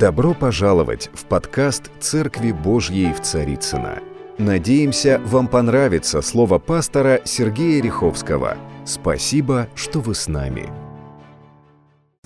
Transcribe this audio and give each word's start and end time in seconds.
Добро 0.00 0.32
пожаловать 0.32 1.10
в 1.12 1.26
подкаст 1.26 1.90
«Церкви 2.00 2.52
Божьей 2.52 3.12
в 3.12 3.20
Царицына. 3.20 3.98
Надеемся, 4.38 5.20
вам 5.26 5.46
понравится 5.46 6.22
слово 6.22 6.58
пастора 6.58 7.20
Сергея 7.26 7.82
Риховского. 7.82 8.56
Спасибо, 8.86 9.68
что 9.74 10.00
вы 10.00 10.14
с 10.14 10.26
нами. 10.26 10.72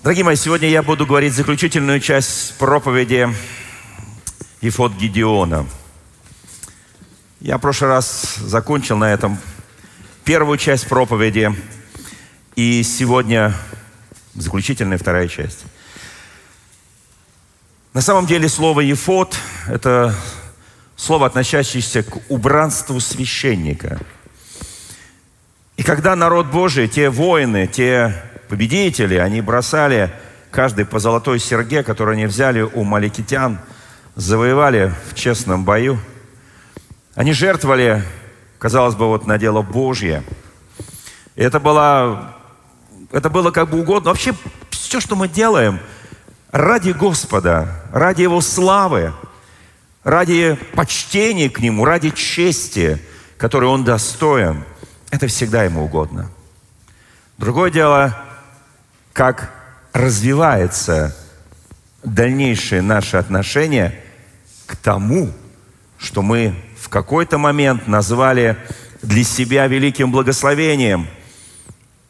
Дорогие 0.01 0.23
мои, 0.23 0.37
сегодня 0.37 0.69
я 0.69 0.83
буду 0.83 1.05
говорить 1.05 1.33
заключительную 1.33 1.99
часть 1.99 2.57
проповеди 2.57 3.27
Ефот 4.61 4.93
Гедеона. 4.93 5.65
Я 7.41 7.57
в 7.57 7.61
прошлый 7.61 7.89
раз 7.89 8.37
закончил 8.37 8.95
на 8.95 9.11
этом 9.11 9.37
первую 10.23 10.57
часть 10.57 10.87
проповеди, 10.87 11.53
и 12.55 12.83
сегодня 12.83 13.53
заключительная 14.33 14.97
вторая 14.97 15.27
часть. 15.27 15.65
На 17.95 18.01
самом 18.01 18.25
деле 18.25 18.49
слово 18.49 18.81
«ефот»– 18.81 19.37
это 19.69 20.13
слово, 20.97 21.27
относящееся 21.27 22.03
к 22.03 22.17
убранству 22.27 22.99
священника. 22.99 24.01
И 25.77 25.83
когда 25.83 26.13
народ 26.17 26.47
Божий, 26.47 26.89
те 26.89 27.09
воины, 27.09 27.67
те 27.67 28.21
победители, 28.49 29.15
они 29.15 29.39
бросали 29.39 30.13
каждый 30.51 30.83
по 30.83 30.99
золотой 30.99 31.39
серге, 31.39 31.83
который 31.83 32.15
они 32.15 32.25
взяли 32.25 32.63
у 32.63 32.83
маликитян, 32.83 33.59
завоевали 34.15 34.93
в 35.09 35.15
честном 35.15 35.63
бою. 35.63 35.97
Они 37.15 37.31
жертвовали, 37.31 38.03
казалось 38.59 38.95
бы, 38.95 39.07
вот 39.07 39.25
на 39.25 39.37
дело 39.37 39.61
Божье. 39.61 40.21
И 41.37 41.43
это 41.43 41.61
было, 41.61 42.35
это 43.13 43.29
было 43.29 43.51
как 43.51 43.69
бы 43.69 43.79
угодно. 43.79 44.09
Вообще, 44.09 44.33
все, 44.69 44.99
что 44.99 45.15
мы 45.15 45.29
делаем– 45.29 45.79
ради 46.55 46.91
Господа, 46.91 47.67
ради 47.91 48.21
Его 48.21 48.39
славы, 48.39 49.13
ради 50.05 50.57
почтения 50.73 51.49
к 51.49 51.59
Нему, 51.59 51.83
ради 51.83 52.11
чести, 52.11 53.01
которой 53.35 53.65
Он 53.65 53.83
достоин, 53.83 54.63
это 55.11 55.27
всегда 55.27 55.65
Ему 55.65 55.83
угодно. 55.83 56.31
Другое 57.37 57.71
дело, 57.71 58.17
как 59.11 59.51
развивается 59.91 61.13
дальнейшее 62.05 62.81
наше 62.81 63.17
отношение 63.17 64.01
к 64.65 64.77
тому, 64.77 65.33
что 65.97 66.21
мы 66.21 66.55
в 66.79 66.87
какой-то 66.87 67.37
момент 67.37 67.85
назвали 67.85 68.57
для 69.01 69.25
себя 69.25 69.67
великим 69.67 70.09
благословением 70.09 71.09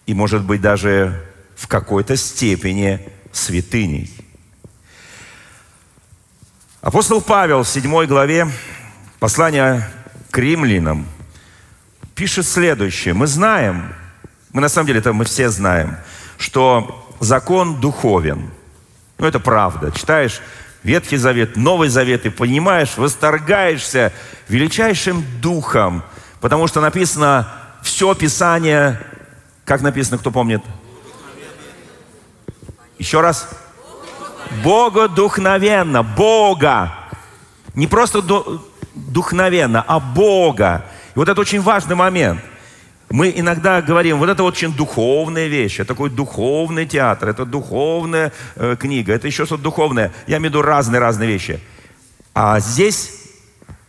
и, 0.05 0.13
может 0.13 0.43
быть, 0.43 0.61
даже 0.61 1.19
в 1.55 1.67
какой-то 1.67 2.15
степени 2.15 3.09
святыней. 3.31 4.24
Апостол 6.85 7.19
Павел 7.19 7.63
в 7.63 7.67
7 7.67 8.05
главе 8.05 8.47
послания 9.17 9.89
к 10.29 10.37
римлянам 10.37 11.07
пишет 12.13 12.45
следующее. 12.45 13.15
Мы 13.15 13.25
знаем, 13.25 13.91
мы 14.53 14.61
на 14.61 14.69
самом 14.69 14.85
деле 14.85 14.99
это 14.99 15.11
мы 15.11 15.25
все 15.25 15.49
знаем, 15.49 15.97
что 16.37 17.11
закон 17.19 17.81
духовен. 17.81 18.51
Ну, 19.17 19.25
это 19.25 19.39
правда. 19.39 19.91
Читаешь 19.93 20.41
Ветхий 20.83 21.17
Завет, 21.17 21.55
Новый 21.57 21.89
Завет, 21.89 22.27
и 22.27 22.29
понимаешь, 22.29 22.97
восторгаешься 22.97 24.13
величайшим 24.47 25.25
духом, 25.41 26.03
потому 26.39 26.67
что 26.67 26.81
написано 26.81 27.51
все 27.81 28.13
Писание, 28.13 29.01
как 29.65 29.81
написано, 29.81 30.19
кто 30.19 30.29
помнит? 30.29 30.61
Еще 32.99 33.21
раз. 33.21 33.49
Бога 34.63 35.07
духновенно, 35.07 36.03
Бога. 36.03 36.91
Не 37.73 37.87
просто 37.87 38.21
духновенно, 38.93 39.83
а 39.87 39.99
Бога. 39.99 40.85
И 41.15 41.19
вот 41.19 41.29
это 41.29 41.41
очень 41.41 41.61
важный 41.61 41.95
момент. 41.95 42.41
Мы 43.09 43.31
иногда 43.35 43.81
говорим, 43.81 44.17
вот 44.17 44.29
это 44.29 44.43
очень 44.43 44.73
духовная 44.73 45.47
вещь, 45.47 45.79
это 45.79 45.89
такой 45.89 46.09
духовный 46.09 46.85
театр, 46.85 47.29
это 47.29 47.45
духовная 47.45 48.31
э, 48.55 48.75
книга, 48.79 49.13
это 49.13 49.27
еще 49.27 49.45
что-то 49.45 49.61
духовное. 49.61 50.11
Я 50.27 50.37
имею 50.37 50.51
в 50.51 50.55
виду 50.55 50.61
разные-разные 50.63 51.29
вещи. 51.29 51.59
А 52.33 52.59
здесь 52.59 53.24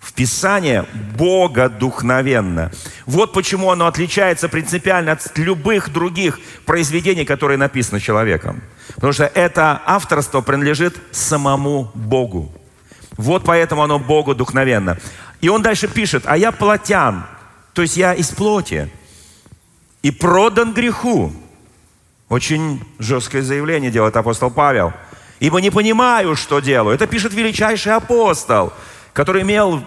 в 0.06 0.12
Писании 0.12 0.84
Бога 1.16 1.68
духновенно. 1.68 2.70
Вот 3.06 3.32
почему 3.32 3.72
оно 3.72 3.88
отличается 3.88 4.48
принципиально 4.48 5.12
от 5.12 5.36
любых 5.36 5.92
других 5.92 6.38
произведений, 6.64 7.24
которые 7.24 7.58
написаны 7.58 7.98
человеком. 7.98 8.62
Потому 8.94 9.12
что 9.12 9.24
это 9.24 9.82
авторство 9.84 10.42
принадлежит 10.42 10.96
самому 11.10 11.90
Богу. 11.94 12.52
Вот 13.16 13.42
поэтому 13.44 13.82
оно 13.82 13.98
Богу 13.98 14.36
духновенно. 14.36 14.96
И 15.40 15.48
он 15.48 15.62
дальше 15.62 15.88
пишет, 15.88 16.22
а 16.26 16.36
я 16.36 16.52
плотян, 16.52 17.26
то 17.72 17.82
есть 17.82 17.96
я 17.96 18.14
из 18.14 18.28
плоти, 18.28 18.88
и 20.02 20.12
продан 20.12 20.72
греху. 20.72 21.32
Очень 22.28 22.80
жесткое 23.00 23.42
заявление 23.42 23.90
делает 23.90 24.16
апостол 24.16 24.52
Павел. 24.52 24.92
Ибо 25.40 25.60
не 25.60 25.70
понимаю, 25.70 26.36
что 26.36 26.60
делаю. 26.60 26.94
Это 26.94 27.08
пишет 27.08 27.34
величайший 27.34 27.92
апостол, 27.92 28.72
который 29.12 29.42
имел 29.42 29.82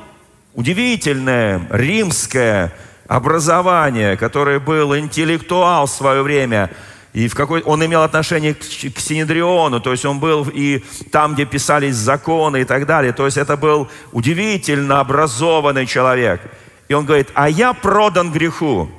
удивительное 0.53 1.67
римское 1.69 2.73
образование, 3.07 4.17
который 4.17 4.59
был 4.59 4.95
интеллектуал 4.95 5.87
в 5.87 5.91
свое 5.91 6.21
время, 6.21 6.69
и 7.11 7.27
в 7.27 7.35
какой 7.35 7.61
он 7.61 7.83
имел 7.83 8.03
отношение 8.03 8.53
к, 8.53 8.59
к 8.59 8.99
Синедриону, 8.99 9.81
то 9.81 9.91
есть 9.91 10.05
он 10.05 10.19
был 10.19 10.47
и 10.53 10.83
там, 11.11 11.33
где 11.33 11.45
писались 11.45 11.95
законы 11.95 12.61
и 12.61 12.65
так 12.65 12.85
далее. 12.85 13.13
То 13.13 13.25
есть 13.25 13.37
это 13.37 13.57
был 13.57 13.89
удивительно 14.11 14.99
образованный 14.99 15.87
человек. 15.87 16.39
И 16.87 16.93
он 16.93 17.05
говорит, 17.05 17.29
а 17.33 17.49
я 17.49 17.73
продан 17.73 18.31
греху, 18.31 18.89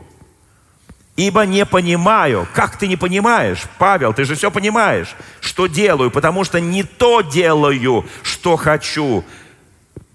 ибо 1.14 1.46
не 1.46 1.64
понимаю. 1.64 2.48
Как 2.52 2.76
ты 2.76 2.88
не 2.88 2.96
понимаешь? 2.96 3.62
Павел, 3.78 4.12
ты 4.12 4.24
же 4.24 4.34
все 4.34 4.50
понимаешь, 4.50 5.14
что 5.40 5.68
делаю, 5.68 6.10
потому 6.10 6.42
что 6.42 6.60
не 6.60 6.82
то 6.82 7.20
делаю, 7.20 8.06
что 8.22 8.56
хочу, 8.56 9.24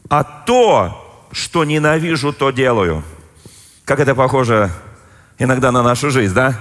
а 0.09 0.23
то, 0.23 1.04
что 1.35 1.65
ненавижу, 1.65 2.31
то 2.31 2.51
делаю. 2.51 3.03
Как 3.83 3.99
это 3.99 4.15
похоже 4.15 4.71
иногда 5.37 5.71
на 5.73 5.83
нашу 5.83 6.09
жизнь, 6.09 6.33
да? 6.33 6.55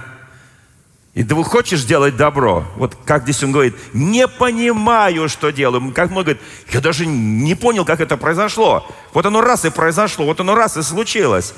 И 1.13 1.23
ты 1.23 1.33
хочешь 1.45 1.85
делать 1.85 2.17
добро. 2.17 2.65
Вот 2.75 2.97
как 3.05 3.23
здесь 3.23 3.41
он 3.41 3.53
говорит, 3.53 3.73
не 3.93 4.27
понимаю, 4.27 5.29
что 5.29 5.51
делаю. 5.51 5.93
Как 5.93 6.11
много 6.11 6.33
говорит, 6.33 6.41
я 6.73 6.81
даже 6.81 7.05
не 7.05 7.55
понял, 7.55 7.85
как 7.85 8.01
это 8.01 8.17
произошло. 8.17 8.85
Вот 9.13 9.25
оно 9.25 9.39
раз 9.39 9.63
и 9.63 9.69
произошло, 9.69 10.25
вот 10.25 10.41
оно 10.41 10.55
раз 10.55 10.75
и 10.75 10.81
случилось. 10.81 11.53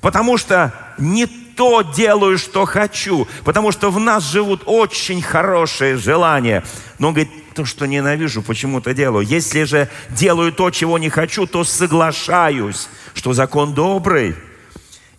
Потому 0.00 0.38
что 0.38 0.72
не 0.96 1.26
то 1.26 1.82
делаю, 1.82 2.38
что 2.38 2.64
хочу. 2.64 3.28
Потому 3.44 3.72
что 3.72 3.90
в 3.90 4.00
нас 4.00 4.24
живут 4.24 4.62
очень 4.64 5.20
хорошие 5.20 5.98
желания. 5.98 6.64
Но 6.98 7.08
он 7.08 7.14
говорит, 7.14 7.43
то, 7.54 7.64
что 7.64 7.86
ненавижу, 7.86 8.42
почему-то 8.42 8.92
делаю. 8.94 9.26
Если 9.26 9.64
же 9.64 9.88
делаю 10.10 10.52
то, 10.52 10.70
чего 10.70 10.98
не 10.98 11.08
хочу, 11.08 11.46
то 11.46 11.64
соглашаюсь, 11.64 12.88
что 13.14 13.32
закон 13.32 13.74
добрый. 13.74 14.34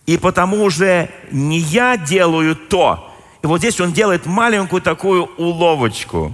И 0.06 0.16
потому 0.18 0.70
же 0.70 1.10
не 1.32 1.58
я 1.58 1.96
делаю 1.96 2.54
то, 2.54 3.12
и 3.42 3.46
вот 3.46 3.58
здесь 3.58 3.80
он 3.80 3.92
делает 3.92 4.26
маленькую 4.26 4.82
такую 4.82 5.24
уловочку. 5.36 6.32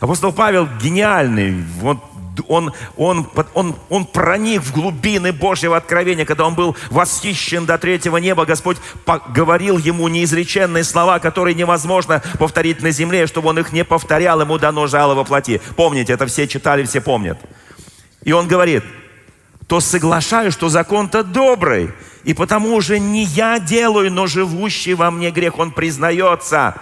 Апостол 0.00 0.32
Павел 0.32 0.68
гениальный. 0.82 1.62
Вот 1.80 1.98
он, 2.48 2.72
он, 2.96 3.28
он, 3.54 3.76
он 3.88 4.04
проник 4.04 4.62
в 4.62 4.72
глубины 4.72 5.32
Божьего 5.32 5.76
откровения, 5.76 6.24
когда 6.24 6.46
он 6.46 6.54
был 6.54 6.76
восхищен 6.90 7.66
до 7.66 7.78
третьего 7.78 8.16
неба. 8.18 8.44
Господь 8.44 8.76
говорил 9.28 9.78
ему 9.78 10.08
неизреченные 10.08 10.84
слова, 10.84 11.18
которые 11.18 11.54
невозможно 11.54 12.22
повторить 12.38 12.82
на 12.82 12.90
земле, 12.90 13.26
чтобы 13.26 13.48
он 13.48 13.58
их 13.58 13.72
не 13.72 13.84
повторял, 13.84 14.40
ему 14.40 14.58
дано 14.58 14.86
жало 14.86 15.14
во 15.14 15.24
плоти. 15.24 15.60
Помните, 15.76 16.12
это 16.12 16.26
все 16.26 16.46
читали, 16.46 16.84
все 16.84 17.00
помнят. 17.00 17.38
И 18.22 18.32
он 18.32 18.48
говорит, 18.48 18.84
то 19.66 19.80
соглашаюсь, 19.80 20.52
что 20.52 20.68
закон-то 20.68 21.22
добрый, 21.22 21.92
и 22.24 22.34
потому 22.34 22.74
уже 22.74 22.98
не 22.98 23.24
я 23.24 23.58
делаю, 23.58 24.12
но 24.12 24.26
живущий 24.26 24.94
во 24.94 25.10
мне 25.10 25.30
грех, 25.30 25.58
он 25.58 25.70
признается, 25.70 26.74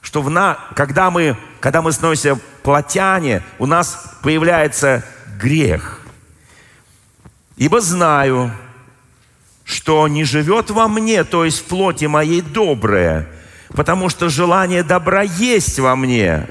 что 0.00 0.22
в 0.22 0.30
на, 0.30 0.58
когда, 0.74 1.10
мы, 1.10 1.36
когда 1.60 1.82
мы 1.82 1.92
становимся 1.92 2.38
плотяне, 2.64 3.42
у 3.60 3.66
нас 3.66 4.16
появляется 4.22 5.04
грех. 5.40 6.00
Ибо 7.56 7.80
знаю, 7.80 8.50
что 9.62 10.08
не 10.08 10.24
живет 10.24 10.70
во 10.70 10.88
мне, 10.88 11.22
то 11.22 11.44
есть 11.44 11.60
в 11.60 11.64
плоти 11.66 12.06
моей 12.06 12.40
доброе, 12.40 13.28
потому 13.68 14.08
что 14.08 14.28
желание 14.28 14.82
добра 14.82 15.22
есть 15.22 15.78
во 15.78 15.94
мне. 15.94 16.48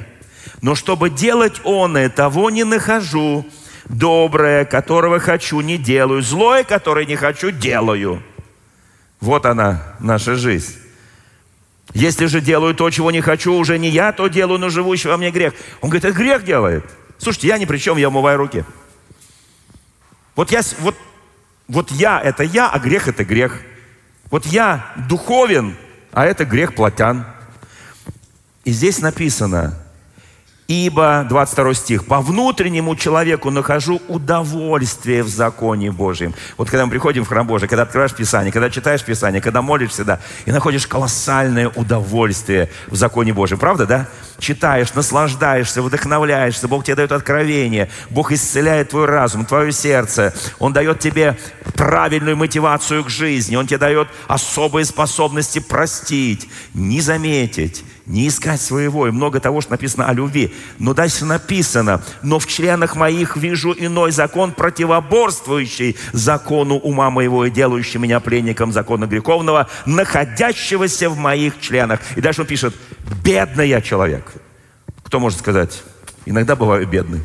Но 0.62 0.76
чтобы 0.76 1.10
делать 1.10 1.60
он 1.66 1.98
и 1.98 2.08
того 2.08 2.50
не 2.50 2.64
нахожу, 2.64 3.46
Доброе, 3.86 4.66
которого 4.66 5.20
хочу, 5.20 5.60
не 5.62 5.78
делаю. 5.78 6.22
Злое, 6.22 6.64
которое 6.64 7.06
не 7.06 7.16
хочу, 7.16 7.52
делаю. 7.52 8.24
Вот 9.20 9.46
она, 9.46 9.96
наша 10.00 10.36
жизнь. 10.36 10.83
Если 11.92 12.26
же 12.28 12.42
делаю 12.42 12.74
то, 12.74 12.90
чего 12.90 13.12
не 13.12 13.22
хочу, 13.22 13.54
уже 13.54 13.78
не 13.78 13.90
я 13.90 14.14
то 14.14 14.28
делаю, 14.28 14.60
но 14.60 14.70
живущий 14.70 15.10
во 15.10 15.18
мне 15.18 15.32
грех. 15.32 15.54
Он 15.82 15.90
говорит, 15.90 16.06
это 16.06 16.18
грех 16.18 16.44
делает. 16.44 16.86
Слушайте, 17.18 17.48
я 17.50 17.58
ни 17.58 17.66
при 17.66 17.78
чем, 17.78 17.98
я 17.98 18.08
умываю 18.08 18.38
руки. 18.38 18.64
Вот 20.36 20.52
я, 20.52 20.62
вот, 20.80 20.96
вот 21.68 21.92
я– 21.92 22.20
это 22.24 22.44
я, 22.44 22.70
а 22.70 22.80
грех– 22.80 23.08
это 23.10 23.24
грех. 23.24 23.60
Вот 24.32 24.46
я 24.46 24.94
духовен, 25.08 25.76
а 26.12 26.26
это 26.26 26.46
грех 26.46 26.74
плотян. 26.74 27.26
И 28.64 28.72
здесь 28.72 29.00
написано, 29.00 29.83
Ибо, 30.68 31.26
22 31.28 31.74
стих, 31.74 32.06
по 32.06 32.22
внутреннему 32.22 32.96
человеку 32.96 33.52
нахожу 33.52 34.02
удовольствие 34.08 35.22
в 35.22 35.28
законе 35.28 35.92
Божьем. 35.92 36.34
Вот 36.58 36.70
когда 36.70 36.86
мы 36.86 36.92
приходим 36.92 37.26
в 37.26 37.28
храм 37.28 37.46
Божий, 37.46 37.68
когда 37.68 37.84
открываешь 37.84 38.14
Писание, 38.14 38.54
когда 38.54 38.70
читаешь 38.70 39.04
Писание, 39.04 39.42
когда 39.42 39.62
молишься, 39.62 40.06
да, 40.06 40.20
и 40.46 40.52
находишь 40.54 40.88
колоссальное 40.88 41.68
удовольствие 41.68 42.70
в 42.88 42.96
законе 42.96 43.34
Божьем. 43.34 43.60
Правда, 43.60 43.86
да? 43.86 44.08
Читаешь, 44.40 44.94
наслаждаешься, 44.94 45.82
вдохновляешься, 45.82 46.70
Бог 46.70 46.86
тебе 46.86 46.96
дает 46.96 47.12
откровение, 47.12 47.90
Бог 48.10 48.32
исцеляет 48.32 48.90
твой 48.90 49.06
разум, 49.06 49.46
твое 49.46 49.74
сердце. 49.74 50.34
Он 50.60 50.72
дает 50.72 51.00
тебе 51.00 51.38
правильную 51.76 52.38
мотивацию 52.38 53.04
к 53.04 53.10
жизни, 53.10 53.58
Он 53.58 53.68
тебе 53.68 53.80
дает 53.80 54.08
особые 54.28 54.86
способности 54.86 55.60
простить, 55.60 56.48
не 56.74 57.02
заметить, 57.02 57.84
не 58.06 58.28
искать 58.28 58.62
своего, 58.62 59.08
и 59.08 59.12
много 59.12 59.40
того, 59.40 59.62
что 59.62 59.72
написано 59.72 60.08
о 60.08 60.14
любви. 60.14 60.54
Но 60.78 60.94
дальше 60.94 61.26
написано, 61.26 62.02
но 62.22 62.40
в 62.40 62.48
членах 62.48 62.96
моих 62.96 63.38
вижу 63.38 63.74
иной 63.78 64.12
закон, 64.12 64.52
противоборствующий 64.52 65.96
закону 66.12 66.76
ума 66.76 67.10
моего 67.10 67.46
и 67.46 67.52
делающий 67.52 68.00
меня 68.00 68.20
пленником 68.20 68.72
закона 68.74 69.06
греховного, 69.06 69.70
находящегося 69.86 71.10
в 71.10 71.18
моих 71.18 71.60
членах. 71.62 72.02
И 72.16 72.22
дальше 72.22 72.42
он 72.42 72.48
пишет, 72.48 72.76
бедный 73.24 73.70
я 73.70 73.82
человек. 73.82 74.34
Кто 75.04 75.20
может 75.20 75.40
сказать, 75.40 75.84
иногда 76.26 76.56
бываю 76.56 76.88
бедный. 76.88 77.22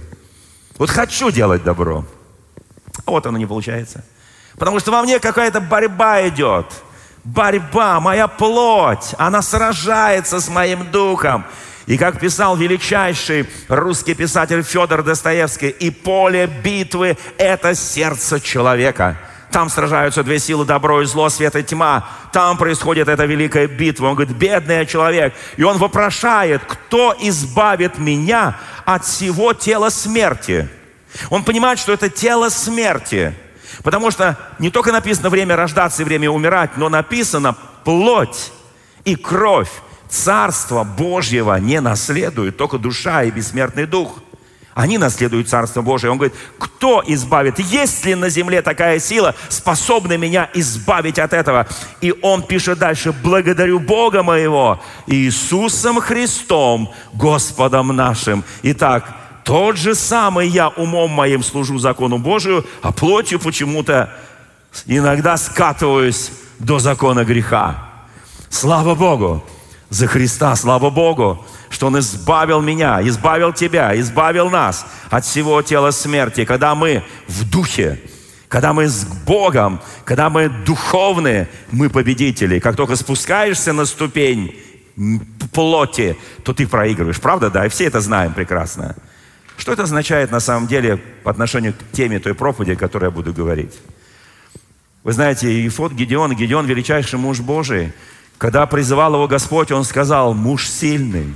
Вот 0.76 0.90
хочу 0.90 1.30
делать 1.30 1.64
добро, 1.64 2.06
а 3.04 3.10
вот 3.10 3.26
оно 3.26 3.36
не 3.36 3.46
получается. 3.46 4.04
Потому 4.56 4.78
что 4.78 4.92
во 4.92 5.02
мне 5.02 5.18
какая-то 5.18 5.60
борьба 5.60 6.28
идет– 6.28 6.66
борьба, 7.24 8.00
моя 8.00 8.28
плоть, 8.28 9.14
она 9.18 9.42
сражается 9.42 10.40
с 10.40 10.48
моим 10.48 10.90
духом. 10.90 11.44
И 11.86 11.96
как 11.96 12.20
писал 12.20 12.56
величайший 12.56 13.48
русский 13.68 14.14
писатель 14.14 14.62
Федор 14.62 15.02
Достоевский, 15.02 15.70
и 15.70 15.90
поле 15.90 16.46
битвы– 16.46 17.16
это 17.38 17.74
сердце 17.74 18.40
человека. 18.40 19.16
Там 19.50 19.70
сражаются 19.70 20.22
две 20.22 20.38
силы, 20.38 20.66
добро 20.66 21.00
и 21.00 21.06
зло, 21.06 21.30
свет 21.30 21.56
и 21.56 21.62
тьма. 21.62 22.06
Там 22.34 22.58
происходит 22.58 23.08
эта 23.08 23.24
великая 23.24 23.66
битва. 23.66 24.08
Он 24.08 24.14
говорит, 24.14 24.36
бедный 24.36 24.84
человек. 24.84 25.34
И 25.56 25.62
он 25.62 25.78
вопрошает, 25.78 26.62
кто 26.66 27.16
избавит 27.18 27.96
меня 27.96 28.58
от 28.84 29.06
всего 29.06 29.54
тела 29.54 29.88
смерти? 29.88 30.68
Он 31.30 31.42
понимает, 31.42 31.78
что 31.78 31.94
это 31.94 32.10
тело 32.10 32.50
смерти– 32.50 33.34
Потому 33.82 34.10
что 34.10 34.36
не 34.58 34.70
только 34.70 34.92
написано 34.92 35.30
время 35.30 35.56
рождаться 35.56 36.02
и 36.02 36.04
время 36.04 36.30
умирать, 36.30 36.76
но 36.76 36.88
написано 36.88 37.56
плоть 37.84 38.52
и 39.04 39.14
кровь 39.14 39.70
Царства 40.08 40.84
Божьего 40.84 41.58
не 41.58 41.80
наследуют, 41.80 42.56
только 42.56 42.78
душа 42.78 43.24
и 43.24 43.30
бессмертный 43.30 43.86
дух. 43.86 44.18
Они 44.78 44.96
наследуют 44.96 45.48
Царство 45.48 45.82
Божие. 45.82 46.10
Он 46.10 46.18
говорит, 46.18 46.36
кто 46.56 47.02
избавит? 47.04 47.58
Есть 47.58 48.04
ли 48.04 48.14
на 48.14 48.28
земле 48.28 48.62
такая 48.62 49.00
сила, 49.00 49.34
способная 49.48 50.18
меня 50.18 50.48
избавить 50.54 51.18
от 51.18 51.32
этого? 51.32 51.66
И 52.00 52.14
он 52.22 52.44
пишет 52.44 52.78
дальше, 52.78 53.12
благодарю 53.12 53.80
Бога 53.80 54.22
моего, 54.22 54.80
Иисусом 55.08 56.00
Христом, 56.00 56.94
Господом 57.12 57.88
нашим. 57.88 58.44
Итак, 58.62 59.17
тот 59.48 59.78
же 59.78 59.94
самый 59.94 60.46
я 60.46 60.68
умом 60.68 61.10
моим 61.10 61.42
служу 61.42 61.78
закону 61.78 62.18
Божию, 62.18 62.66
а 62.82 62.92
плотью 62.92 63.40
почему-то 63.40 64.12
иногда 64.84 65.38
скатываюсь 65.38 66.32
до 66.58 66.78
закона 66.78 67.24
греха. 67.24 67.88
Слава 68.50 68.94
Богу 68.94 69.42
за 69.88 70.06
Христа, 70.06 70.54
слава 70.54 70.90
Богу, 70.90 71.46
что 71.70 71.86
Он 71.86 71.98
избавил 71.98 72.60
меня, 72.60 73.00
избавил 73.08 73.54
тебя, 73.54 73.98
избавил 73.98 74.50
нас 74.50 74.84
от 75.08 75.24
всего 75.24 75.62
тела 75.62 75.92
смерти, 75.92 76.44
когда 76.44 76.74
мы 76.74 77.02
в 77.26 77.48
духе, 77.48 77.98
когда 78.48 78.74
мы 78.74 78.86
с 78.86 79.06
Богом, 79.06 79.80
когда 80.04 80.28
мы 80.28 80.50
духовные, 80.50 81.48
мы 81.70 81.88
победители. 81.88 82.58
Как 82.58 82.76
только 82.76 82.96
спускаешься 82.96 83.72
на 83.72 83.86
ступень 83.86 84.54
плоти, 85.54 86.18
то 86.44 86.52
ты 86.52 86.66
проигрываешь. 86.66 87.18
Правда, 87.18 87.48
да? 87.48 87.64
И 87.64 87.70
все 87.70 87.86
это 87.86 88.02
знаем 88.02 88.34
прекрасно. 88.34 88.94
Что 89.58 89.72
это 89.72 89.82
означает 89.82 90.30
на 90.30 90.38
самом 90.38 90.68
деле 90.68 90.96
по 91.24 91.32
отношению 91.32 91.74
к 91.74 91.92
теме 91.92 92.20
той 92.20 92.34
проповеди, 92.34 92.72
о 92.72 92.76
которой 92.76 93.06
я 93.06 93.10
буду 93.10 93.34
говорить? 93.34 93.76
Вы 95.02 95.12
знаете, 95.12 95.64
Ефот 95.64 95.92
Гедеон, 95.92 96.34
Гедеон 96.36 96.64
величайший 96.66 97.18
муж 97.18 97.40
Божий, 97.40 97.92
когда 98.38 98.64
призывал 98.66 99.14
его 99.14 99.26
Господь, 99.26 99.72
он 99.72 99.82
сказал, 99.82 100.32
муж 100.32 100.68
сильный. 100.68 101.34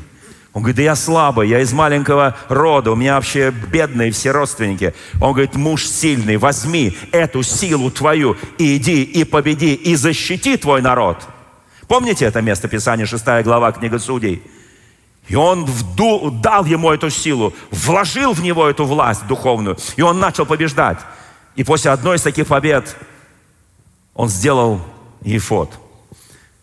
Он 0.53 0.63
говорит, 0.63 0.77
да 0.77 0.83
я 0.83 0.95
слабый, 0.95 1.49
я 1.49 1.61
из 1.61 1.73
маленького 1.73 2.37
рода, 2.49 2.93
у 2.93 2.97
меня 2.97 3.17
вообще 3.17 3.51
бедные 3.51 4.13
все 4.13 4.31
родственники. 4.31 4.95
Он 5.21 5.33
говорит, 5.33 5.57
муж 5.57 5.85
сильный, 5.85 6.37
возьми 6.37 6.97
эту 7.11 7.43
силу 7.43 7.91
твою 7.91 8.37
и 8.59 8.77
иди 8.77 9.03
и 9.03 9.25
победи, 9.25 9.75
и 9.75 9.97
защити 9.97 10.57
твой 10.57 10.81
народ. 10.81 11.27
Помните 11.89 12.27
это 12.27 12.41
место 12.41 12.69
Писания, 12.69 13.07
6 13.07 13.25
глава, 13.43 13.73
книга 13.73 13.99
Судей? 13.99 14.43
И 15.29 15.35
он 15.35 15.65
вду, 15.65 16.31
дал 16.31 16.65
ему 16.65 16.91
эту 16.91 17.11
силу, 17.11 17.55
вложил 17.71 18.33
в 18.33 18.43
него 18.43 18.69
эту 18.69 18.85
власть 18.85 19.27
духовную, 19.27 19.77
и 19.97 20.03
он 20.03 20.19
начал 20.19 20.47
побеждать. 20.47 20.99
И 21.55 21.65
после 21.65 21.91
одной 21.91 22.17
из 22.17 22.23
таких 22.23 22.47
побед 22.47 22.97
он 24.15 24.29
сделал 24.29 24.81
Ефот. 25.23 25.71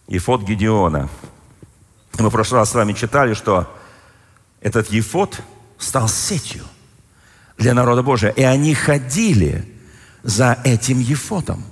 Ефот 0.07 0.41
Гедеона. 0.41 1.09
Мы 2.17 2.29
в 2.29 2.31
прошлый 2.31 2.59
раз 2.59 2.71
с 2.71 2.75
вами 2.75 2.93
читали, 2.93 3.33
что 3.33 3.73
этот 4.61 4.91
Ефот 4.91 5.39
стал 5.77 6.09
сетью 6.09 6.63
для 7.57 7.73
народа 7.73 8.03
Божия. 8.03 8.31
И 8.31 8.41
они 8.41 8.73
ходили 8.73 9.65
за 10.23 10.59
этим 10.63 10.99
Ефотом. 10.99 11.63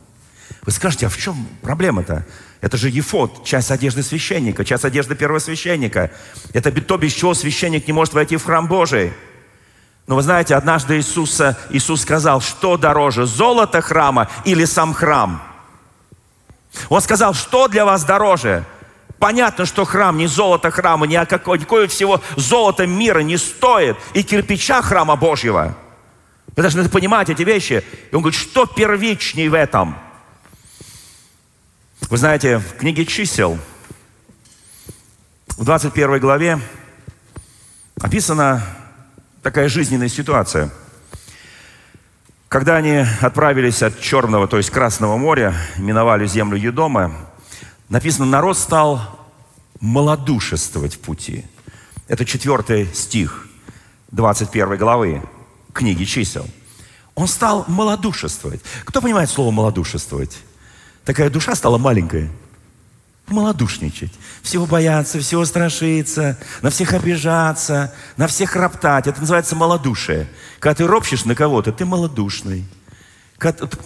Вы 0.68 0.74
скажете, 0.74 1.06
а 1.06 1.10
в 1.10 1.18
чем 1.18 1.48
проблема-то? 1.62 2.26
Это 2.60 2.76
же 2.76 2.90
ефот, 2.90 3.46
часть 3.46 3.72
одежды 3.72 4.04
священника, 4.04 4.66
часть 4.66 4.84
одежды 4.84 5.16
первосвященника. 5.16 6.12
Это 6.52 6.74
то, 6.74 6.98
без 6.98 7.14
чего 7.14 7.34
священник 7.34 7.88
не 7.88 7.94
может 7.94 8.14
войти 8.14 8.36
в 8.36 8.44
храм 8.44 8.68
Божий. 8.68 9.14
Но 10.08 10.18
вы 10.18 10.24
знаете, 10.24 10.56
однажды 10.56 10.98
Иисуса, 10.98 11.58
Иисус 11.70 12.02
сказал, 12.02 12.42
что 12.42 12.76
дороже, 12.76 13.26
золото 13.26 13.80
храма 13.80 14.30
или 14.44 14.66
сам 14.66 14.94
храм? 14.94 15.42
Он 16.90 17.00
сказал, 17.00 17.34
что 17.34 17.70
для 17.70 17.86
вас 17.86 18.04
дороже? 18.04 18.66
Понятно, 19.20 19.66
что 19.66 19.86
храм, 19.86 20.18
не 20.18 20.28
золото 20.28 20.70
храма, 20.70 21.08
ни 21.08 21.16
какое, 21.24 21.60
никакое 21.60 21.88
всего 21.88 22.20
золота 22.36 22.86
мира 22.86 23.20
не 23.20 23.38
стоит, 23.38 23.96
и 24.14 24.22
кирпича 24.22 24.82
храма 24.82 25.16
Божьего. 25.16 25.78
Вы 26.58 26.62
должны 26.62 26.90
понимать 26.90 27.30
эти 27.30 27.44
вещи. 27.44 27.86
И 28.12 28.16
он 28.16 28.22
говорит, 28.22 28.38
что 28.38 28.66
первичней 28.66 29.48
в 29.48 29.54
этом– 29.54 29.98
вы 32.10 32.18
знаете, 32.18 32.60
в 32.60 32.78
книге 32.78 33.06
чисел, 33.06 33.60
в 35.58 35.66
21 35.66 36.20
главе 36.20 36.60
описана 38.00 38.64
такая 39.44 39.68
жизненная 39.68 40.08
ситуация. 40.08 40.70
Когда 42.48 42.78
они 42.78 43.04
отправились 43.20 43.84
от 43.84 44.00
Черного, 44.00 44.48
то 44.48 44.56
есть 44.56 44.70
Красного 44.70 45.18
моря, 45.18 45.54
миновали 45.78 46.26
землю 46.28 46.58
Едома, 46.58 47.14
написано, 47.90 48.26
народ 48.26 48.58
стал 48.58 49.28
малодушествовать 49.82 50.96
в 50.96 51.00
пути. 51.00 51.44
Это 52.08 52.24
четвертый 52.24 52.88
стих 52.94 53.48
21 54.12 54.78
главы 54.78 55.22
книги 55.74 56.06
чисел. 56.06 56.48
Он 57.16 57.28
стал 57.28 57.66
малодушествовать. 57.68 58.62
Кто 58.86 59.02
понимает 59.02 59.30
слово 59.30 59.52
малодушествовать? 59.52 60.38
Такая 61.08 61.30
душа 61.30 61.56
стала 61.56 61.78
маленькая. 61.78 62.30
Малодушничать. 63.28 64.12
Всего 64.42 64.66
бояться, 64.66 65.20
всего 65.20 65.46
страшиться, 65.46 66.38
на 66.62 66.70
всех 66.70 66.94
обижаться, 66.94 67.94
на 68.18 68.28
всех 68.28 68.56
роптать. 68.56 69.08
Это 69.08 69.22
называется 69.22 69.56
малодушие. 69.56 70.28
Когда 70.60 70.76
ты 70.76 70.88
ропщешь 70.88 71.26
на 71.26 71.34
кого-то, 71.34 71.72
ты 71.72 71.86
малодушный. 71.86 72.66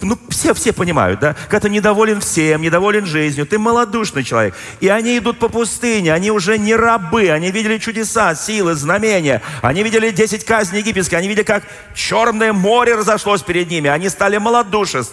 Ну, 0.00 0.18
все, 0.30 0.54
все 0.54 0.72
понимают, 0.72 1.20
да? 1.20 1.34
Когда 1.48 1.60
ты 1.60 1.68
недоволен 1.68 2.20
всем, 2.20 2.62
недоволен 2.62 3.04
жизнью, 3.04 3.46
ты 3.46 3.58
малодушный 3.58 4.24
человек. 4.24 4.54
И 4.80 4.88
они 4.88 5.18
идут 5.18 5.38
по 5.38 5.50
пустыне, 5.50 6.14
они 6.14 6.30
уже 6.30 6.56
не 6.56 6.74
рабы, 6.74 7.28
они 7.28 7.50
видели 7.50 7.76
чудеса, 7.76 8.34
силы, 8.34 8.74
знамения. 8.74 9.42
Они 9.60 9.82
видели 9.82 10.10
10 10.10 10.44
казней 10.46 10.80
египетских, 10.80 11.18
они 11.18 11.28
видели, 11.28 11.44
как 11.44 11.64
черное 11.94 12.54
море 12.54 12.94
разошлось 12.94 13.42
перед 13.42 13.68
ними. 13.70 13.90
Они 13.90 14.08
стали 14.08 14.38
малодушны. 14.38 15.04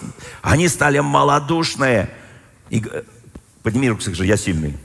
Они 0.41 0.69
стали 0.69 0.99
малодушные. 0.99 2.09
И, 2.69 2.81
подними 3.61 3.89
руку, 3.89 4.01
скажи, 4.01 4.25
я 4.25 4.37
сильный. 4.37 4.77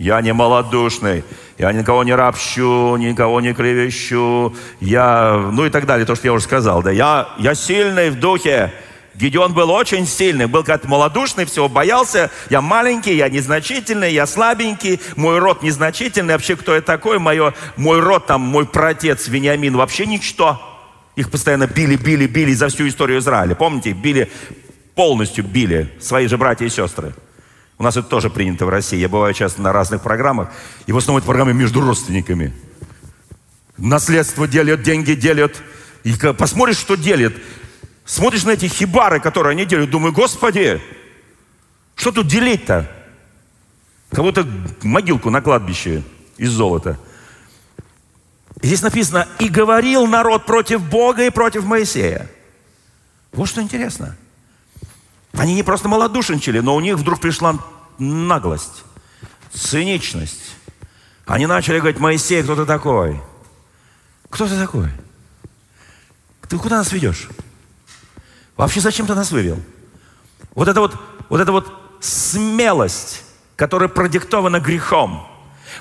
Я 0.00 0.22
не 0.22 0.32
малодушный, 0.32 1.24
я 1.58 1.70
никого 1.74 2.04
не 2.04 2.14
рабщу, 2.14 2.96
никого 2.96 3.42
не 3.42 3.52
клевещу, 3.52 4.56
я, 4.80 5.50
ну 5.52 5.66
и 5.66 5.68
так 5.68 5.84
далее, 5.84 6.06
то, 6.06 6.14
что 6.14 6.26
я 6.26 6.32
уже 6.32 6.44
сказал, 6.44 6.82
да, 6.82 6.90
я, 6.90 7.28
я 7.36 7.54
сильный 7.54 8.08
в 8.08 8.18
духе, 8.18 8.72
Гедеон 9.14 9.52
был 9.52 9.70
очень 9.70 10.06
сильный, 10.06 10.46
был 10.46 10.64
как-то 10.64 10.88
малодушный, 10.88 11.44
всего 11.44 11.68
боялся. 11.68 12.30
Я 12.48 12.62
маленький, 12.62 13.14
я 13.14 13.28
незначительный, 13.28 14.14
я 14.14 14.24
слабенький, 14.24 15.00
мой 15.16 15.38
род 15.38 15.62
незначительный. 15.62 16.32
Вообще, 16.32 16.56
кто 16.56 16.74
я 16.74 16.80
такой? 16.80 17.18
Мое, 17.18 17.52
мой 17.76 18.00
род, 18.00 18.26
там, 18.26 18.40
мой 18.40 18.64
протец 18.64 19.28
Вениамин, 19.28 19.76
вообще 19.76 20.06
ничто. 20.06 20.58
Их 21.16 21.30
постоянно 21.30 21.66
били, 21.66 21.96
били, 21.96 22.26
били 22.26 22.54
за 22.54 22.68
всю 22.68 22.88
историю 22.88 23.18
Израиля. 23.18 23.54
Помните, 23.54 23.92
били, 23.92 24.30
полностью 24.94 25.44
били 25.44 25.92
свои 26.00 26.26
же 26.26 26.38
братья 26.38 26.64
и 26.64 26.70
сестры. 26.70 27.12
У 27.80 27.82
нас 27.82 27.96
это 27.96 28.08
тоже 28.08 28.28
принято 28.28 28.66
в 28.66 28.68
России. 28.68 28.98
Я 28.98 29.08
бываю 29.08 29.32
часто 29.32 29.62
на 29.62 29.72
разных 29.72 30.02
программах. 30.02 30.50
И 30.84 30.92
в 30.92 30.98
основном 30.98 31.16
это 31.16 31.26
программы 31.26 31.54
между 31.54 31.80
родственниками. 31.80 32.52
Наследство 33.78 34.46
делят, 34.46 34.82
деньги 34.82 35.14
делят. 35.14 35.56
И 36.04 36.12
посмотришь, 36.36 36.76
что 36.76 36.94
делят. 36.94 37.32
Смотришь 38.04 38.44
на 38.44 38.50
эти 38.50 38.66
хибары, 38.66 39.18
которые 39.18 39.52
они 39.52 39.64
делают, 39.64 39.88
думаю, 39.88 40.12
Господи, 40.12 40.78
что 41.94 42.12
тут 42.12 42.26
делить-то? 42.26 42.86
Кого-то 44.10 44.46
могилку 44.82 45.30
на 45.30 45.40
кладбище 45.40 46.02
из 46.36 46.50
золота. 46.50 47.00
И 48.60 48.66
здесь 48.66 48.82
написано, 48.82 49.26
и 49.38 49.48
говорил 49.48 50.06
народ 50.06 50.44
против 50.44 50.82
Бога 50.82 51.24
и 51.24 51.30
против 51.30 51.64
Моисея. 51.64 52.30
Вот 53.32 53.48
что 53.48 53.62
интересно. 53.62 54.18
Они 55.32 55.54
не 55.54 55.62
просто 55.62 55.88
малодушничали, 55.88 56.60
но 56.60 56.74
у 56.74 56.80
них 56.80 56.96
вдруг 56.96 57.20
пришла 57.20 57.58
наглость, 57.98 58.84
циничность. 59.52 60.56
Они 61.26 61.46
начали 61.46 61.78
говорить, 61.78 62.00
Моисей, 62.00 62.42
кто 62.42 62.56
ты 62.56 62.66
такой? 62.66 63.20
Кто 64.28 64.46
ты 64.46 64.58
такой? 64.58 64.88
Ты 66.48 66.58
куда 66.58 66.78
нас 66.78 66.90
ведешь? 66.92 67.28
Вообще 68.56 68.80
зачем 68.80 69.06
ты 69.06 69.14
нас 69.14 69.30
вывел? 69.30 69.60
Вот 70.54 70.68
это 70.68 70.80
вот, 70.80 70.96
вот 71.28 71.40
это 71.40 71.52
вот 71.52 71.72
смелость, 72.00 73.22
которая 73.56 73.88
продиктована 73.88 74.58
грехом. 74.58 75.26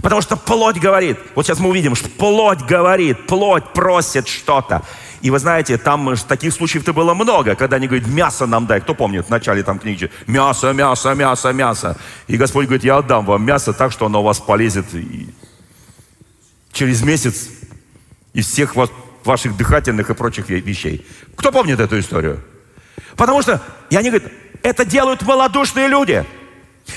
Потому 0.04 0.22
что 0.22 0.38
плоть 0.38 0.78
говорит, 0.78 1.18
вот 1.36 1.46
сейчас 1.46 1.60
мы 1.60 1.70
увидим, 1.70 1.96
что 1.96 2.10
плоть 2.10 2.62
говорит, 2.62 3.26
плоть 3.26 3.74
просит 3.74 4.28
что-то. 4.28 4.84
И 5.22 5.30
вы 5.30 5.40
знаете, 5.40 5.78
там 5.78 6.16
таких 6.28 6.54
случаев-то 6.54 6.94
было 6.94 7.14
много, 7.14 7.56
когда 7.56 7.76
они 7.76 7.88
говорят, 7.88 8.08
мясо 8.08 8.46
нам 8.46 8.66
дай. 8.66 8.80
Кто 8.82 8.94
помнит 8.96 9.26
в 9.26 9.30
начале 9.30 9.64
там 9.64 9.80
книги? 9.80 10.10
Мясо, 10.28 10.72
мясо, 10.74 11.14
мясо, 11.14 11.52
мясо. 11.52 11.98
И 12.28 12.38
Господь 12.38 12.66
говорит, 12.66 12.84
я 12.84 12.98
отдам 12.98 13.26
вам 13.26 13.44
мясо 13.44 13.74
так, 13.74 13.92
что 13.92 14.06
оно 14.06 14.22
у 14.22 14.24
вас 14.24 14.40
полезет 14.40 14.94
и 14.94 15.30
через 16.72 17.02
месяц 17.02 17.50
из 18.34 18.48
всех 18.48 18.76
ваших 19.26 19.58
дыхательных 19.58 20.10
и 20.10 20.14
прочих 20.14 20.50
вещей. 20.50 21.06
Кто 21.36 21.52
помнит 21.52 21.80
эту 21.80 22.00
историю? 22.00 22.40
Потому 23.18 23.42
что, 23.42 23.62
и 23.90 23.96
они 23.98 24.10
говорят, 24.10 24.32
это 24.64 24.86
делают 24.86 25.22
малодушные 25.24 25.88
люди. 25.88 26.26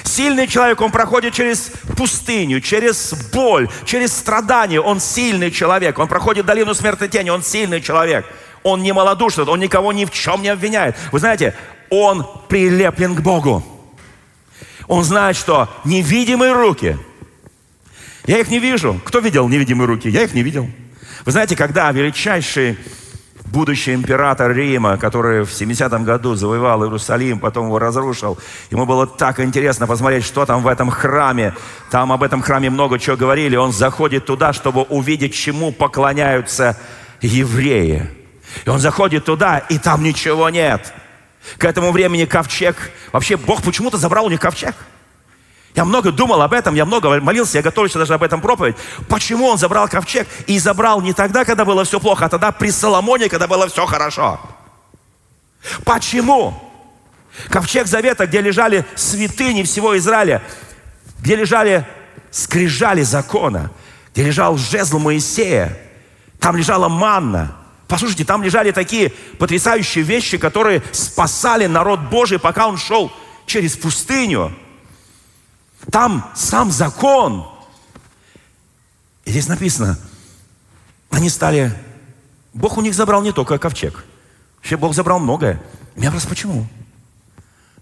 Сильный 0.04 0.46
человек, 0.46 0.80
он 0.80 0.90
проходит 0.90 1.34
через 1.34 1.72
пустыню, 1.96 2.60
через 2.60 3.14
боль, 3.32 3.68
через 3.84 4.12
страдания. 4.12 4.80
Он 4.80 5.00
сильный 5.00 5.50
человек. 5.50 5.98
Он 5.98 6.08
проходит 6.08 6.46
долину 6.46 6.74
смерти 6.74 7.08
тени. 7.08 7.30
Он 7.30 7.42
сильный 7.42 7.80
человек. 7.80 8.26
Он 8.62 8.82
не 8.82 8.92
малодушный, 8.92 9.44
он 9.44 9.58
никого 9.58 9.92
ни 9.92 10.04
в 10.04 10.10
чем 10.10 10.42
не 10.42 10.48
обвиняет. 10.48 10.96
Вы 11.10 11.18
знаете, 11.18 11.54
он 11.90 12.26
прилеплен 12.48 13.16
к 13.16 13.20
Богу. 13.20 13.64
Он 14.86 15.04
знает, 15.04 15.36
что 15.36 15.68
невидимые 15.84 16.52
руки, 16.52 16.96
я 18.26 18.38
их 18.38 18.48
не 18.50 18.58
вижу. 18.58 19.00
Кто 19.04 19.18
видел 19.18 19.48
невидимые 19.48 19.86
руки? 19.86 20.08
Я 20.08 20.22
их 20.22 20.34
не 20.34 20.42
видел. 20.42 20.70
Вы 21.24 21.32
знаете, 21.32 21.56
когда 21.56 21.90
величайший 21.90 22.78
будущий 23.52 23.92
император 23.92 24.52
Рима, 24.52 24.96
который 24.96 25.44
в 25.44 25.50
70-м 25.50 26.04
году 26.04 26.34
завоевал 26.34 26.82
Иерусалим, 26.82 27.38
потом 27.38 27.66
его 27.66 27.78
разрушил. 27.78 28.38
Ему 28.70 28.86
было 28.86 29.06
так 29.06 29.38
интересно 29.40 29.86
посмотреть, 29.86 30.24
что 30.24 30.46
там 30.46 30.62
в 30.62 30.66
этом 30.66 30.90
храме. 30.90 31.54
Там 31.90 32.10
об 32.10 32.22
этом 32.22 32.42
храме 32.42 32.70
много 32.70 32.98
чего 32.98 33.16
говорили. 33.16 33.56
Он 33.56 33.72
заходит 33.72 34.24
туда, 34.24 34.52
чтобы 34.52 34.82
увидеть, 34.82 35.34
чему 35.34 35.70
поклоняются 35.70 36.78
евреи. 37.20 38.10
И 38.64 38.68
он 38.70 38.78
заходит 38.78 39.26
туда, 39.26 39.58
и 39.58 39.78
там 39.78 40.02
ничего 40.02 40.48
нет. 40.48 40.92
К 41.58 41.64
этому 41.64 41.92
времени 41.92 42.24
ковчег... 42.24 42.76
Вообще 43.12 43.36
Бог 43.36 43.62
почему-то 43.62 43.98
забрал 43.98 44.26
у 44.26 44.30
них 44.30 44.40
ковчег. 44.40 44.74
Я 45.74 45.84
много 45.84 46.12
думал 46.12 46.42
об 46.42 46.52
этом, 46.52 46.74
я 46.74 46.84
много 46.84 47.20
молился, 47.20 47.58
я 47.58 47.62
готовился 47.62 47.98
даже 47.98 48.12
об 48.14 48.22
этом 48.22 48.40
проповедь. 48.40 48.76
Почему 49.08 49.46
он 49.46 49.56
забрал 49.56 49.88
ковчег? 49.88 50.28
И 50.46 50.58
забрал 50.58 51.00
не 51.00 51.14
тогда, 51.14 51.44
когда 51.44 51.64
было 51.64 51.84
все 51.84 51.98
плохо, 51.98 52.26
а 52.26 52.28
тогда 52.28 52.52
при 52.52 52.70
Соломоне, 52.70 53.28
когда 53.28 53.46
было 53.46 53.68
все 53.68 53.86
хорошо. 53.86 54.38
Почему? 55.84 56.54
Ковчег 57.48 57.86
Завета, 57.86 58.26
где 58.26 58.42
лежали 58.42 58.84
святыни 58.94 59.62
всего 59.62 59.96
Израиля, 59.96 60.42
где 61.20 61.36
лежали 61.36 61.86
скрижали 62.30 63.02
закона, 63.02 63.70
где 64.12 64.24
лежал 64.24 64.58
жезл 64.58 64.98
Моисея, 64.98 65.78
там 66.38 66.56
лежала 66.56 66.88
манна. 66.88 67.56
Послушайте, 67.88 68.24
там 68.24 68.42
лежали 68.42 68.72
такие 68.72 69.12
потрясающие 69.38 70.04
вещи, 70.04 70.36
которые 70.36 70.82
спасали 70.92 71.66
народ 71.66 72.00
Божий, 72.00 72.38
пока 72.38 72.66
он 72.66 72.76
шел 72.76 73.12
через 73.46 73.76
пустыню. 73.76 74.52
Там 75.90 76.30
сам 76.34 76.70
закон. 76.70 77.46
И 79.24 79.30
здесь 79.30 79.48
написано, 79.48 79.98
они 81.10 81.28
стали... 81.28 81.72
Бог 82.52 82.76
у 82.76 82.82
них 82.82 82.94
забрал 82.94 83.22
не 83.22 83.32
только 83.32 83.58
ковчег. 83.58 84.04
Вообще 84.58 84.76
Бог 84.76 84.94
забрал 84.94 85.18
многое. 85.18 85.60
Я 85.96 86.10
просто 86.10 86.28
почему? 86.28 86.66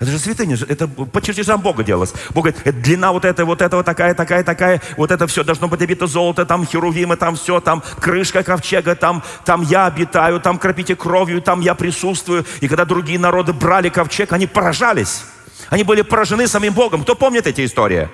Это 0.01 0.13
же 0.13 0.19
святыня, 0.19 0.57
это 0.67 0.89
по 0.89 1.21
чертежам 1.21 1.61
Бога 1.61 1.85
делалось. 1.85 2.15
Бог 2.31 2.47
говорит, 2.47 2.81
длина 2.81 3.13
вот 3.13 3.27
этой, 3.27 3.45
вот 3.45 3.61
этого 3.61 3.85
такая, 3.85 4.15
такая, 4.15 4.43
такая, 4.43 4.81
вот 4.97 5.11
это 5.11 5.27
все 5.27 5.45
должно 5.45 5.69
быть 5.69 5.83
обито 5.83 6.07
золото, 6.07 6.47
там 6.47 6.67
херувимы, 6.67 7.17
там 7.17 7.37
все, 7.37 7.61
там 7.61 7.83
крышка 8.01 8.43
ковчега, 8.43 8.95
там, 8.95 9.23
там 9.45 9.61
я 9.61 9.85
обитаю, 9.85 10.41
там 10.41 10.59
кропите 10.59 10.97
кровью, 10.97 11.43
там 11.43 11.61
я 11.61 11.75
присутствую. 11.75 12.47
И 12.63 12.69
когда 12.69 12.87
другие 12.87 13.19
народы 13.19 13.53
брали 13.53 13.91
ковчег, 13.91 14.33
они 14.33 14.47
поражались. 14.47 15.25
Они 15.69 15.85
были 15.85 16.03
поражены 16.03 16.49
самим 16.49 16.73
Богом. 16.73 17.03
Кто 17.03 17.15
помнит 17.15 17.47
эти 17.47 17.65
истории? 17.65 18.09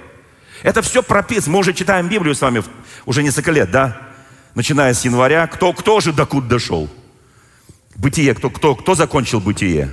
Это 0.63 0.83
все 0.83 1.03
прописано. 1.03 1.55
Мы 1.55 1.59
уже 1.61 1.73
читаем 1.73 2.09
Библию 2.09 2.35
с 2.35 2.41
вами 2.41 2.63
уже 3.05 3.23
несколько 3.23 3.53
лет, 3.53 3.71
да? 3.71 3.97
Начиная 4.55 4.95
с 4.95 5.05
января. 5.05 5.47
Кто, 5.47 5.73
кто 5.73 6.01
же 6.01 6.13
докуда 6.13 6.49
дошел? 6.49 6.89
Бытие. 7.95 8.35
Кто, 8.35 8.51
кто, 8.51 8.75
кто 8.75 8.95
закончил 8.95 9.41
бытие? 9.41 9.93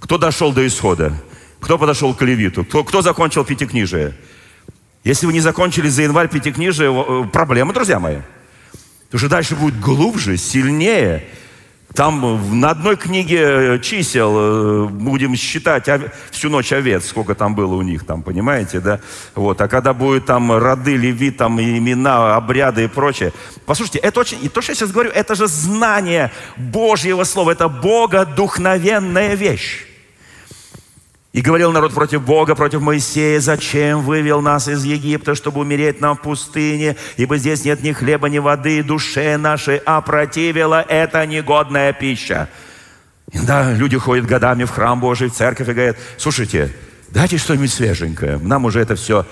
Кто 0.00 0.18
дошел 0.18 0.52
до 0.52 0.66
исхода? 0.66 1.12
Кто 1.60 1.78
подошел 1.78 2.14
к 2.14 2.22
Левиту? 2.22 2.64
Кто, 2.64 2.84
кто 2.84 3.02
закончил 3.02 3.44
пятикнижие? 3.44 4.14
Если 5.02 5.26
вы 5.26 5.32
не 5.32 5.40
закончили 5.40 5.88
за 5.88 6.02
январь 6.02 6.28
пятикнижие, 6.28 6.92
э, 6.92 7.28
проблема, 7.30 7.72
друзья 7.72 8.00
мои. 8.00 8.18
Потому 9.06 9.18
что 9.18 9.28
дальше 9.28 9.56
будет 9.56 9.78
глубже, 9.78 10.36
сильнее. 10.36 11.28
Там 11.94 12.60
на 12.60 12.70
одной 12.70 12.96
книге 12.96 13.38
э, 13.40 13.78
чисел 13.78 14.34
э, 14.36 14.84
будем 14.88 15.36
считать 15.36 15.88
всю 16.32 16.50
ночь 16.50 16.72
овец, 16.72 17.06
сколько 17.06 17.36
там 17.36 17.54
было 17.54 17.74
у 17.76 17.82
них, 17.82 18.04
там, 18.04 18.22
понимаете, 18.22 18.80
да? 18.80 18.98
Вот. 19.36 19.60
А 19.60 19.68
когда 19.68 19.94
будет 19.94 20.26
там 20.26 20.50
роды, 20.52 20.96
леви, 20.96 21.30
там 21.30 21.60
имена, 21.60 22.34
обряды 22.34 22.84
и 22.84 22.88
прочее. 22.88 23.32
Послушайте, 23.64 24.00
это 24.00 24.18
очень, 24.18 24.44
и 24.44 24.48
то, 24.48 24.60
что 24.60 24.72
я 24.72 24.76
сейчас 24.76 24.90
говорю, 24.90 25.10
это 25.10 25.36
же 25.36 25.46
знание 25.46 26.32
Божьего 26.56 27.22
Слова, 27.22 27.52
это 27.52 27.68
Бога 27.68 28.24
духновенная 28.26 29.34
вещь. 29.34 29.93
И 31.34 31.40
говорил 31.40 31.72
народ 31.72 31.92
против 31.92 32.22
Бога, 32.22 32.54
против 32.54 32.80
Моисея, 32.80 33.40
зачем 33.40 34.02
вывел 34.02 34.40
нас 34.40 34.68
из 34.68 34.84
Египта, 34.84 35.34
чтобы 35.34 35.62
умереть 35.62 36.00
нам 36.00 36.16
в 36.16 36.20
пустыне, 36.20 36.94
ибо 37.16 37.38
здесь 37.38 37.64
нет 37.64 37.82
ни 37.82 37.90
хлеба, 37.90 38.28
ни 38.28 38.38
воды, 38.38 38.84
душе 38.84 39.36
нашей 39.36 39.78
опротивила 39.78 40.80
это 40.80 41.26
негодная 41.26 41.92
пища. 41.92 42.48
Да, 43.32 43.72
люди 43.72 43.98
ходят 43.98 44.26
годами 44.26 44.62
в 44.62 44.70
храм 44.70 45.00
Божий, 45.00 45.28
в 45.28 45.32
церковь 45.32 45.68
и 45.68 45.72
говорят, 45.72 45.96
слушайте, 46.18 46.72
дайте 47.08 47.36
что-нибудь 47.36 47.72
свеженькое, 47.72 48.38
нам 48.38 48.64
уже 48.64 48.78
это 48.78 48.94
все 48.94 49.26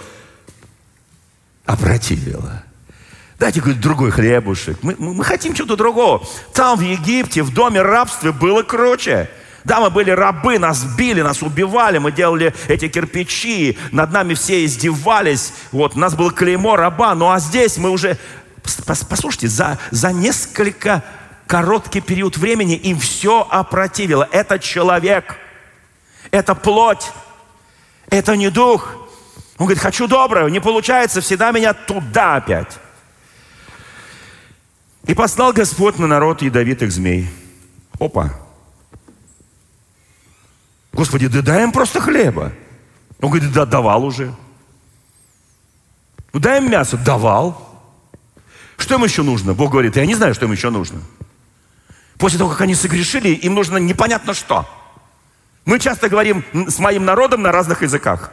опротивило. 1.64 2.64
Дайте 3.38 3.60
какой-то 3.60 3.80
другой 3.80 4.10
хлебушек. 4.10 4.76
Мы, 4.82 4.96
мы 4.98 5.22
хотим 5.22 5.54
чего-то 5.54 5.76
другого. 5.76 6.26
Там 6.52 6.78
в 6.78 6.82
Египте, 6.82 7.44
в 7.44 7.54
доме 7.54 7.80
рабства 7.80 8.32
было 8.32 8.64
круче. 8.64 9.30
Да, 9.64 9.80
мы 9.80 9.90
были 9.90 10.10
рабы, 10.10 10.58
нас 10.58 10.84
били, 10.84 11.22
нас 11.22 11.42
убивали, 11.42 11.98
мы 11.98 12.10
делали 12.10 12.54
эти 12.68 12.88
кирпичи, 12.88 13.78
над 13.92 14.10
нами 14.12 14.34
все 14.34 14.64
издевались, 14.64 15.52
вот, 15.70 15.94
у 15.94 15.98
нас 15.98 16.14
было 16.14 16.32
клеймо 16.32 16.76
раба, 16.76 17.14
ну 17.14 17.30
а 17.30 17.38
здесь 17.38 17.76
мы 17.76 17.90
уже, 17.90 18.18
послушайте, 18.86 19.48
за, 19.48 19.78
за 19.90 20.12
несколько 20.12 21.04
короткий 21.46 22.00
период 22.00 22.36
времени 22.38 22.74
им 22.74 22.98
все 22.98 23.46
опротивило. 23.48 24.28
Это 24.32 24.58
человек, 24.58 25.36
это 26.30 26.54
плоть, 26.54 27.12
это 28.08 28.36
не 28.36 28.50
дух. 28.50 28.94
Он 29.58 29.66
говорит, 29.66 29.82
хочу 29.82 30.08
доброго, 30.08 30.48
не 30.48 30.60
получается, 30.60 31.20
всегда 31.20 31.52
меня 31.52 31.72
туда 31.74 32.36
опять. 32.36 32.78
И 35.04 35.14
послал 35.14 35.52
Господь 35.52 35.98
на 35.98 36.06
народ 36.06 36.42
ядовитых 36.42 36.90
змей. 36.90 37.28
Опа. 38.00 38.41
Господи, 40.92 41.28
да 41.28 41.42
дай 41.42 41.62
им 41.64 41.72
просто 41.72 42.00
хлеба. 42.00 42.52
Он 43.20 43.30
говорит, 43.30 43.52
да, 43.52 43.64
давал 43.64 44.04
уже. 44.04 44.34
Ну 46.32 46.40
дай 46.40 46.58
им 46.58 46.70
мясо. 46.70 46.96
Давал. 46.96 47.68
Что 48.76 48.96
им 48.96 49.04
еще 49.04 49.22
нужно? 49.22 49.54
Бог 49.54 49.70
говорит, 49.70 49.96
я 49.96 50.06
не 50.06 50.14
знаю, 50.14 50.34
что 50.34 50.46
им 50.46 50.52
еще 50.52 50.70
нужно. 50.70 51.00
После 52.18 52.38
того, 52.38 52.50
как 52.50 52.60
они 52.60 52.74
согрешили, 52.74 53.28
им 53.28 53.54
нужно 53.54 53.78
непонятно 53.78 54.34
что. 54.34 54.68
Мы 55.64 55.78
часто 55.78 56.08
говорим 56.08 56.44
с 56.52 56.78
моим 56.78 57.04
народом 57.04 57.42
на 57.42 57.52
разных 57.52 57.82
языках. 57.82 58.32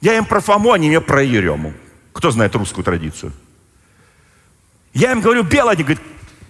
Я 0.00 0.16
им 0.16 0.24
про 0.24 0.40
Фому, 0.40 0.72
они 0.72 0.88
мне 0.88 1.00
про 1.00 1.22
Ерему. 1.22 1.74
Кто 2.12 2.30
знает 2.30 2.54
русскую 2.54 2.84
традицию? 2.84 3.32
Я 4.92 5.12
им 5.12 5.20
говорю 5.20 5.42
белое, 5.42 5.74
они 5.74 5.82
говорят, 5.82 6.02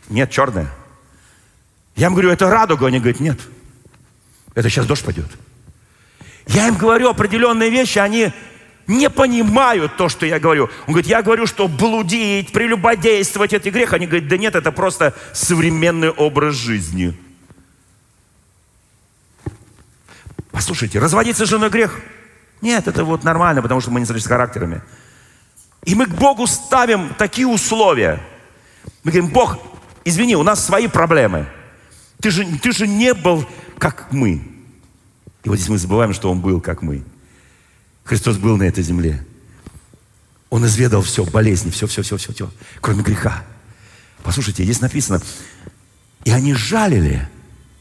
нет, 0.08 0.30
черное. 0.30 0.70
Я 1.96 2.08
им 2.08 2.12
говорю, 2.12 2.30
это 2.30 2.50
радуга, 2.50 2.86
они 2.86 2.98
говорят, 2.98 3.20
нет. 3.20 3.40
Это 4.54 4.68
сейчас 4.70 4.87
дождь 4.87 5.04
пойдет. 5.04 5.30
Я 6.46 6.68
им 6.68 6.76
говорю 6.76 7.08
определенные 7.08 7.70
вещи, 7.70 7.99
они 7.99 8.32
не 8.87 9.08
понимают 9.08 9.96
то, 9.96 10.08
что 10.08 10.26
я 10.26 10.38
говорю. 10.38 10.64
Он 10.87 10.92
говорит, 10.92 11.06
я 11.06 11.23
говорю, 11.23 11.46
что 11.46 11.68
блудить, 11.68 12.52
прелюбодействовать– 12.52 13.52
это 13.54 13.70
грех. 13.70 13.92
Они 13.92 14.06
говорят, 14.06 14.28
да 14.28 14.37
нет, 14.37 14.54
это 14.54 14.73
просто 14.73 15.14
современный 15.32 16.11
образ 16.11 16.54
жизни. 16.54 17.18
Послушайте, 20.50 20.99
разводиться 20.99 21.46
с 21.46 21.49
женой 21.49 21.70
грех? 21.70 21.99
Нет, 22.61 22.87
это 22.87 23.04
вот 23.04 23.25
нормально, 23.25 23.62
потому 23.62 23.80
что 23.80 23.90
мы 23.90 24.00
не 24.00 24.06
с 24.06 24.26
характерами. 24.26 24.82
И 25.84 25.94
мы 25.94 26.06
к 26.06 26.11
Богу 26.11 26.46
ставим 26.46 27.14
такие 27.18 27.46
условия. 27.46 28.20
Мы 29.02 29.12
говорим, 29.12 29.30
Бог, 29.30 29.58
извини, 30.04 30.37
у 30.37 30.42
нас 30.42 30.64
свои 30.64 30.87
проблемы. 30.87 31.46
Ты 32.20 32.30
же, 32.30 32.44
ты 32.58 32.73
же 32.73 32.87
не 32.87 33.12
был 33.12 33.46
как 33.85 34.12
мы. 34.12 34.41
И 35.43 35.49
вот 35.50 35.57
здесь 35.57 35.69
мы 35.69 35.76
забываем, 35.76 36.14
что 36.14 36.31
Он 36.31 36.41
был 36.41 36.59
как 36.59 36.81
мы. 36.81 37.03
Христос 38.03 38.38
был 38.38 38.57
на 38.57 38.62
этой 38.62 38.83
земле. 38.83 39.23
Он 40.49 40.64
изведал 40.64 41.03
все, 41.03 41.23
болезни, 41.26 41.69
все, 41.71 41.87
все, 41.87 42.00
все, 42.00 42.17
все, 42.17 42.33
все, 42.33 42.50
кроме 42.81 43.03
греха. 43.03 43.45
Послушайте, 44.23 44.64
здесь 44.64 44.81
написано, 44.81 45.21
и 46.25 46.31
они 46.31 46.55
жалили 46.55 47.29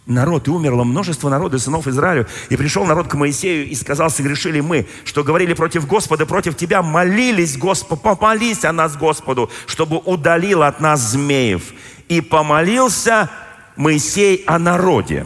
народ, 0.05 0.49
и 0.49 0.51
умерло 0.51 0.83
множество 0.83 1.29
народа, 1.29 1.57
сынов 1.57 1.87
Израилю. 1.87 2.27
И 2.49 2.57
пришел 2.57 2.83
народ 2.83 3.07
к 3.07 3.13
Моисею 3.13 3.65
и 3.65 3.73
сказал, 3.73 4.09
согрешили 4.09 4.59
мы, 4.59 4.85
что 5.05 5.23
говорили 5.23 5.53
против 5.53 5.87
Господа, 5.87 6.25
против 6.25 6.57
Тебя, 6.57 6.81
молились 6.81 7.55
Господу, 7.55 8.01
помолись 8.01 8.65
о 8.65 8.73
нас 8.73 8.97
Господу, 8.97 9.49
чтобы 9.67 9.99
удалил 9.99 10.63
от 10.63 10.81
нас 10.81 10.99
змеев. 11.11 11.63
И 12.09 12.19
помолился 12.19 13.29
Моисей 13.77 14.43
о 14.47 14.59
народе. 14.59 15.25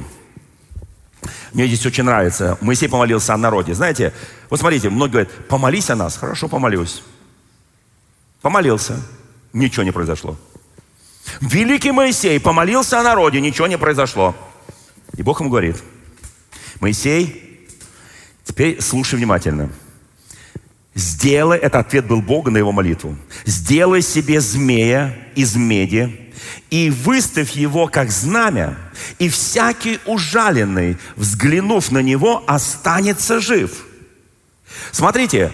Мне 1.53 1.67
здесь 1.67 1.85
очень 1.85 2.03
нравится. 2.03 2.57
Моисей 2.61 2.89
помолился 2.89 3.33
о 3.33 3.37
народе. 3.37 3.73
Знаете, 3.73 4.13
вот 4.49 4.59
смотрите, 4.59 4.89
многие 4.89 5.11
говорят, 5.11 5.47
помолись 5.47 5.89
о 5.89 5.95
нас. 5.95 6.17
Хорошо, 6.17 6.47
помолюсь. 6.47 7.03
Помолился. 8.41 8.99
Ничего 9.53 9.83
не 9.83 9.91
произошло. 9.91 10.37
Великий 11.41 11.91
Моисей 11.91 12.39
помолился 12.39 12.99
о 12.99 13.03
народе, 13.03 13.41
ничего 13.41 13.67
не 13.67 13.77
произошло. 13.77 14.35
И 15.15 15.23
Бог 15.23 15.39
ему 15.39 15.49
говорит, 15.49 15.77
Моисей, 16.79 17.67
теперь 18.43 18.81
слушай 18.81 19.15
внимательно. 19.15 19.69
Сделай, 20.95 21.59
это 21.59 21.79
ответ 21.79 22.07
был 22.07 22.21
Бога 22.21 22.49
на 22.49 22.57
его 22.57 22.71
молитву. 22.71 23.15
Сделай 23.45 24.01
себе 24.01 24.41
змея 24.41 25.15
из 25.35 25.55
меди 25.55 26.26
и 26.69 26.89
выставь 26.89 27.51
его 27.51 27.87
как 27.87 28.11
знамя, 28.11 28.77
и 29.19 29.29
всякий 29.29 29.99
ужаленный, 30.05 30.97
взглянув 31.15 31.91
на 31.91 31.99
него, 31.99 32.43
останется 32.47 33.39
жив. 33.39 33.85
Смотрите, 34.91 35.53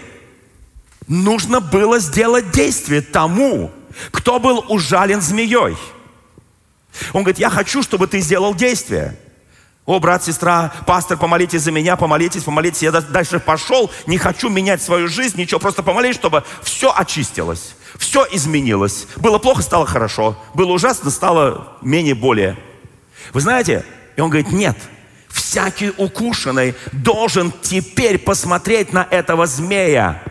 нужно 1.06 1.60
было 1.60 1.98
сделать 1.98 2.50
действие 2.50 3.02
тому, 3.02 3.70
кто 4.10 4.38
был 4.38 4.64
ужален 4.68 5.20
змеей. 5.20 5.76
Он 7.12 7.22
говорит, 7.22 7.38
я 7.38 7.50
хочу, 7.50 7.82
чтобы 7.82 8.06
ты 8.06 8.20
сделал 8.20 8.54
действие. 8.54 9.16
О, 9.86 10.00
брат, 10.00 10.24
сестра, 10.24 10.72
пастор, 10.86 11.18
помолитесь 11.18 11.60
за 11.62 11.70
меня, 11.70 11.96
помолитесь, 11.96 12.42
помолитесь. 12.42 12.82
Я 12.82 12.92
дальше 12.92 13.38
пошел, 13.38 13.90
не 14.06 14.16
хочу 14.16 14.48
менять 14.48 14.82
свою 14.82 15.08
жизнь, 15.08 15.38
ничего, 15.38 15.60
просто 15.60 15.82
помолись, 15.82 16.14
чтобы 16.14 16.42
все 16.62 16.92
очистилось, 16.96 17.74
все 17.98 18.26
изменилось. 18.30 19.06
Было 19.16 19.38
плохо, 19.38 19.62
стало 19.62 19.86
хорошо. 19.86 20.36
Было 20.54 20.72
ужасно, 20.72 21.10
стало 21.10 21.76
менее 21.82 22.14
более. 22.14 22.56
Вы 23.32 23.40
знаете, 23.40 23.84
и 24.16 24.20
он 24.20 24.30
говорит, 24.30 24.52
нет, 24.52 24.76
всякий 25.28 25.92
укушенный 25.96 26.74
должен 26.92 27.52
теперь 27.62 28.18
посмотреть 28.18 28.92
на 28.92 29.06
этого 29.10 29.46
змея. 29.46 30.22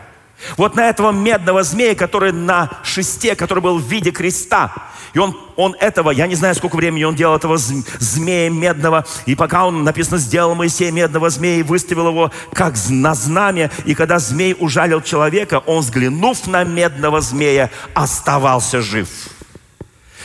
Вот 0.56 0.76
на 0.76 0.88
этого 0.88 1.10
медного 1.10 1.62
змея, 1.62 1.94
который 1.94 2.32
на 2.32 2.70
шесте, 2.82 3.34
который 3.34 3.60
был 3.60 3.78
в 3.78 3.88
виде 3.88 4.10
креста. 4.10 4.72
И 5.14 5.18
он, 5.18 5.38
он 5.56 5.76
этого, 5.78 6.10
я 6.10 6.26
не 6.26 6.34
знаю, 6.34 6.54
сколько 6.54 6.76
времени 6.76 7.04
он 7.04 7.14
делал 7.14 7.36
этого 7.36 7.56
змея 7.56 8.50
медного. 8.50 9.06
И 9.26 9.34
пока 9.36 9.64
он, 9.66 9.84
написано, 9.84 10.18
сделал 10.18 10.54
Моисея 10.54 10.90
медного 10.90 11.30
змея 11.30 11.60
и 11.60 11.62
выставил 11.62 12.08
его 12.08 12.32
как 12.52 12.74
на 12.88 13.14
знамя. 13.14 13.70
И 13.84 13.94
когда 13.94 14.18
змей 14.18 14.56
ужалил 14.58 15.00
человека, 15.00 15.60
он, 15.66 15.80
взглянув 15.80 16.46
на 16.48 16.64
медного 16.64 17.20
змея, 17.20 17.70
оставался 17.94 18.82
жив. 18.82 19.08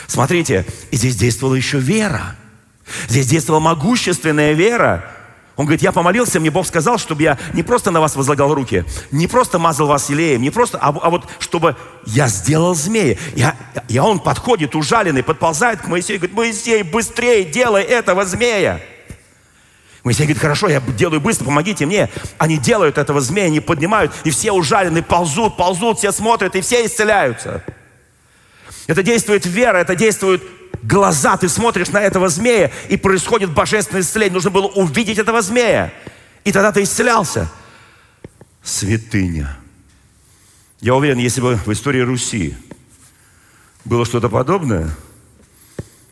Смотрите, 0.08 0.66
и 0.90 0.96
здесь 0.96 1.14
действовала 1.14 1.54
еще 1.54 1.78
вера. 1.78 2.34
Здесь 3.08 3.26
действовала 3.26 3.60
могущественная 3.60 4.54
вера. 4.54 5.08
Он 5.60 5.66
говорит, 5.66 5.82
я 5.82 5.92
помолился, 5.92 6.40
мне 6.40 6.50
Бог 6.50 6.66
сказал, 6.66 6.96
чтобы 6.96 7.22
я 7.22 7.36
не 7.52 7.62
просто 7.62 7.90
на 7.90 8.00
вас 8.00 8.16
возлагал 8.16 8.54
руки, 8.54 8.82
не 9.10 9.26
просто 9.26 9.58
мазал 9.58 9.88
вас 9.88 10.08
елеем, 10.08 10.40
не 10.40 10.48
просто, 10.48 10.78
а, 10.78 10.88
а 10.88 11.10
вот 11.10 11.28
чтобы 11.38 11.76
я 12.06 12.28
сделал 12.28 12.74
змея. 12.74 13.18
Я, 13.36 13.54
и 13.86 13.98
он 13.98 14.20
подходит 14.20 14.74
ужаленный, 14.74 15.22
подползает 15.22 15.82
к 15.82 15.86
Моисею 15.86 16.16
и 16.16 16.18
говорит, 16.18 16.34
Моисей, 16.34 16.82
быстрее 16.82 17.44
делай 17.44 17.82
этого 17.82 18.24
змея. 18.24 18.80
Моисей 20.02 20.22
говорит, 20.22 20.40
хорошо, 20.40 20.68
я 20.68 20.80
делаю 20.80 21.20
быстро, 21.20 21.44
помогите 21.44 21.84
мне. 21.84 22.08
Они 22.38 22.56
делают 22.56 22.96
этого 22.96 23.20
змея, 23.20 23.48
они 23.48 23.60
поднимают, 23.60 24.14
и 24.24 24.30
все 24.30 24.52
ужаленные 24.52 25.02
ползут, 25.02 25.58
ползут, 25.58 25.98
все 25.98 26.10
смотрят, 26.10 26.56
и 26.56 26.62
все 26.62 26.86
исцеляются. 26.86 27.62
Это 28.86 29.02
действует 29.02 29.44
вера, 29.44 29.76
это 29.76 29.94
действует 29.94 30.42
глаза, 30.82 31.36
ты 31.36 31.48
смотришь 31.48 31.88
на 31.88 32.00
этого 32.00 32.28
змея, 32.28 32.70
и 32.88 32.96
происходит 32.96 33.50
божественное 33.50 34.02
исцеление. 34.02 34.34
Нужно 34.34 34.50
было 34.50 34.66
увидеть 34.66 35.18
этого 35.18 35.42
змея. 35.42 35.92
И 36.44 36.52
тогда 36.52 36.72
ты 36.72 36.82
исцелялся. 36.82 37.50
Святыня. 38.62 39.56
Я 40.80 40.94
уверен, 40.94 41.18
если 41.18 41.40
бы 41.40 41.56
в 41.56 41.72
истории 41.72 42.00
Руси 42.00 42.56
было 43.84 44.04
что-то 44.06 44.28
подобное, 44.28 44.90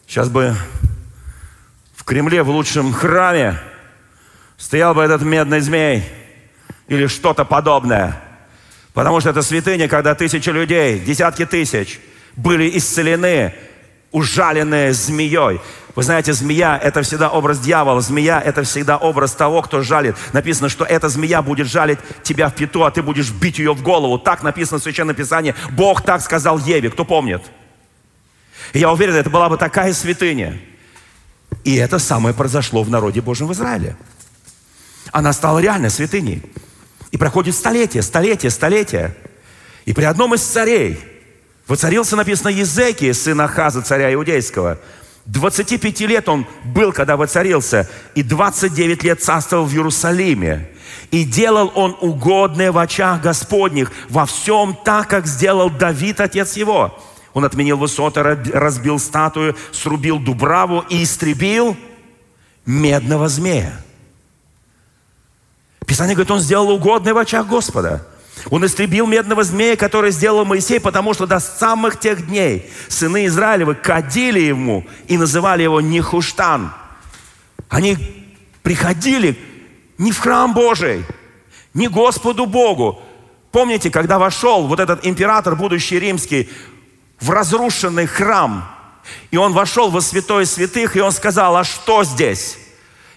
сейчас 0.06 0.28
бы 0.28 0.54
в 1.94 2.04
Кремле, 2.04 2.42
в 2.42 2.50
лучшем 2.50 2.92
храме, 2.92 3.58
стоял 4.56 4.94
бы 4.94 5.02
этот 5.02 5.22
медный 5.22 5.60
змей 5.60 6.04
или 6.88 7.06
что-то 7.06 7.44
подобное. 7.44 8.22
Потому 8.92 9.20
что 9.20 9.30
это 9.30 9.42
святыня, 9.42 9.88
когда 9.88 10.14
тысячи 10.14 10.50
людей, 10.50 10.98
десятки 10.98 11.46
тысяч 11.46 12.00
были 12.36 12.76
исцелены 12.76 13.54
ужаленная 14.12 14.92
змеей. 14.92 15.60
Вы 15.94 16.02
знаете, 16.02 16.32
змея– 16.32 16.78
это 16.82 17.02
всегда 17.02 17.28
образ 17.28 17.58
дьявола. 17.58 18.00
Змея– 18.00 18.40
это 18.44 18.62
всегда 18.62 18.96
образ 18.96 19.32
того, 19.32 19.62
кто 19.62 19.82
жалит. 19.82 20.16
Написано, 20.32 20.68
что 20.68 20.84
эта 20.84 21.08
змея 21.08 21.42
будет 21.42 21.66
жалить 21.66 21.98
тебя 22.22 22.48
в 22.48 22.54
пету, 22.54 22.84
а 22.84 22.90
ты 22.90 23.02
будешь 23.02 23.30
бить 23.30 23.58
ее 23.58 23.74
в 23.74 23.82
голову. 23.82 24.18
Так 24.18 24.42
написано 24.42 24.78
в 24.78 24.82
Священном 24.82 25.16
Писании. 25.16 25.54
Бог 25.72 26.02
так 26.02 26.22
сказал 26.22 26.58
Еве. 26.58 26.90
Кто 26.90 27.04
помнит? 27.04 27.42
И 28.72 28.78
я 28.78 28.92
уверен, 28.92 29.14
это 29.14 29.28
была 29.28 29.48
бы 29.48 29.56
такая 29.56 29.92
святыня. 29.92 30.60
И 31.64 31.74
это 31.74 31.98
самое 31.98 32.34
произошло 32.34 32.82
в 32.82 32.90
народе 32.90 33.20
Божьем 33.20 33.48
в 33.48 33.52
Израиле. 33.52 33.96
Она 35.10 35.32
стала 35.32 35.58
реально 35.58 35.90
святыней. 35.90 36.42
И 37.10 37.16
проходит 37.16 37.56
столетия, 37.56 38.02
столетия, 38.02 38.50
столетия. 38.50 39.16
И 39.84 39.92
при 39.92 40.04
одном 40.04 40.34
из 40.34 40.42
царей– 40.42 41.00
Воцарился, 41.68 42.16
написано, 42.16 42.48
Езекия, 42.48 43.12
сын 43.12 43.40
Ахаза, 43.42 43.82
царя 43.82 44.12
Иудейского. 44.14 44.78
25 45.26 46.00
лет 46.00 46.28
он 46.28 46.46
был, 46.64 46.92
когда 46.92 47.18
воцарился, 47.18 47.88
и 48.14 48.22
29 48.22 49.02
лет 49.02 49.22
царствовал 49.22 49.66
в 49.66 49.72
Иерусалиме. 49.74 50.70
И 51.10 51.24
делал 51.24 51.70
он 51.74 51.96
угодное 52.00 52.72
в 52.72 52.78
очах 52.78 53.20
Господних 53.20 53.92
во 54.08 54.24
всем 54.24 54.76
так, 54.82 55.08
как 55.08 55.26
сделал 55.26 55.68
Давид, 55.68 56.20
отец 56.20 56.56
его. 56.56 56.98
Он 57.34 57.44
отменил 57.44 57.76
высоты, 57.76 58.22
разбил 58.22 58.98
статую, 58.98 59.54
срубил 59.70 60.18
дубраву 60.18 60.84
и 60.88 61.02
истребил 61.02 61.76
медного 62.64 63.28
змея. 63.28 63.78
Писание 65.86 66.14
говорит, 66.14 66.30
он 66.30 66.40
сделал 66.40 66.70
угодное 66.70 67.12
в 67.12 67.18
очах 67.18 67.46
Господа. 67.46 68.06
Он 68.50 68.64
истребил 68.64 69.06
медного 69.06 69.44
змея, 69.44 69.76
который 69.76 70.10
сделал 70.10 70.44
Моисей, 70.44 70.80
потому 70.80 71.14
что 71.14 71.26
до 71.26 71.40
самых 71.40 71.98
тех 71.98 72.26
дней 72.26 72.70
сыны 72.88 73.26
Израилевы 73.26 73.74
кадили 73.74 74.40
ему 74.40 74.86
и 75.06 75.18
называли 75.18 75.62
его 75.62 75.80
Нехуштан. 75.80 76.72
Они 77.68 77.96
приходили 78.62 79.38
не 79.98 80.12
в 80.12 80.18
храм 80.18 80.54
Божий, 80.54 81.04
не 81.74 81.88
Господу 81.88 82.46
Богу. 82.46 83.02
Помните, 83.50 83.90
когда 83.90 84.18
вошел 84.18 84.66
вот 84.66 84.80
этот 84.80 85.06
император, 85.06 85.56
будущий 85.56 85.98
римский, 85.98 86.48
в 87.20 87.30
разрушенный 87.30 88.06
храм, 88.06 88.70
и 89.30 89.36
он 89.36 89.52
вошел 89.52 89.90
во 89.90 90.00
святое 90.00 90.44
святых, 90.44 90.96
и 90.96 91.00
он 91.00 91.12
сказал, 91.12 91.56
а 91.56 91.64
что 91.64 92.04
здесь? 92.04 92.58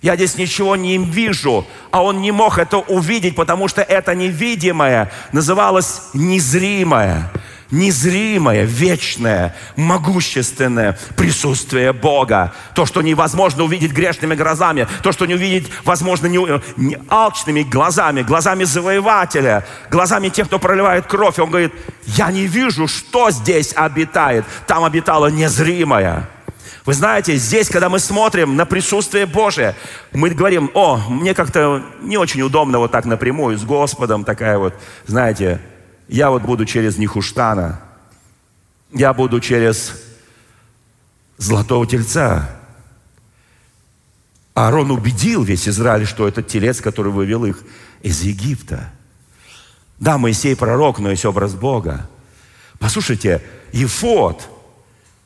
Я 0.02 0.16
здесь 0.16 0.36
ничего 0.36 0.76
не 0.76 0.98
вижу. 0.98 1.66
А 1.92 2.04
он 2.04 2.22
не 2.22 2.32
мог 2.32 2.58
это 2.58 2.78
увидеть, 2.78 3.36
потому 3.36 3.68
что 3.68 3.82
это 3.82 4.16
невидимое 4.16 5.12
называлось 5.32 6.02
незримое 6.14 7.32
незримое, 7.72 8.64
вечное, 8.66 9.56
могущественное 9.76 10.98
присутствие 11.16 11.94
Бога. 11.94 12.54
То, 12.76 12.86
что 12.86 13.02
невозможно 13.02 13.64
увидеть 13.64 13.94
грешными 13.94 14.36
глазами, 14.36 14.88
то, 15.02 15.12
что 15.12 15.26
не 15.26 15.36
увидеть 15.36 15.72
возможно 15.84 16.28
не, 16.28 16.62
не 16.78 16.98
алчными 17.10 17.64
глазами, 17.64 18.22
глазами 18.22 18.66
завоевателя, 18.66 19.66
глазами 19.90 20.30
тех, 20.30 20.48
кто 20.48 20.60
проливает 20.60 21.08
кровь. 21.08 21.40
Он 21.40 21.50
говорит, 21.50 21.74
я 22.06 22.30
не 22.32 22.46
вижу, 22.46 22.88
что 22.88 23.32
здесь 23.32 23.74
обитает. 23.76 24.46
Там 24.68 24.84
обитало 24.84 25.28
незримое. 25.28 26.28
Вы 26.86 26.94
знаете, 26.94 27.36
здесь, 27.36 27.70
когда 27.70 27.90
мы 27.90 28.00
смотрим 28.00 28.56
на 28.56 28.66
присутствие 28.66 29.26
Божие, 29.26 29.76
мы 30.14 30.30
говорим, 30.32 30.72
о, 30.74 30.98
мне 31.10 31.34
как-то 31.34 31.84
не 32.02 32.18
очень 32.18 32.42
удобно 32.42 32.80
вот 32.80 32.92
так 32.92 33.06
напрямую 33.06 33.58
с 33.58 33.64
Господом, 33.64 34.24
такая 34.24 34.58
вот, 34.58 34.74
знаете, 35.06 35.62
я 36.08 36.32
вот 36.32 36.42
буду 36.42 36.66
через 36.66 36.98
Нихуштана, 36.98 37.82
я 38.92 39.14
буду 39.14 39.40
через 39.40 39.94
Золотого 41.38 41.86
Тельца. 41.86 42.50
Аарон 44.54 44.92
убедил 44.92 45.44
весь 45.44 45.68
Израиль, 45.68 46.06
что 46.06 46.28
это 46.28 46.44
телец, 46.44 46.82
который 46.82 47.12
вывел 47.12 47.46
их 47.46 47.64
из 48.02 48.22
Египта. 48.22 48.92
Да, 50.00 50.18
Моисей 50.18 50.56
пророк, 50.56 51.00
но 51.00 51.12
есть 51.12 51.26
образ 51.26 51.54
Бога. 51.54 52.10
Послушайте, 52.80 53.42
Ефот– 53.72 54.50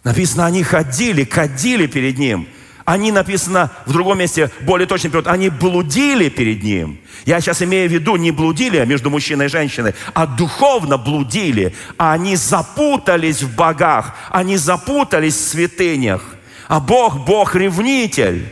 Написано, 0.05 0.45
они 0.45 0.61
ходили, 0.61 1.23
кадили 1.23 1.87
перед 1.87 2.19
ним. 2.19 2.47
Они, 2.85 3.11
написано 3.11 3.71
в 3.87 3.91
другом 3.91 4.19
месте, 4.19 4.51
более 4.61 4.85
точный 4.85 5.09
перевод, 5.09 5.25
они 5.25 5.49
блудили 5.49 6.29
перед 6.29 6.61
ним. 6.61 6.99
Я 7.25 7.41
сейчас 7.41 7.63
имею 7.63 7.89
в 7.89 7.91
виду, 7.91 8.15
не 8.15 8.29
блудили 8.29 8.85
между 8.85 9.09
мужчиной 9.09 9.47
и 9.47 9.49
женщиной, 9.49 9.95
а 10.13 10.27
духовно 10.27 10.99
блудили. 10.99 11.73
А 11.97 12.13
они 12.13 12.35
запутались 12.35 13.41
в 13.41 13.55
богах, 13.55 14.13
они 14.29 14.57
запутались 14.57 15.33
в 15.33 15.49
святынях. 15.49 16.23
А 16.67 16.79
Бог, 16.79 17.25
Бог 17.25 17.55
ревнитель. 17.55 18.47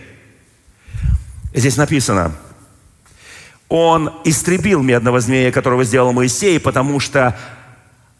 Здесь 1.53 1.77
написано, 1.77 2.31
он 3.69 4.11
истребил 4.23 4.81
медного 4.81 5.19
змея, 5.19 5.51
которого 5.51 5.83
сделал 5.83 6.13
Моисей, 6.13 6.59
потому 6.59 6.99
что 6.99 7.37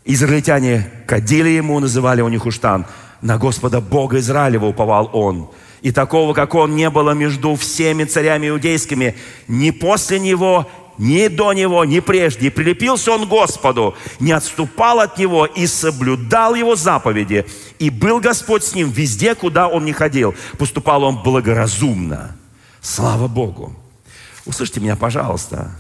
израильтяне 0.06 0.88
кадили 1.08 1.50
ему, 1.50 1.80
называли 1.80 2.22
у 2.22 2.30
них 2.30 2.46
уштан. 2.46 2.86
На 3.24 3.38
Господа 3.38 3.80
Бога 3.80 4.20
Израилева 4.20 4.66
уповал 4.66 5.10
он. 5.14 5.50
И 5.82 5.92
такого, 5.94 6.34
как 6.34 6.56
он, 6.56 6.76
не 6.76 6.90
было 6.90 7.12
между 7.12 7.56
всеми 7.56 8.04
царями 8.04 8.50
иудейскими 8.50 9.16
ни 9.48 9.72
после 9.72 10.20
него, 10.20 10.70
ни 10.98 11.28
до 11.30 11.54
него, 11.54 11.86
ни 11.86 12.02
прежде. 12.02 12.48
И 12.48 12.50
прилепился 12.50 13.14
он 13.14 13.26
Господу, 13.30 13.96
не 14.20 14.34
отступал 14.34 15.00
от 15.00 15.18
него 15.18 15.46
и 15.46 15.68
соблюдал 15.68 16.54
его 16.54 16.76
заповеди. 16.76 17.46
И 17.80 17.90
был 17.90 18.20
Господь 18.20 18.66
с 18.66 18.76
ним 18.76 18.92
везде, 18.92 19.36
куда 19.36 19.70
он 19.70 19.86
не 19.86 19.94
ходил. 19.94 20.36
Поступал 20.58 21.04
он 21.04 21.24
благоразумно. 21.24 22.36
Слава 22.82 23.30
Богу. 23.30 23.74
Услышьте 24.46 24.82
меня, 24.82 24.98
пожалуйста. 24.98 25.72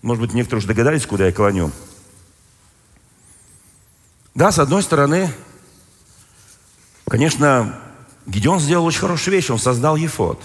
Может 0.00 0.22
быть, 0.22 0.32
некоторые 0.32 0.60
уже 0.60 0.68
догадались, 0.68 1.04
куда 1.04 1.26
я 1.26 1.32
клоню. 1.32 1.72
Да, 4.34 4.50
с 4.50 4.58
одной 4.58 4.82
стороны, 4.82 5.30
Конечно, 7.08 7.78
Гедеон 8.26 8.58
сделал 8.58 8.84
очень 8.84 9.00
хорошую 9.00 9.34
вещь. 9.34 9.50
Он 9.50 9.58
создал 9.58 9.96
ефот, 9.96 10.42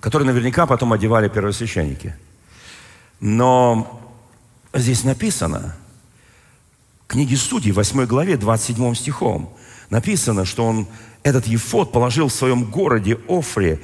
который 0.00 0.24
наверняка 0.24 0.66
потом 0.66 0.92
одевали 0.92 1.28
первосвященники. 1.28 2.16
Но 3.20 4.00
здесь 4.72 5.04
написано, 5.04 5.76
в 7.04 7.08
книге 7.08 7.36
Судей, 7.36 7.72
8 7.72 8.06
главе, 8.06 8.38
27 8.38 8.94
стихом, 8.94 9.54
написано, 9.90 10.46
что 10.46 10.64
он 10.64 10.88
этот 11.22 11.46
ефот 11.46 11.92
положил 11.92 12.28
в 12.28 12.34
своем 12.34 12.64
городе 12.64 13.18
Офре, 13.28 13.80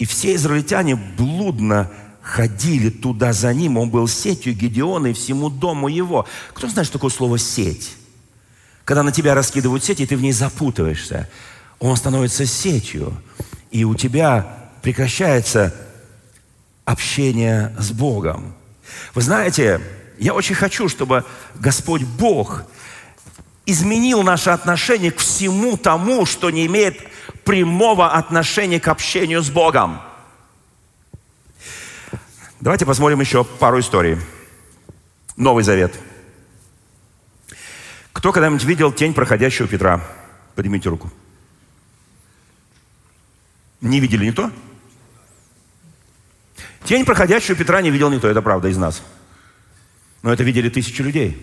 и 0.00 0.04
все 0.04 0.34
израильтяне 0.34 0.96
блудно 0.96 1.90
ходили 2.22 2.90
туда 2.90 3.32
за 3.32 3.54
ним. 3.54 3.78
Он 3.78 3.88
был 3.88 4.08
сетью 4.08 4.54
Гедеона 4.54 5.08
и 5.08 5.12
всему 5.12 5.48
дому 5.48 5.86
его. 5.86 6.26
Кто 6.54 6.68
знает, 6.68 6.88
что 6.88 6.98
такое 6.98 7.10
слово 7.10 7.38
«сеть»? 7.38 7.96
Когда 8.84 9.04
на 9.04 9.12
тебя 9.12 9.34
раскидывают 9.34 9.84
сеть, 9.84 10.00
и 10.00 10.06
ты 10.06 10.16
в 10.16 10.22
ней 10.22 10.32
запутываешься 10.32 11.28
он 11.88 11.96
становится 11.96 12.46
сетью, 12.46 13.12
и 13.72 13.82
у 13.84 13.96
тебя 13.96 14.70
прекращается 14.82 15.74
общение 16.84 17.74
с 17.76 17.90
Богом. 17.90 18.54
Вы 19.14 19.22
знаете, 19.22 19.80
я 20.18 20.32
очень 20.32 20.54
хочу, 20.54 20.88
чтобы 20.88 21.24
Господь 21.56 22.04
Бог 22.04 22.62
изменил 23.66 24.22
наше 24.22 24.50
отношение 24.50 25.10
к 25.10 25.18
всему 25.18 25.76
тому, 25.76 26.24
что 26.24 26.50
не 26.50 26.66
имеет 26.66 27.00
прямого 27.44 28.12
отношения 28.12 28.78
к 28.78 28.86
общению 28.86 29.42
с 29.42 29.50
Богом. 29.50 30.00
Давайте 32.60 32.86
посмотрим 32.86 33.20
еще 33.20 33.42
пару 33.42 33.80
историй. 33.80 34.18
Новый 35.36 35.64
Завет. 35.64 35.98
Кто 38.12 38.30
когда-нибудь 38.30 38.62
видел 38.62 38.92
тень 38.92 39.14
проходящего 39.14 39.66
Петра? 39.66 40.00
Поднимите 40.54 40.88
руку. 40.88 41.10
Не 43.82 43.98
видели 43.98 44.26
никто? 44.26 44.50
Тень 46.84 47.04
проходящую 47.04 47.56
Петра 47.56 47.82
не 47.82 47.90
видел 47.90 48.10
никто, 48.10 48.28
это 48.28 48.40
правда 48.40 48.68
из 48.68 48.76
нас. 48.76 49.02
Но 50.22 50.32
это 50.32 50.44
видели 50.44 50.68
тысячи 50.68 51.02
людей. 51.02 51.36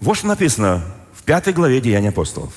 Вот 0.00 0.16
что 0.16 0.26
написано 0.26 0.82
в 1.14 1.22
пятой 1.24 1.52
главе 1.52 1.80
Деяния 1.80 2.08
апостолов. 2.08 2.52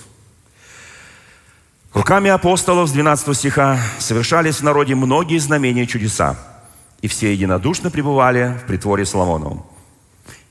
Руками 1.94 2.30
апостолов 2.30 2.88
с 2.88 2.94
12 2.94 3.36
стиха 3.36 3.80
совершались 4.00 4.58
в 4.58 4.64
народе 4.64 4.96
многие 4.96 5.38
знамения 5.40 5.84
и 5.84 5.88
чудеса, 5.88 6.38
и 7.02 7.08
все 7.10 7.34
единодушно 7.34 7.92
пребывали 7.92 8.58
в 8.64 8.68
притворе 8.68 9.06
Соломоновом. 9.06 9.66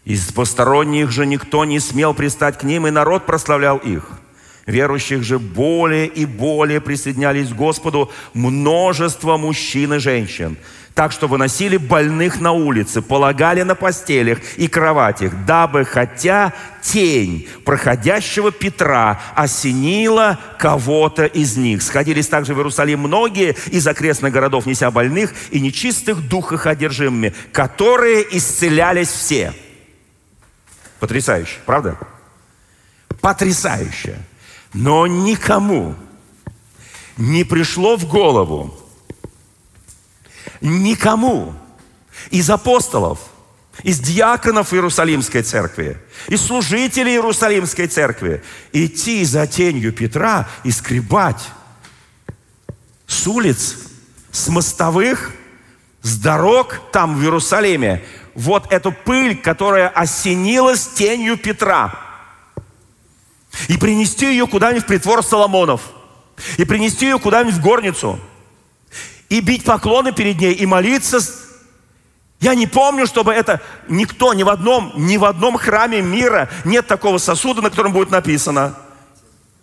Из 0.04 0.32
посторонних 0.32 1.10
же 1.10 1.24
никто 1.24 1.64
не 1.64 1.80
смел 1.80 2.12
пристать 2.12 2.58
к 2.58 2.64
ним, 2.64 2.86
и 2.86 2.90
народ 2.90 3.24
прославлял 3.24 3.78
их– 3.78 4.10
Верующих 4.68 5.22
же 5.22 5.38
более 5.38 6.06
и 6.06 6.26
более 6.26 6.82
присоединялись 6.82 7.48
к 7.48 7.54
Господу 7.54 8.12
множество 8.34 9.38
мужчин 9.38 9.94
и 9.94 9.98
женщин, 9.98 10.58
так 10.92 11.10
что 11.10 11.26
выносили 11.26 11.78
больных 11.78 12.38
на 12.42 12.52
улице, 12.52 13.00
полагали 13.00 13.62
на 13.62 13.74
постелях 13.74 14.40
и 14.58 14.68
кроватях, 14.68 15.46
дабы 15.46 15.86
хотя 15.86 16.52
тень 16.82 17.48
проходящего 17.64 18.52
Петра 18.52 19.18
осенила 19.34 20.38
кого-то 20.58 21.24
из 21.24 21.56
них. 21.56 21.80
Сходились 21.80 22.28
также 22.28 22.52
в 22.52 22.58
Иерусалим 22.58 23.00
многие 23.00 23.56
из 23.70 23.86
окрестных 23.86 24.34
городов, 24.34 24.66
неся 24.66 24.90
больных 24.90 25.32
и 25.50 25.60
нечистых 25.60 26.28
духах 26.28 26.66
одержимыми, 26.66 27.32
которые 27.52 28.36
исцелялись 28.36 29.08
все. 29.08 29.54
Потрясающе, 31.00 31.56
правда? 31.64 31.96
Потрясающе. 33.22 34.18
Но 34.72 35.06
никому 35.06 35.94
не 37.16 37.44
пришло 37.44 37.96
в 37.96 38.06
голову, 38.06 38.74
никому 40.60 41.54
из 42.30 42.50
апостолов, 42.50 43.18
из 43.82 43.98
диаконов 44.00 44.74
Иерусалимской 44.74 45.42
церкви, 45.42 45.98
из 46.28 46.42
служителей 46.42 47.12
Иерусалимской 47.12 47.86
церкви 47.86 48.42
идти 48.72 49.24
за 49.24 49.46
тенью 49.46 49.92
Петра 49.92 50.48
и 50.64 50.70
скребать 50.70 51.48
с 53.06 53.26
улиц, 53.26 53.76
с 54.30 54.48
мостовых, 54.48 55.32
с 56.02 56.18
дорог 56.18 56.80
там 56.92 57.16
в 57.16 57.22
Иерусалиме. 57.22 58.04
Вот 58.34 58.70
эту 58.72 58.92
пыль, 58.92 59.36
которая 59.36 59.88
осенилась 59.88 60.86
тенью 60.86 61.36
Петра– 61.38 62.04
и 63.66 63.76
принести 63.76 64.26
ее 64.26 64.46
куда-нибудь 64.46 64.84
в 64.84 64.86
притвор 64.86 65.24
Соломонов. 65.24 65.82
И 66.56 66.64
принести 66.64 67.06
ее 67.06 67.18
куда-нибудь 67.18 67.54
в 67.54 67.60
горницу. 67.60 68.20
И 69.28 69.40
бить 69.40 69.64
поклоны 69.64 70.12
перед 70.12 70.40
ней, 70.40 70.54
и 70.54 70.64
молиться, 70.66 71.18
Я 72.40 72.54
не 72.54 72.68
помню, 72.68 73.06
чтобы 73.06 73.32
это 73.32 73.60
никто, 73.88 74.32
ни 74.32 74.44
в 74.44 74.48
одном, 74.48 74.92
ни 74.94 75.16
в 75.16 75.24
одном 75.24 75.58
храме 75.58 76.00
мира 76.00 76.48
нет 76.64 76.86
такого 76.86 77.18
сосуда, 77.18 77.62
на 77.62 77.70
котором 77.70 77.92
будет 77.92 78.10
написано 78.10 78.78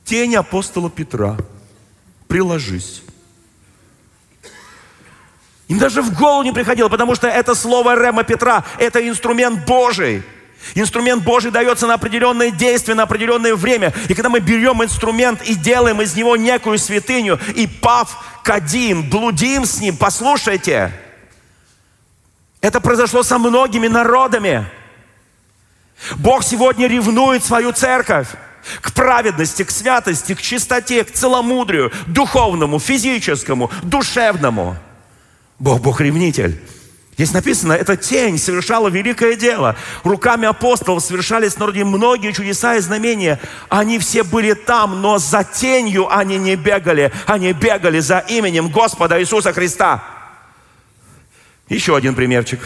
«Тень 0.03 0.35
апостола 0.35 0.89
Петра, 0.89 1.37
приложись». 2.27 3.01
Им 5.67 5.79
даже 5.79 6.01
в 6.01 6.13
голову 6.13 6.43
не 6.43 6.51
приходило, 6.51 6.89
потому 6.89 7.15
что 7.15 7.27
это 7.27 7.55
слово 7.55 7.95
Рема 7.95 8.23
Петра, 8.23 8.63
это 8.77 9.07
инструмент 9.07 9.65
Божий. 9.65 10.23
Инструмент 10.73 11.23
Божий 11.23 11.51
дается 11.51 11.85
на 11.85 11.93
определенное 11.93 12.49
действие, 12.49 12.95
на 12.95 13.03
определенное 13.03 13.55
время. 13.55 13.93
И 14.09 14.13
когда 14.13 14.29
мы 14.29 14.39
берем 14.39 14.83
инструмент 14.83 15.41
и 15.43 15.53
делаем 15.53 16.01
из 16.01 16.15
него 16.15 16.35
некую 16.35 16.79
святыню, 16.79 17.39
и 17.55 17.67
пав, 17.67 18.41
кадим, 18.43 19.09
блудим 19.09 19.65
с 19.65 19.79
ним, 19.79 19.95
послушайте, 19.95 20.91
это 22.61 22.81
произошло 22.81 23.21
со 23.21 23.37
многими 23.37 23.87
народами. 23.87 24.65
Бог 26.15 26.43
сегодня 26.43 26.87
ревнует 26.87 27.43
свою 27.43 27.71
церковь 27.71 28.29
к 28.81 28.91
праведности, 28.93 29.63
к 29.63 29.69
святости, 29.69 30.33
к 30.33 30.41
чистоте, 30.41 31.03
к 31.03 31.11
целомудрию, 31.11 31.91
духовному, 32.07 32.79
физическому, 32.79 33.69
душевному. 33.83 34.77
Бог, 35.59 35.81
Бог 35.81 36.01
ревнитель. 36.01 36.59
Здесь 37.15 37.31
написано, 37.31 37.71
эта 37.71 37.95
тень 37.95 38.37
совершала 38.37 38.89
великое 38.89 39.37
дело. 39.37 39.77
Руками 40.03 40.47
апостолов 40.47 41.01
совершались 41.01 41.53
в 41.53 41.59
народе 41.59 41.85
многие 41.85 42.33
чудеса 42.33 42.75
и 42.75 42.81
знамения. 42.81 43.39
Они 43.69 43.99
все 43.99 44.23
были 44.23 44.53
там, 44.53 45.01
но 45.01 45.17
за 45.17 45.45
тенью 45.45 46.13
они 46.13 46.37
не 46.37 46.57
бегали. 46.57 47.13
Они 47.25 47.53
бегали 47.53 47.99
за 47.99 48.19
именем 48.19 48.67
Господа 48.67 49.21
Иисуса 49.21 49.53
Христа. 49.53 50.03
Еще 51.69 51.95
один 51.95 52.15
примерчик. 52.15 52.59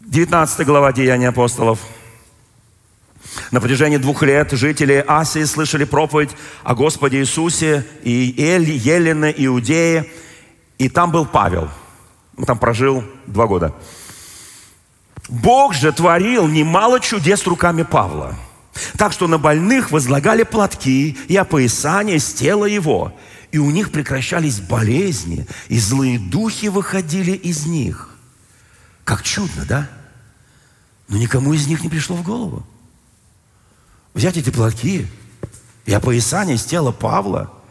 19 0.00 0.66
глава 0.66 0.92
Деяния 0.92 1.28
апостолов. 1.28 1.78
На 3.52 3.60
протяжении 3.60 3.98
двух 3.98 4.24
лет 4.24 4.50
жители 4.50 5.04
Асии 5.06 5.44
слышали 5.44 5.84
проповедь 5.84 6.30
о 6.64 6.74
Господе 6.74 7.20
Иисусе 7.20 7.86
и 8.02 8.34
Эль, 8.36 8.68
Елене, 8.68 9.32
Иудее– 9.36 10.10
и 10.78 10.88
там 10.88 11.10
был 11.10 11.26
Павел. 11.26 11.70
Он 12.36 12.44
там 12.44 12.58
прожил 12.58 13.04
два 13.26 13.46
года. 13.46 13.74
Бог 15.28 15.74
же 15.74 15.92
творил 15.92 16.48
немало 16.48 17.00
чудес 17.00 17.46
руками 17.46 17.82
Павла. 17.82 18.34
Так 18.98 19.12
что 19.12 19.28
на 19.28 19.38
больных 19.38 19.92
возлагали 19.92 20.42
платки 20.42 21.16
и 21.28 21.36
опоясания 21.36 22.18
с 22.18 22.32
тела 22.32 22.64
его. 22.64 23.16
И 23.52 23.58
у 23.58 23.70
них 23.70 23.92
прекращались 23.92 24.60
болезни, 24.60 25.46
и 25.68 25.78
злые 25.78 26.18
духи 26.18 26.66
выходили 26.66 27.32
из 27.32 27.66
них. 27.66 28.10
Как 29.04 29.22
чудно, 29.22 29.64
да? 29.64 29.88
Но 31.06 31.18
никому 31.18 31.52
из 31.52 31.68
них 31.68 31.84
не 31.84 31.88
пришло 31.88 32.16
в 32.16 32.24
голову. 32.24 32.66
Взять 34.12 34.36
эти 34.36 34.50
платки 34.50 35.06
и 35.86 35.92
опоясание 35.92 36.58
с 36.58 36.64
тела 36.64 36.90
Павла– 36.90 37.52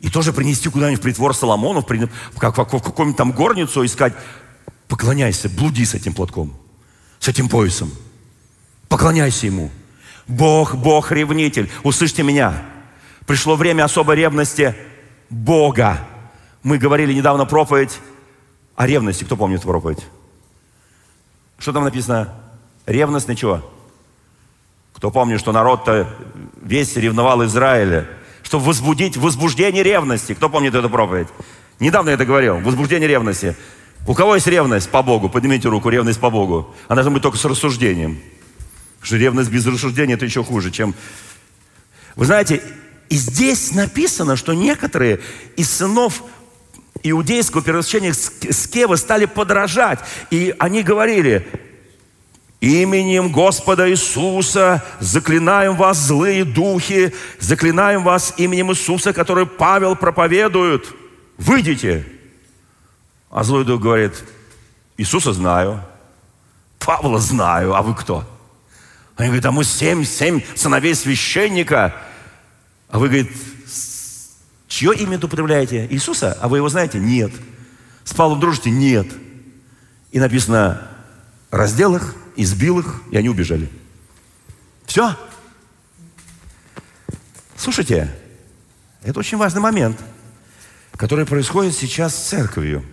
и 0.00 0.08
тоже 0.08 0.32
принести 0.32 0.68
куда-нибудь 0.68 1.00
в 1.00 1.02
притвор 1.02 1.34
Соломонов, 1.34 1.84
в 1.84 2.40
какую-нибудь 2.40 3.16
там 3.16 3.32
горницу, 3.32 3.82
и 3.82 3.88
сказать, 3.88 4.14
поклоняйся, 4.88 5.48
блуди 5.48 5.84
с 5.84 5.94
этим 5.94 6.14
платком, 6.14 6.56
с 7.18 7.28
этим 7.28 7.48
поясом. 7.48 7.92
Поклоняйся 8.88 9.46
ему. 9.46 9.70
Бог, 10.26 10.74
Бог 10.74 11.12
ревнитель. 11.12 11.70
Услышьте 11.82 12.22
меня. 12.22 12.62
Пришло 13.26 13.56
время 13.56 13.84
особой 13.84 14.16
ревности 14.16 14.74
Бога. 15.28 16.00
Мы 16.62 16.78
говорили 16.78 17.12
недавно 17.12 17.46
проповедь 17.46 17.98
о 18.76 18.86
ревности. 18.86 19.24
Кто 19.24 19.36
помнит 19.36 19.62
проповедь? 19.62 20.04
Что 21.58 21.72
там 21.72 21.84
написано? 21.84 22.34
Ревность 22.86 23.28
на 23.28 23.36
чего? 23.36 23.62
Кто 24.94 25.10
помнит, 25.10 25.38
что 25.38 25.52
народ-то 25.52 26.12
весь 26.62 26.96
ревновал 26.96 27.44
Израиля? 27.44 28.08
Чтобы 28.50 28.64
возбудить 28.64 29.16
возбуждение 29.16 29.84
ревности. 29.84 30.34
Кто 30.34 30.48
помнит 30.48 30.74
эту 30.74 30.90
проповедь? 30.90 31.28
Недавно 31.78 32.08
я 32.08 32.14
это 32.16 32.24
говорил. 32.24 32.58
Возбуждение 32.58 33.08
ревности. 33.08 33.54
У 34.08 34.12
кого 34.12 34.34
есть 34.34 34.48
ревность 34.48 34.90
по 34.90 35.04
Богу? 35.04 35.28
Поднимите 35.28 35.68
руку, 35.68 35.88
ревность 35.88 36.18
по 36.18 36.30
Богу. 36.30 36.74
Она 36.88 36.96
должна 36.96 37.12
быть 37.12 37.22
только 37.22 37.38
с 37.38 37.44
рассуждением. 37.44 38.18
Потому 38.98 39.06
что 39.06 39.16
ревность 39.18 39.50
без 39.50 39.64
рассуждения 39.64 40.14
это 40.14 40.24
еще 40.24 40.42
хуже, 40.42 40.72
чем... 40.72 40.96
Вы 42.16 42.26
знаете, 42.26 42.60
и 43.08 43.14
здесь 43.14 43.72
написано, 43.72 44.34
что 44.34 44.52
некоторые 44.52 45.20
из 45.54 45.70
сынов 45.70 46.24
иудейского 47.04 47.62
первосвященника 47.62 48.16
Скева 48.52 48.96
стали 48.96 49.26
подражать. 49.26 50.00
И 50.32 50.56
они 50.58 50.82
говорили, 50.82 51.46
Именем 52.60 53.32
Господа 53.32 53.90
Иисуса 53.90 54.84
заклинаем 55.00 55.76
вас, 55.76 55.98
злые 55.98 56.44
духи, 56.44 57.14
заклинаем 57.38 58.04
вас 58.04 58.34
именем 58.36 58.70
Иисуса, 58.70 59.14
который 59.14 59.46
Павел 59.46 59.96
проповедует. 59.96 60.86
Выйдите. 61.38 62.04
А 63.30 63.44
злой 63.44 63.64
дух 63.64 63.80
говорит, 63.80 64.12
Иисуса 64.98 65.32
знаю, 65.32 65.82
Павла 66.78 67.18
знаю, 67.18 67.74
а 67.74 67.80
вы 67.80 67.94
кто? 67.94 68.28
Они 69.16 69.28
говорят, 69.28 69.46
а 69.46 69.52
мы 69.52 69.64
семь, 69.64 70.04
семь 70.04 70.42
сыновей 70.54 70.94
священника. 70.94 71.94
А 72.90 72.98
вы, 72.98 73.06
говорит, 73.06 73.30
чье 74.68 74.94
имя 74.94 75.16
употребляете? 75.16 75.86
Иисуса? 75.90 76.36
А 76.40 76.48
вы 76.48 76.58
его 76.58 76.68
знаете? 76.68 76.98
Нет. 76.98 77.32
С 78.04 78.12
Павлом 78.12 78.40
дружите? 78.40 78.70
Нет. 78.70 79.06
И 80.10 80.18
написано, 80.18 80.88
раздел 81.50 81.96
их, 81.96 82.14
избил 82.42 82.78
их, 82.80 83.02
и 83.10 83.16
они 83.16 83.28
убежали. 83.28 83.68
Все. 84.86 85.16
Слушайте, 87.56 88.14
это 89.02 89.18
очень 89.18 89.36
важный 89.36 89.60
момент, 89.60 90.00
который 90.96 91.26
происходит 91.26 91.74
сейчас 91.74 92.14
с 92.14 92.28
церковью. 92.28 92.84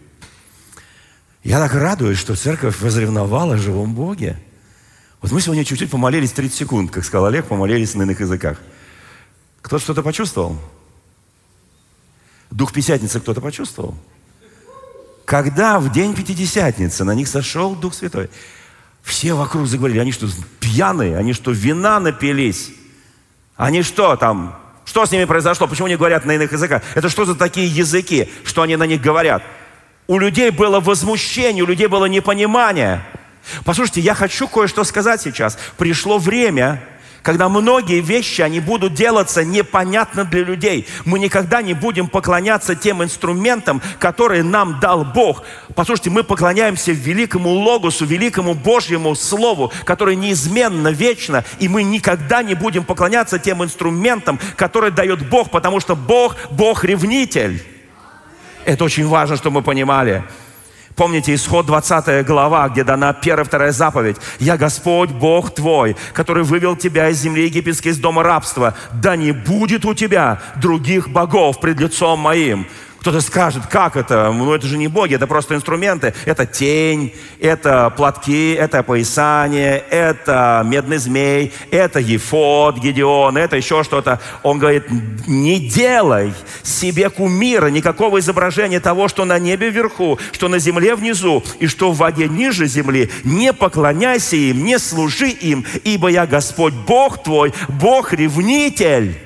Я 1.43 1.59
так 1.59 1.73
радуюсь, 1.73 2.17
что 2.17 2.35
церковь 2.35 2.81
возревновала 2.81 3.55
о 3.55 3.57
живом 3.57 3.95
Боге. 3.95 4.37
Вот 5.21 5.31
мы 5.31 5.39
сегодня 5.39 5.63
чуть-чуть 5.63 5.89
помолились 5.89 6.33
30 6.33 6.57
секунд, 6.57 6.91
как 6.91 7.05
сказал 7.05 7.27
Олег, 7.27 7.47
помолились 7.47 7.95
на 7.95 8.03
иных 8.03 8.19
языках. 8.19 8.59
Кто-то 9.61 9.81
что-то 9.81 10.03
почувствовал? 10.03 10.57
Дух 12.51 12.73
Пятидесятницы 12.73 13.19
кто-то 13.19 13.41
почувствовал? 13.41 13.97
Когда 15.25 15.79
в 15.79 15.91
день 15.91 16.13
Пятидесятницы 16.13 17.03
на 17.03 17.15
них 17.15 17.27
сошел 17.27 17.75
Дух 17.75 17.93
Святой– 17.93 18.29
все 19.07 19.33
вокруг 19.33 19.67
заговорили, 19.67 19.99
они 19.99 20.11
что, 20.11 20.27
пьяные? 20.59 21.17
Они 21.17 21.31
что, 21.33 21.51
вина 21.51 21.99
напились? 21.99 22.71
Они 23.55 23.81
что 23.81 24.15
там? 24.17 24.59
Что 24.85 25.05
с 25.05 25.11
ними 25.11 25.23
произошло? 25.23 25.65
Почему 25.67 25.87
они 25.87 25.95
говорят 25.95 26.25
на 26.25 26.33
иных 26.33 26.51
языках? 26.51 26.83
Это 26.93 27.09
что 27.09 27.25
за 27.25 27.35
такие 27.35 27.67
языки, 27.67 28.29
что 28.43 28.61
они 28.61 28.75
на 28.75 28.83
них 28.83 29.01
говорят? 29.01 29.43
У 30.07 30.19
людей 30.19 30.49
было 30.51 30.79
возмущение, 30.79 31.63
у 31.63 31.67
людей 31.67 31.87
было 31.87 32.05
непонимание. 32.05 33.03
Послушайте, 33.63 34.01
я 34.01 34.13
хочу 34.13 34.47
кое-что 34.47 34.83
сказать 34.83 35.21
сейчас. 35.21 35.57
Пришло 35.77 36.17
время, 36.17 36.83
когда 37.27 37.49
многие 37.49 37.99
вещи, 37.99 38.39
они 38.39 38.61
будут 38.61 38.93
делаться 38.93 39.43
непонятно 39.43 40.23
для 40.23 40.45
людей. 40.45 40.87
Мы 41.03 41.19
никогда 41.19 41.61
не 41.61 41.73
будем 41.73 42.07
поклоняться 42.07 42.73
тем 42.73 43.03
инструментам, 43.03 43.81
которые 43.99 44.43
нам 44.43 44.79
дал 44.79 45.03
Бог. 45.03 45.43
Послушайте, 45.75 46.09
мы 46.09 46.23
поклоняемся 46.23 46.93
великому 46.93 47.49
Логосу, 47.49 48.05
великому 48.05 48.53
Божьему 48.53 49.13
Слову, 49.13 49.73
которое 49.83 50.15
неизменно, 50.15 50.87
вечно, 50.87 51.43
и 51.59 51.67
мы 51.67 51.83
никогда 51.83 52.41
не 52.43 52.53
будем 52.53 52.85
поклоняться 52.85 53.39
тем 53.39 53.61
инструментам, 53.61 54.39
которые 54.55 54.91
дает 54.91 55.27
Бог, 55.27 55.51
потому 55.51 55.81
что 55.81 55.97
Бог, 55.97 56.37
Бог 56.51 56.85
ревнитель. 56.85 57.61
Это 58.63 58.85
очень 58.85 59.05
важно, 59.05 59.35
чтобы 59.35 59.55
мы 59.55 59.63
понимали. 59.63 60.23
Помните, 60.97 61.35
исход 61.35 61.67
20 61.67 62.25
глава, 62.25 62.67
где 62.69 62.83
дана 62.83 63.13
первая, 63.13 63.45
вторая 63.45 63.71
заповедь. 63.71 64.17
«Я 64.39 64.57
Господь, 64.57 65.11
Бог 65.11 65.53
твой, 65.53 65.95
который 66.11 66.43
вывел 66.43 66.75
тебя 66.75 67.09
из 67.09 67.19
земли 67.19 67.45
египетской, 67.45 67.89
из 67.89 67.99
дома 67.99 68.23
рабства. 68.23 68.73
Да 68.93 69.15
не 69.15 69.31
будет 69.31 69.85
у 69.85 69.93
тебя 69.93 70.41
других 70.55 71.09
богов 71.09 71.59
пред 71.59 71.79
лицом 71.79 72.19
моим». 72.19 72.65
Кто-то 72.99 73.21
скажет, 73.21 73.67
как 73.67 73.95
это? 73.95 74.31
Ну, 74.31 74.51
это 74.53 74.67
же 74.67 74.77
не 74.77 74.87
боги, 74.87 75.15
это 75.15 75.27
просто 75.27 75.55
инструменты. 75.55 76.13
Это 76.25 76.45
тень, 76.45 77.13
это 77.39 77.89
платки, 77.95 78.53
это 78.53 78.83
поясание, 78.83 79.83
это 79.89 80.63
медный 80.65 80.97
змей, 80.97 81.53
это 81.71 81.99
ефод, 81.99 82.79
Гедеон, 82.79 83.37
это 83.37 83.55
еще 83.55 83.83
что-то. 83.83 84.19
Он 84.43 84.59
говорит, 84.59 84.85
не 85.27 85.59
делай 85.59 86.33
себе 86.63 87.09
кумира, 87.09 87.67
никакого 87.67 88.19
изображения 88.19 88.79
того, 88.79 89.07
что 89.07 89.25
на 89.25 89.39
небе 89.39 89.69
вверху, 89.69 90.19
что 90.31 90.47
на 90.47 90.59
земле 90.59 90.95
внизу, 90.95 91.43
и 91.59 91.67
что 91.67 91.91
в 91.91 91.97
воде 91.97 92.27
ниже 92.27 92.65
земли. 92.65 93.09
Не 93.23 93.53
поклоняйся 93.53 94.35
им, 94.35 94.63
не 94.63 94.79
служи 94.79 95.29
им, 95.29 95.65
ибо 95.83 96.09
я 96.09 96.25
Господь 96.25 96.73
Бог 96.73 97.23
твой, 97.23 97.53
Бог 97.67 98.13
ревнитель. 98.13 99.17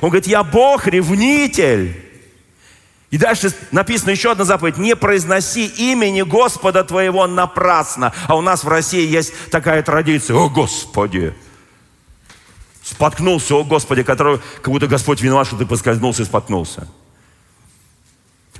Он 0.00 0.10
говорит, 0.10 0.26
я 0.26 0.42
Бог 0.42 0.86
ревнитель. 0.86 2.09
И 3.10 3.18
дальше 3.18 3.52
написано 3.72 4.10
еще 4.10 4.32
одна 4.32 4.44
заповедь. 4.44 4.78
Не 4.78 4.94
произноси 4.94 5.66
имени 5.66 6.22
Господа 6.22 6.84
твоего 6.84 7.26
напрасно. 7.26 8.12
А 8.28 8.36
у 8.36 8.40
нас 8.40 8.62
в 8.62 8.68
России 8.68 9.06
есть 9.06 9.32
такая 9.50 9.82
традиция. 9.82 10.36
О, 10.36 10.48
Господи! 10.48 11.34
Споткнулся, 12.82 13.54
о 13.54 13.64
Господи, 13.64 14.02
который, 14.02 14.40
как 14.62 14.72
будто 14.72 14.86
Господь 14.86 15.20
виноват, 15.20 15.46
что 15.46 15.56
ты 15.56 15.66
поскользнулся 15.66 16.22
и 16.22 16.24
споткнулся. 16.24 16.88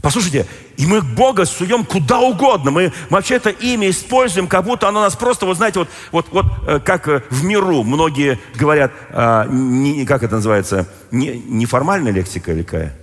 Послушайте, 0.02 0.46
и 0.76 0.86
мы 0.86 1.02
Бога 1.02 1.44
суем 1.44 1.84
куда 1.84 2.20
угодно. 2.20 2.70
Мы, 2.70 2.92
вообще 3.10 3.34
это 3.34 3.50
имя 3.50 3.90
используем, 3.90 4.46
как 4.46 4.64
будто 4.64 4.88
оно 4.88 5.00
нас 5.00 5.14
просто, 5.14 5.46
вот 5.46 5.56
знаете, 5.56 5.80
вот, 5.80 5.88
вот, 6.10 6.26
вот 6.30 6.46
э, 6.66 6.80
как 6.80 7.06
э, 7.08 7.22
в 7.28 7.44
миру 7.44 7.82
многие 7.82 8.38
говорят, 8.54 8.92
а, 9.10 9.46
не, 9.46 10.06
как 10.06 10.22
это 10.22 10.36
называется, 10.36 10.88
не, 11.10 11.38
неформальная 11.38 12.12
лексика 12.12 12.52
или 12.52 12.62
какая? 12.62 12.96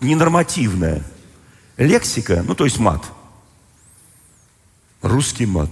Ненормативная. 0.00 1.02
Лексика, 1.76 2.42
ну 2.46 2.54
то 2.54 2.64
есть 2.64 2.78
мат. 2.78 3.02
Русский 5.02 5.46
мат. 5.46 5.70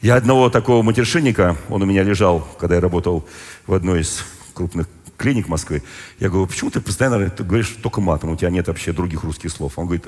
Я 0.00 0.16
одного 0.16 0.50
такого 0.50 0.82
матершинника, 0.82 1.56
он 1.68 1.82
у 1.82 1.86
меня 1.86 2.02
лежал, 2.02 2.46
когда 2.58 2.74
я 2.76 2.80
работал 2.80 3.26
в 3.66 3.72
одной 3.72 4.02
из 4.02 4.24
крупных 4.52 4.88
клиник 5.16 5.48
Москвы. 5.48 5.82
Я 6.18 6.28
говорю, 6.28 6.46
почему 6.46 6.70
ты 6.70 6.80
постоянно 6.80 7.28
ты 7.30 7.44
говоришь 7.44 7.76
только 7.82 8.00
матом, 8.00 8.30
у 8.30 8.36
тебя 8.36 8.50
нет 8.50 8.68
вообще 8.68 8.92
других 8.92 9.24
русских 9.24 9.50
слов? 9.50 9.78
Он 9.78 9.86
говорит, 9.86 10.06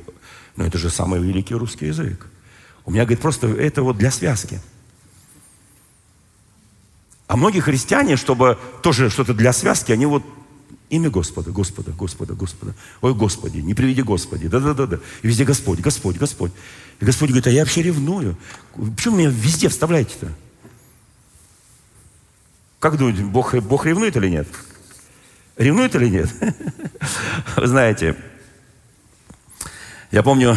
ну 0.57 0.65
это 0.65 0.79
же 0.79 0.91
самый 0.91 1.21
великий 1.21 1.55
русский 1.55 1.87
язык. 1.87 2.27
У 2.85 2.91
меня, 2.91 3.05
говорит, 3.05 3.21
просто 3.21 3.49
это 3.49 3.83
вот 3.83 3.99
для 3.99 4.11
связки. 4.11 4.61
А 7.27 7.37
многие 7.37 7.61
христиане, 7.61 8.17
чтобы 8.17 8.59
тоже 8.83 9.11
что-то 9.11 9.35
для 9.35 9.53
связки, 9.53 9.93
они 9.93 10.07
вот 10.07 10.23
имя 10.91 11.11
Господа, 11.11 11.51
Господа, 11.51 11.93
Господа, 11.93 12.35
Господа. 12.35 12.75
Ой, 13.01 13.15
Господи, 13.15 13.59
не 13.59 13.75
приведи 13.75 14.03
Господи. 14.03 14.49
Да-да-да. 14.49 14.99
И 15.23 15.27
везде 15.27 15.45
Господь, 15.45 15.81
Господь, 15.81 16.17
Господь. 16.17 16.53
И 17.01 17.05
Господь 17.05 17.29
говорит, 17.29 17.47
а 17.47 17.51
я 17.51 17.63
вообще 17.63 17.83
ревную. 17.83 18.37
Почему 18.97 19.17
меня 19.17 19.31
везде 19.31 19.69
вставляете-то? 19.69 20.33
Как 22.79 22.97
думаете, 22.97 23.23
Бог, 23.23 23.55
Бог 23.55 23.87
ревнует 23.87 24.17
или 24.17 24.29
нет? 24.29 24.49
Ревнует 25.57 25.95
или 25.95 26.09
нет? 26.09 26.31
Вы 27.57 27.67
знаете, 27.67 28.17
я 30.11 30.23
помню 30.23 30.57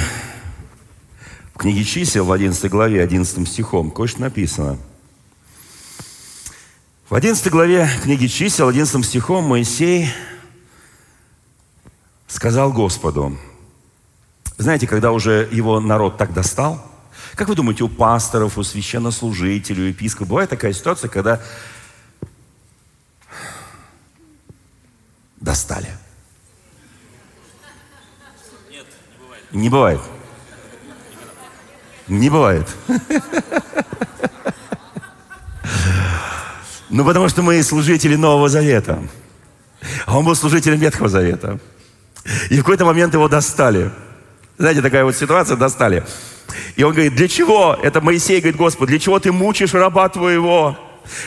в 1.53 1.57
книге 1.57 1.83
чисел 1.83 2.25
в 2.25 2.31
11 2.31 2.71
главе, 2.71 3.03
11 3.03 3.47
стихом, 3.47 3.91
кое-что 3.91 4.21
написано. 4.21 4.77
В 7.11 7.15
11 7.15 7.51
главе 7.51 7.89
книги 8.01 8.27
чисел, 8.27 8.69
11 8.69 9.05
стихом 9.05 9.43
Моисей 9.43 10.07
сказал 12.25 12.71
Господу, 12.71 13.37
знаете, 14.57 14.87
когда 14.87 15.11
уже 15.11 15.49
его 15.51 15.81
народ 15.81 16.17
так 16.17 16.31
достал, 16.31 16.81
как 17.35 17.49
вы 17.49 17.55
думаете, 17.55 17.83
у 17.83 17.89
пасторов, 17.89 18.57
у 18.57 18.63
священнослужителей, 18.63 19.83
у 19.83 19.87
епископов 19.87 20.29
бывает 20.29 20.49
такая 20.49 20.71
ситуация, 20.71 21.09
когда 21.09 21.41
достали. 25.41 25.89
Нет, 28.69 28.85
не 29.51 29.67
бывает. 29.67 29.99
Не 32.07 32.29
бывает. 32.29 32.69
Не 32.87 34.29
бывает. 34.29 34.50
Ну, 36.91 37.05
потому 37.05 37.29
что 37.29 37.41
мы 37.41 37.63
служители 37.63 38.15
Нового 38.15 38.49
Завета. 38.49 38.99
А 40.05 40.17
он 40.17 40.25
был 40.25 40.35
служителем 40.35 40.77
Ветхого 40.77 41.07
Завета. 41.07 41.57
И 42.49 42.55
в 42.55 42.59
какой-то 42.59 42.83
момент 42.83 43.13
его 43.13 43.29
достали. 43.29 43.91
Знаете, 44.57 44.81
такая 44.81 45.05
вот 45.05 45.15
ситуация, 45.15 45.55
достали. 45.55 46.03
И 46.75 46.83
он 46.83 46.91
говорит, 46.91 47.15
для 47.15 47.29
чего? 47.29 47.79
Это 47.81 48.01
Моисей 48.01 48.41
говорит, 48.41 48.57
Господь, 48.57 48.89
для 48.89 48.99
чего 48.99 49.19
ты 49.19 49.31
мучишь 49.31 49.73
раба 49.73 50.09
твоего? 50.09 50.77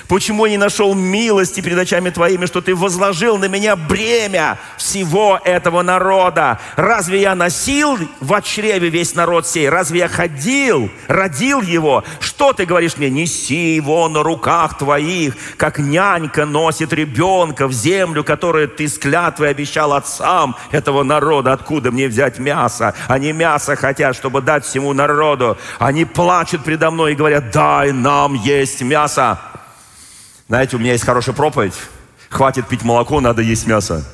Почему 0.08 0.46
не 0.46 0.56
нашел 0.56 0.94
милости 0.94 1.60
перед 1.60 1.78
очами 1.78 2.10
Твоими, 2.10 2.46
что 2.46 2.60
Ты 2.60 2.74
возложил 2.74 3.38
на 3.38 3.46
меня 3.46 3.76
бремя 3.76 4.58
всего 4.76 5.40
этого 5.44 5.82
народа? 5.82 6.60
Разве 6.76 7.22
я 7.22 7.34
носил 7.34 7.98
в 8.20 8.42
чреве 8.42 8.88
весь 8.88 9.14
народ 9.14 9.46
сей? 9.46 9.68
Разве 9.68 10.00
я 10.00 10.08
ходил, 10.08 10.90
родил 11.08 11.60
его? 11.60 12.04
Что 12.20 12.52
Ты 12.52 12.66
говоришь 12.66 12.96
мне? 12.96 13.10
Неси 13.10 13.74
его 13.74 14.08
на 14.08 14.22
руках 14.22 14.78
Твоих, 14.78 15.34
как 15.56 15.78
нянька 15.78 16.46
носит 16.46 16.92
ребенка 16.92 17.66
в 17.66 17.72
землю, 17.72 18.24
которую 18.24 18.68
Ты 18.68 18.88
с 18.88 18.98
клятвой 18.98 19.50
обещал 19.50 19.92
отцам 19.92 20.56
этого 20.70 21.02
народа. 21.02 21.52
Откуда 21.52 21.90
мне 21.90 22.08
взять 22.08 22.38
мясо? 22.38 22.94
Они 23.08 23.32
мясо 23.32 23.76
хотят, 23.76 24.16
чтобы 24.16 24.40
дать 24.40 24.64
всему 24.64 24.92
народу. 24.92 25.58
Они 25.78 26.04
плачут 26.04 26.64
предо 26.64 26.90
мной 26.90 27.12
и 27.12 27.16
говорят, 27.16 27.50
дай 27.50 27.92
нам 27.92 28.34
есть 28.34 28.82
мясо. 28.82 29.38
Знаете, 30.48 30.76
у 30.76 30.78
меня 30.78 30.92
есть 30.92 31.04
хорошая 31.04 31.34
проповедь. 31.34 31.74
Хватит 32.28 32.68
пить 32.68 32.82
молоко, 32.82 33.20
надо 33.20 33.42
есть 33.42 33.66
мясо. 33.66 34.04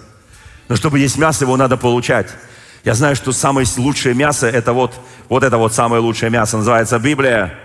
Но 0.69 0.77
чтобы 0.77 0.99
есть 0.99 1.19
мясо, 1.19 1.45
его 1.45 1.57
надо 1.57 1.77
получать. 1.77 2.29
Я 2.85 2.95
знаю, 2.95 3.17
что 3.17 3.33
самое 3.33 3.67
лучшее 3.77 4.15
мясо, 4.15 4.47
это 4.47 4.73
вот, 4.73 4.95
вот 5.29 5.43
это 5.43 5.59
вот 5.59 5.75
самое 5.75 6.01
лучшее 6.01 6.31
мясо, 6.31 6.57
называется 6.57 6.99
Библия. 6.99 7.59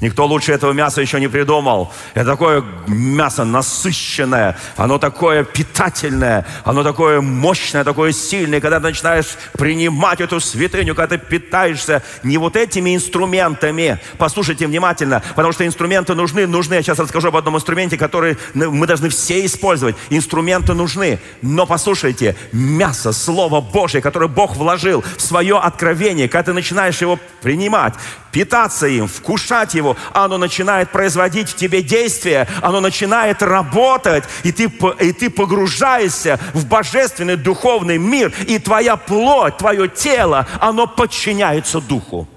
Никто 0.00 0.26
лучше 0.26 0.52
этого 0.52 0.72
мяса 0.72 1.00
еще 1.00 1.20
не 1.20 1.28
придумал. 1.28 1.92
Это 2.14 2.30
такое 2.30 2.64
мясо 2.86 3.44
насыщенное, 3.44 4.56
оно 4.76 4.98
такое 4.98 5.44
питательное, 5.44 6.46
оно 6.64 6.82
такое 6.82 7.20
мощное, 7.20 7.84
такое 7.84 8.12
сильное. 8.12 8.60
Когда 8.60 8.78
ты 8.78 8.84
начинаешь 8.84 9.36
принимать 9.52 10.20
эту 10.20 10.40
святыню, 10.40 10.94
когда 10.94 11.16
ты 11.16 11.22
питаешься 11.22 12.02
не 12.22 12.38
вот 12.38 12.56
этими 12.56 12.96
инструментами. 12.96 13.98
Послушайте 14.18 14.66
внимательно, 14.66 15.22
потому 15.36 15.52
что 15.52 15.66
инструменты 15.66 16.14
нужны. 16.14 16.46
Нужны, 16.46 16.74
я 16.74 16.82
сейчас 16.82 16.98
расскажу 16.98 17.28
об 17.28 17.36
одном 17.36 17.56
инструменте, 17.56 17.96
который 17.96 18.36
мы 18.54 18.86
должны 18.86 19.08
все 19.08 19.44
использовать. 19.46 19.96
Инструменты 20.10 20.74
нужны. 20.74 21.20
Но 21.42 21.66
послушайте, 21.66 22.36
мясо, 22.52 23.12
Слово 23.12 23.60
Божье, 23.60 24.00
которое 24.00 24.28
Бог 24.28 24.56
вложил 24.56 25.04
в 25.16 25.22
свое 25.22 25.58
откровение, 25.58 26.28
когда 26.28 26.44
ты 26.44 26.52
начинаешь 26.52 27.00
его 27.00 27.18
принимать, 27.40 27.94
питаться 28.32 28.86
им, 28.86 29.06
вкушать 29.06 29.74
его, 29.74 29.91
оно 30.12 30.38
начинает 30.38 30.90
производить 30.90 31.50
в 31.50 31.56
тебе 31.56 31.82
действие, 31.82 32.48
оно 32.60 32.80
начинает 32.80 33.42
работать, 33.42 34.24
и 34.42 34.52
ты, 34.52 34.70
и 35.00 35.12
ты 35.12 35.30
погружаешься 35.30 36.38
в 36.54 36.66
божественный 36.66 37.36
духовный 37.36 37.98
мир, 37.98 38.32
и 38.46 38.58
твоя 38.58 38.96
плоть, 38.96 39.56
твое 39.56 39.88
тело, 39.88 40.46
оно 40.60 40.86
подчиняется 40.86 41.80
духу. 41.80 42.28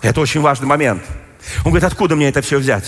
Это 0.00 0.20
очень 0.20 0.40
важный 0.40 0.66
момент. 0.66 1.02
Он 1.64 1.70
говорит, 1.70 1.84
откуда 1.84 2.16
мне 2.16 2.28
это 2.28 2.42
все 2.42 2.58
взять? 2.58 2.84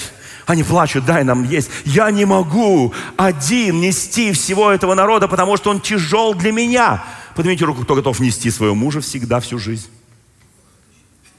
Они 0.47 0.63
плачут, 0.63 1.07
дай 1.07 1.25
нам 1.25 1.45
есть. 1.45 1.71
Я 1.85 2.11
не 2.11 2.25
могу 2.25 2.93
один 3.17 3.81
нести 3.81 4.33
всего 4.33 4.71
этого 4.71 4.95
народа, 4.95 5.27
потому 5.27 5.57
что 5.57 5.71
он 5.71 5.81
тяжел 5.81 6.35
для 6.35 6.53
меня. 6.53 7.03
Поднимите 7.35 7.65
руку, 7.65 7.83
кто 7.83 7.95
готов 7.95 8.21
нести 8.21 8.51
своего 8.51 8.75
мужа 8.75 9.01
всегда, 9.01 9.41
всю 9.41 9.59
жизнь. 9.59 9.89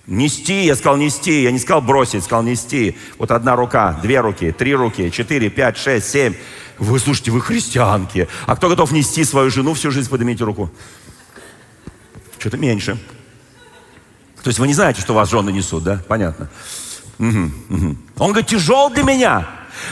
Нести, 0.07 0.65
я 0.65 0.75
сказал 0.75 0.97
нести, 0.97 1.41
я 1.43 1.51
не 1.51 1.57
сказал 1.57 1.81
бросить, 1.81 2.23
сказал 2.23 2.43
нести. 2.43 2.95
Вот 3.17 3.31
одна 3.31 3.55
рука, 3.55 3.99
две 4.03 4.19
руки, 4.19 4.51
три 4.51 4.75
руки, 4.75 5.09
четыре, 5.11 5.49
пять, 5.49 5.77
шесть, 5.77 6.09
семь. 6.09 6.35
Вы 6.77 6.99
слушайте, 6.99 7.31
вы 7.31 7.41
христианки. 7.41 8.27
А 8.45 8.55
кто 8.55 8.69
готов 8.69 8.91
нести 8.91 9.23
свою 9.23 9.49
жену 9.49 9.73
всю 9.73 9.89
жизнь, 9.89 10.09
поднимите 10.09 10.43
руку. 10.43 10.69
Что-то 12.37 12.57
меньше. 12.57 12.99
То 14.43 14.49
есть 14.49 14.59
вы 14.59 14.67
не 14.67 14.75
знаете, 14.75 15.01
что 15.01 15.15
вас 15.15 15.31
жены 15.31 15.49
несут, 15.49 15.83
да? 15.83 16.03
Понятно. 16.07 16.51
Угу, 17.17 17.51
угу. 17.69 17.97
Он 18.17 18.31
говорит, 18.31 18.47
тяжел 18.47 18.91
для 18.91 19.03
меня. 19.03 19.47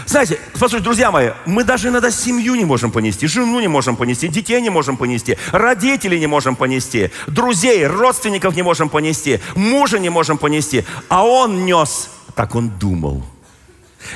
Знаете, 0.06 0.39
послушайте, 0.54 0.84
друзья 0.84 1.12
мои, 1.12 1.32
мы 1.46 1.63
даже 1.63 1.89
иногда 1.89 2.12
семью 2.12 2.56
не 2.56 2.65
можем 2.65 2.91
понести, 2.91 3.28
жену 3.28 3.60
не 3.60 3.67
можем 3.67 3.96
понести, 3.96 4.28
детей 4.28 4.62
не 4.62 4.69
можем 4.69 4.98
понести, 4.98 5.38
родителей 5.52 6.19
не 6.19 6.28
можем 6.28 6.56
понести, 6.56 7.12
друзей, 7.28 7.86
родственников 7.88 8.56
не 8.56 8.63
можем 8.63 8.89
понести, 8.89 9.39
мужа 9.56 10.00
не 10.00 10.10
можем 10.10 10.38
понести. 10.38 10.86
А 11.10 11.24
он 11.24 11.65
нес, 11.65 12.10
так 12.36 12.55
он 12.55 12.70
думал, 12.70 13.24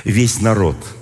весь 0.04 0.42
народ– 0.42 0.78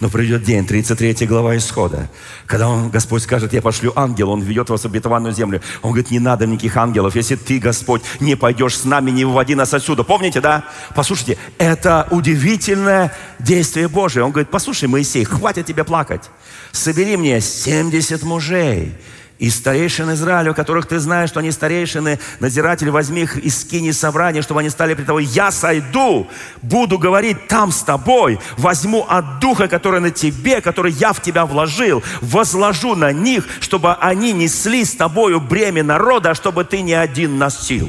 но 0.00 0.08
придет 0.08 0.42
день, 0.42 0.66
33 0.66 1.26
глава 1.26 1.56
Исхода, 1.56 2.08
когда 2.46 2.68
он, 2.68 2.90
Господь 2.90 3.22
скажет, 3.22 3.52
я 3.52 3.62
пошлю 3.62 3.92
ангела, 3.96 4.30
он 4.30 4.40
ведет 4.40 4.70
вас 4.70 4.82
в 4.82 4.86
обетованную 4.86 5.32
землю. 5.32 5.60
Он 5.82 5.90
говорит, 5.90 6.10
не 6.10 6.18
надо 6.18 6.46
никаких 6.46 6.76
ангелов, 6.76 7.14
если 7.16 7.36
ты, 7.36 7.58
Господь, 7.58 8.02
не 8.20 8.34
пойдешь 8.34 8.76
с 8.76 8.84
нами, 8.84 9.10
не 9.10 9.24
выводи 9.24 9.54
нас 9.54 9.74
отсюда. 9.74 10.04
Помните, 10.04 10.40
да? 10.40 10.64
Послушайте, 10.94 11.38
это 11.58 12.06
удивительное 12.10 13.12
действие 13.38 13.88
Божие. 13.88 14.24
Он 14.24 14.30
говорит, 14.30 14.50
послушай, 14.50 14.88
Моисей, 14.88 15.24
хватит 15.24 15.66
тебе 15.66 15.84
плакать. 15.84 16.30
Собери 16.72 17.16
мне 17.16 17.40
70 17.40 18.22
мужей 18.22 18.94
и 19.40 19.48
старейшин 19.48 20.12
Израиля, 20.12 20.52
которых 20.52 20.86
ты 20.86 20.98
знаешь, 20.98 21.30
что 21.30 21.40
они 21.40 21.50
старейшины, 21.50 22.18
надзиратель, 22.40 22.90
возьми 22.90 23.22
их 23.22 23.38
из 23.38 23.62
скини 23.62 23.90
собрания, 23.90 24.42
чтобы 24.42 24.60
они 24.60 24.68
стали 24.68 24.92
при 24.92 25.02
тобой. 25.02 25.24
Я 25.24 25.50
сойду, 25.50 26.28
буду 26.60 26.98
говорить 26.98 27.48
там 27.48 27.72
с 27.72 27.82
тобой, 27.82 28.38
возьму 28.58 29.06
от 29.08 29.40
духа, 29.40 29.66
который 29.66 30.00
на 30.00 30.10
тебе, 30.10 30.60
который 30.60 30.92
я 30.92 31.14
в 31.14 31.22
тебя 31.22 31.46
вложил, 31.46 32.02
возложу 32.20 32.94
на 32.94 33.12
них, 33.12 33.48
чтобы 33.60 33.94
они 33.94 34.32
несли 34.34 34.84
с 34.84 34.92
тобою 34.92 35.40
бремя 35.40 35.82
народа, 35.82 36.34
чтобы 36.34 36.64
ты 36.64 36.82
не 36.82 36.92
один 36.92 37.38
носил. 37.38 37.88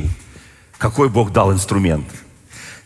Какой 0.78 1.10
Бог 1.10 1.34
дал 1.34 1.52
инструмент? 1.52 2.08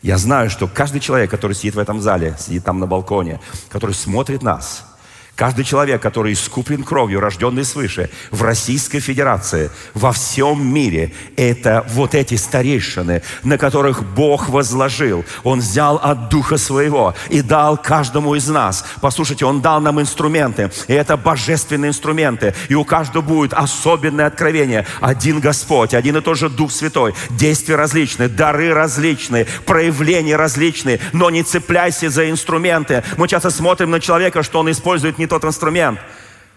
Я 0.01 0.18
знаю, 0.18 0.49
что 0.49 0.68
каждый 0.68 1.01
человек, 1.01 1.30
который 1.30 1.53
сидит 1.53 1.76
в 1.76 1.80
этом 1.80 2.01
зале, 2.01 2.36
сидит 2.39 2.66
там 2.66 2.80
на 2.80 2.88
балконе, 2.88 3.39
который 3.70 3.93
смотрит 3.93 4.41
нас– 4.41 4.86
Каждый 5.36 5.65
человек, 5.65 6.01
который 6.01 6.31
искуплен 6.31 6.83
кровью, 6.83 7.19
рожденный 7.19 7.65
свыше, 7.65 8.09
в 8.31 8.41
Российской 8.41 9.01
Федерации, 9.01 9.69
во 9.93 10.13
всем 10.13 10.65
мире, 10.65 11.11
это 11.36 11.86
вот 11.89 12.15
эти 12.15 12.36
старейшины, 12.36 13.21
на 13.43 13.57
которых 13.57 14.03
Бог 14.03 14.47
возложил. 14.47 15.25
Он 15.43 15.59
взял 15.59 15.97
от 15.97 16.29
Духа 16.29 16.57
Своего 16.57 17.15
и 17.29 17.41
дал 17.41 17.75
каждому 17.75 18.36
из 18.36 18.47
нас. 18.47 18.86
Послушайте, 19.01 19.45
Он 19.45 19.59
дал 19.59 19.81
нам 19.81 19.99
инструменты, 19.99 20.71
и 20.88 20.93
это 20.93 21.17
божественные 21.17 21.89
инструменты. 21.89 22.53
И 22.69 22.75
у 22.75 22.86
каждого 22.86 23.21
будет 23.21 23.53
особенное 23.53 24.27
откровение. 24.27 24.86
Один 25.01 25.41
Господь, 25.41 25.93
один 25.93 26.15
и 26.15 26.21
тот 26.21 26.38
же 26.38 26.49
Дух 26.49 26.71
Святой. 26.71 27.13
Действия 27.31 27.75
различные, 27.75 28.29
дары 28.29 28.73
различные, 28.73 29.47
проявления 29.65 30.38
различные, 30.38 31.01
но 31.11 31.29
не 31.29 31.43
цепляйся 31.43 32.09
за 32.09 32.29
инструменты. 32.29 33.03
Мы 33.17 33.27
часто 33.27 33.49
смотрим 33.49 33.91
на 33.91 33.99
человека, 33.99 34.41
что 34.41 34.59
он 34.59 34.71
использует 34.71 35.17
не 35.17 35.24
не 35.26 35.28
тот 35.28 35.43
инструмент. 35.43 35.99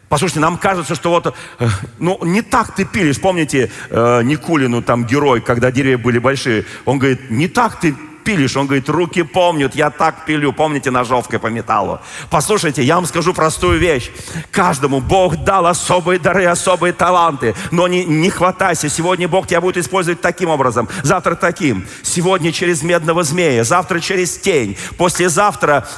Послушайте, 0.09 0.41
нам 0.41 0.57
кажется, 0.59 0.95
что 0.95 1.11
вот, 1.11 1.35
э, 1.59 1.69
ну, 1.99 2.19
не 2.23 2.43
так 2.43 2.75
ты 2.75 2.85
пилишь. 2.85 3.21
Помните 3.21 3.71
э, 3.91 4.23
Никулину, 4.23 4.83
там, 4.83 5.05
герой, 5.05 5.41
когда 5.41 5.71
деревья 5.71 5.99
были 5.99 6.19
большие? 6.19 6.65
Он 6.85 6.99
говорит, 6.99 7.31
не 7.31 7.49
так 7.49 7.81
ты 7.81 7.95
пилишь? 8.29 8.57
Он 8.57 8.67
говорит, 8.67 8.91
руки 8.91 9.23
помнят, 9.23 9.75
я 9.75 9.89
так 9.89 10.27
пилю. 10.27 10.53
Помните 10.53 10.91
ножовкой 10.91 11.39
по 11.39 11.47
металлу? 11.47 11.99
Послушайте, 12.29 12.83
я 12.83 12.97
вам 12.97 13.07
скажу 13.07 13.33
простую 13.33 13.79
вещь. 13.79 14.11
Каждому 14.51 15.01
Бог 15.01 15.45
дал 15.45 15.67
особые 15.67 16.19
дары, 16.19 16.45
особые 16.45 16.93
таланты. 16.93 17.55
Но 17.71 17.89
не, 17.89 18.05
не 18.05 18.29
хватайся. 18.29 18.91
Сегодня 18.91 19.29
Бог 19.29 19.47
тебя 19.47 19.63
будет 19.63 19.79
использовать 19.79 20.21
таким 20.21 20.51
образом, 20.51 20.91
завтра 21.03 21.37
таким. 21.37 21.87
Сегодня 22.03 22.53
через 22.53 22.83
медного 22.83 23.23
змея, 23.23 23.65
завтра 23.65 23.99
через 23.99 24.37
тень. 24.37 24.77
Послезавтра 24.99 25.89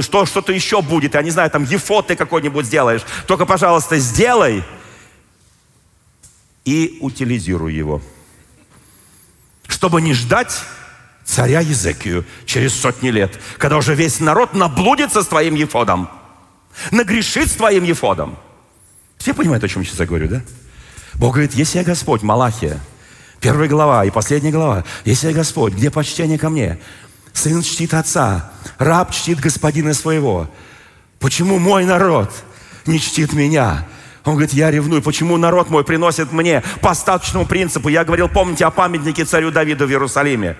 что, 0.00 0.24
что-то 0.24 0.54
еще 0.54 0.80
будет. 0.80 1.14
Я 1.14 1.22
не 1.22 1.30
знаю, 1.30 1.50
там 1.50 1.64
ефот 1.64 2.06
ты 2.06 2.16
какой-нибудь 2.16 2.64
сделаешь. 2.64 3.02
Только, 3.26 3.44
пожалуйста, 3.44 3.98
сделай 3.98 4.64
и 6.64 6.96
утилизируй 7.02 7.74
его. 7.74 8.00
Чтобы 9.66 10.00
не 10.00 10.14
ждать 10.14 10.62
царя 11.28 11.60
Езекию 11.60 12.24
через 12.46 12.74
сотни 12.74 13.10
лет, 13.10 13.38
когда 13.58 13.76
уже 13.76 13.94
весь 13.94 14.18
народ 14.18 14.54
наблудится 14.54 15.22
с 15.22 15.26
твоим 15.26 15.54
ефодом, 15.54 16.08
нагрешит 16.90 17.50
с 17.50 17.54
твоим 17.54 17.84
ефодом. 17.84 18.38
Все 19.18 19.34
понимают, 19.34 19.62
о 19.62 19.68
чем 19.68 19.84
сейчас 19.84 20.00
я 20.00 20.06
говорю, 20.06 20.28
да? 20.28 20.42
Бог 21.14 21.34
говорит, 21.34 21.52
если 21.52 21.78
я 21.78 21.84
Господь, 21.84 22.22
Малахия, 22.22 22.80
первая 23.40 23.68
глава 23.68 24.06
и 24.06 24.10
последняя 24.10 24.50
глава, 24.50 24.84
если 25.04 25.28
я 25.28 25.34
Господь, 25.34 25.74
где 25.74 25.90
почтение 25.90 26.38
ко 26.38 26.48
мне? 26.48 26.78
Сын 27.34 27.62
чтит 27.62 27.92
отца, 27.92 28.50
раб 28.78 29.12
чтит 29.12 29.38
господина 29.38 29.92
своего. 29.92 30.48
Почему 31.18 31.58
мой 31.58 31.84
народ 31.84 32.32
не 32.86 32.98
чтит 32.98 33.34
меня? 33.34 33.86
Он 34.24 34.32
говорит, 34.32 34.54
я 34.54 34.70
ревную. 34.70 35.02
Почему 35.02 35.36
народ 35.36 35.68
мой 35.68 35.84
приносит 35.84 36.32
мне 36.32 36.62
по 36.80 36.90
остаточному 36.90 37.46
принципу? 37.46 37.88
Я 37.88 38.04
говорил, 38.04 38.28
помните 38.28 38.64
о 38.64 38.70
памятнике 38.70 39.24
царю 39.24 39.50
Давиду 39.50 39.86
в 39.86 39.90
Иерусалиме. 39.90 40.56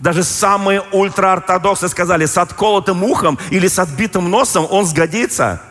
Даже 0.00 0.24
самые 0.24 0.80
ультраортодоксы 0.92 1.88
сказали, 1.88 2.24
с 2.24 2.38
отколотым 2.38 3.04
ухом 3.04 3.38
или 3.50 3.68
с 3.68 3.78
отбитым 3.78 4.30
носом 4.30 4.66
он 4.70 4.86
сгодится. 4.86 5.62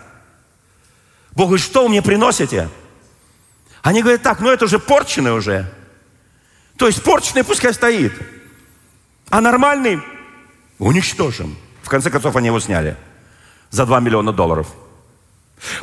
Бог 1.32 1.48
говорит, 1.48 1.66
что 1.66 1.84
вы 1.84 1.90
мне 1.90 2.02
приносите? 2.04 2.70
Они 3.82 4.02
говорят, 4.02 4.22
так, 4.22 4.40
ну 4.40 4.50
это 4.50 4.68
же 4.68 4.78
порченый 4.78 5.34
уже. 5.34 5.72
То 6.78 6.86
есть 6.86 7.04
порченый 7.04 7.44
пускай 7.44 7.74
стоит. 7.74 8.14
А 9.30 9.42
нормальный 9.42 10.00
уничтожим. 10.78 11.58
В 11.82 11.90
конце 11.90 12.12
концов, 12.12 12.36
они 12.36 12.48
его 12.48 12.60
сняли 12.60 12.98
за 13.72 13.86
2 13.88 14.00
миллиона 14.00 14.32
долларов. 14.32 14.68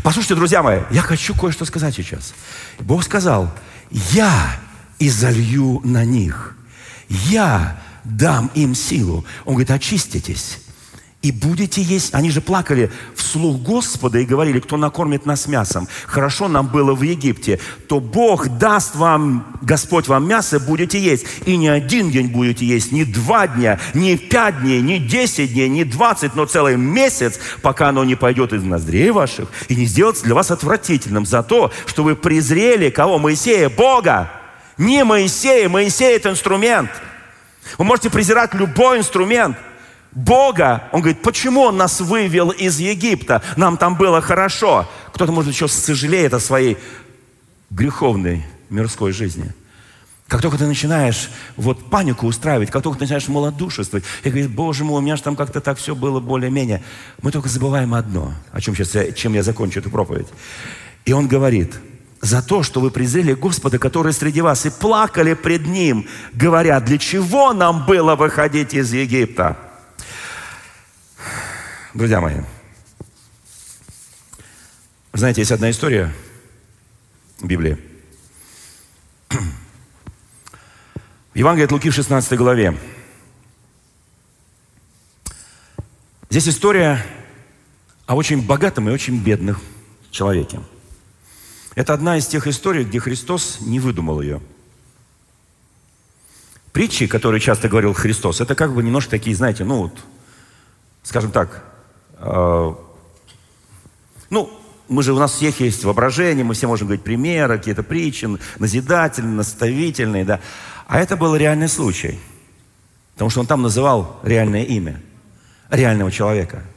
Послушайте, 0.04 0.36
друзья 0.36 0.62
мои, 0.62 0.82
я 0.90 1.02
хочу 1.02 1.34
кое-что 1.34 1.64
сказать 1.64 1.94
сейчас. 1.96 2.32
Бог 2.78 3.02
сказал, 3.02 3.52
я 3.90 4.56
изолью 5.00 5.80
на 5.84 6.04
них. 6.04 6.56
Я 7.08 7.80
дам 8.06 8.50
им 8.54 8.74
силу. 8.74 9.24
Он 9.44 9.54
говорит, 9.54 9.70
очиститесь 9.70 10.58
и 11.26 11.32
будете 11.32 11.82
есть. 11.82 12.14
Они 12.14 12.30
же 12.30 12.40
плакали 12.40 12.90
вслух 13.16 13.60
Господа 13.60 14.20
и 14.20 14.24
говорили, 14.24 14.60
кто 14.60 14.76
накормит 14.76 15.26
нас 15.26 15.48
мясом. 15.48 15.88
Хорошо 16.06 16.46
нам 16.46 16.68
было 16.68 16.94
в 16.94 17.02
Египте. 17.02 17.58
То 17.88 17.98
Бог 17.98 18.46
даст 18.58 18.94
вам, 18.94 19.58
Господь 19.60 20.06
вам 20.06 20.28
мясо, 20.28 20.60
будете 20.60 21.00
есть. 21.00 21.26
И 21.44 21.56
не 21.56 21.66
один 21.66 22.12
день 22.12 22.28
будете 22.28 22.64
есть, 22.64 22.92
не 22.92 23.04
два 23.04 23.48
дня, 23.48 23.80
не 23.92 24.16
пять 24.16 24.60
дней, 24.60 24.80
не 24.80 25.00
десять 25.00 25.52
дней, 25.52 25.68
не 25.68 25.82
двадцать, 25.82 26.36
но 26.36 26.44
целый 26.44 26.76
месяц, 26.76 27.40
пока 27.60 27.88
оно 27.88 28.04
не 28.04 28.14
пойдет 28.14 28.52
из 28.52 28.62
ноздрей 28.62 29.10
ваших 29.10 29.48
и 29.68 29.74
не 29.74 29.86
сделается 29.86 30.22
для 30.24 30.34
вас 30.36 30.52
отвратительным 30.52 31.26
за 31.26 31.42
то, 31.42 31.72
что 31.86 32.04
вы 32.04 32.14
презрели 32.14 32.90
кого? 32.90 33.18
Моисея, 33.18 33.68
Бога. 33.68 34.30
Не 34.78 35.02
Моисея, 35.02 35.68
Моисей 35.68 36.14
это 36.14 36.30
инструмент– 36.30 36.90
вы 37.78 37.84
можете 37.84 38.10
презирать 38.10 38.54
любой 38.54 38.98
инструмент. 38.98 39.56
Бога, 40.12 40.88
он 40.92 41.02
говорит, 41.02 41.20
почему 41.22 41.62
он 41.62 41.76
нас 41.76 42.00
вывел 42.00 42.50
из 42.50 42.78
Египта? 42.78 43.42
Нам 43.56 43.76
там 43.76 43.96
было 43.96 44.22
хорошо. 44.22 44.88
Кто-то, 45.12 45.30
может, 45.30 45.52
еще 45.52 45.68
сожалеет 45.68 46.32
о 46.32 46.40
своей 46.40 46.78
греховной 47.70 48.44
мирской 48.70 49.12
жизни. 49.12 49.52
Как 50.28 50.42
только 50.42 50.58
ты 50.58 50.66
начинаешь 50.66 51.30
вот 51.56 51.88
панику 51.88 52.26
устраивать, 52.26 52.70
как 52.70 52.82
только 52.82 52.98
ты 52.98 53.04
начинаешь 53.04 53.28
малодушествовать, 53.28 54.04
и 54.24 54.28
говоришь, 54.28 54.48
Боже 54.48 54.84
мой, 54.84 54.98
у 54.98 55.02
меня 55.02 55.16
же 55.16 55.22
там 55.22 55.36
как-то 55.36 55.60
так 55.60 55.78
все 55.78 55.94
было 55.94 56.18
более-менее. 56.18 56.82
Мы 57.22 57.30
только 57.30 57.48
забываем 57.48 57.94
одно, 57.94 58.34
о 58.50 58.60
чем 58.60 58.74
сейчас 58.74 59.14
чем 59.14 59.34
я 59.34 59.44
закончу 59.44 59.78
эту 59.78 59.90
проповедь. 59.90 60.26
И 61.04 61.12
он 61.12 61.28
говорит, 61.28 61.74
за 62.20 62.42
то, 62.42 62.62
что 62.62 62.80
вы 62.80 62.90
презрели 62.90 63.34
Господа, 63.34 63.78
который 63.78 64.12
среди 64.12 64.40
вас, 64.40 64.66
и 64.66 64.70
плакали 64.70 65.34
пред 65.34 65.66
Ним, 65.66 66.08
говоря, 66.32 66.80
для 66.80 66.98
чего 66.98 67.52
нам 67.52 67.86
было 67.86 68.16
выходить 68.16 68.74
из 68.74 68.92
Египта? 68.92 69.56
Друзья 71.94 72.20
мои, 72.20 72.40
знаете, 75.12 75.40
есть 75.40 75.52
одна 75.52 75.70
история 75.70 76.12
в 77.38 77.46
Библии. 77.46 77.78
В 81.32 81.38
Евангелии 81.38 81.66
от 81.66 81.72
Луки 81.72 81.90
в 81.90 81.94
16 81.94 82.36
главе. 82.38 82.78
Здесь 86.30 86.48
история 86.48 87.04
о 88.06 88.14
очень 88.14 88.44
богатом 88.44 88.88
и 88.88 88.92
очень 88.92 89.18
бедном 89.18 89.56
человеке– 90.10 90.60
это 91.76 91.92
одна 91.92 92.16
из 92.16 92.26
тех 92.26 92.46
историй, 92.46 92.84
где 92.84 92.98
Христос 92.98 93.58
не 93.60 93.78
выдумал 93.78 94.22
ее. 94.22 94.40
Притчи, 96.72 97.06
которые 97.06 97.40
часто 97.40 97.68
говорил 97.68 97.92
Христос, 97.92 98.40
это 98.40 98.54
как 98.54 98.74
бы 98.74 98.82
немножко 98.82 99.10
такие, 99.10 99.36
знаете, 99.36 99.64
ну 99.64 99.82
вот, 99.82 99.98
скажем 101.02 101.30
так, 101.30 101.64
э, 102.18 102.74
ну, 104.30 104.50
мы 104.88 105.02
же, 105.02 105.12
у 105.12 105.18
нас 105.18 105.32
всех 105.32 105.60
есть 105.60 105.84
воображение, 105.84 106.44
мы 106.44 106.54
все 106.54 106.66
можем 106.66 106.86
говорить 106.86 107.04
примеры, 107.04 107.58
какие-то 107.58 107.82
притчи, 107.82 108.26
назидательные, 108.58 109.36
наставительные, 109.36 110.24
да. 110.24 110.40
А 110.86 110.98
это 110.98 111.16
был 111.16 111.36
реальный 111.36 111.68
случай. 111.68 112.18
Потому 113.14 113.30
что 113.30 113.40
он 113.40 113.46
там 113.46 113.62
называл 113.62 114.20
реальное 114.22 114.64
имя 114.64 115.02
реального 115.70 116.10
человека– 116.10 116.62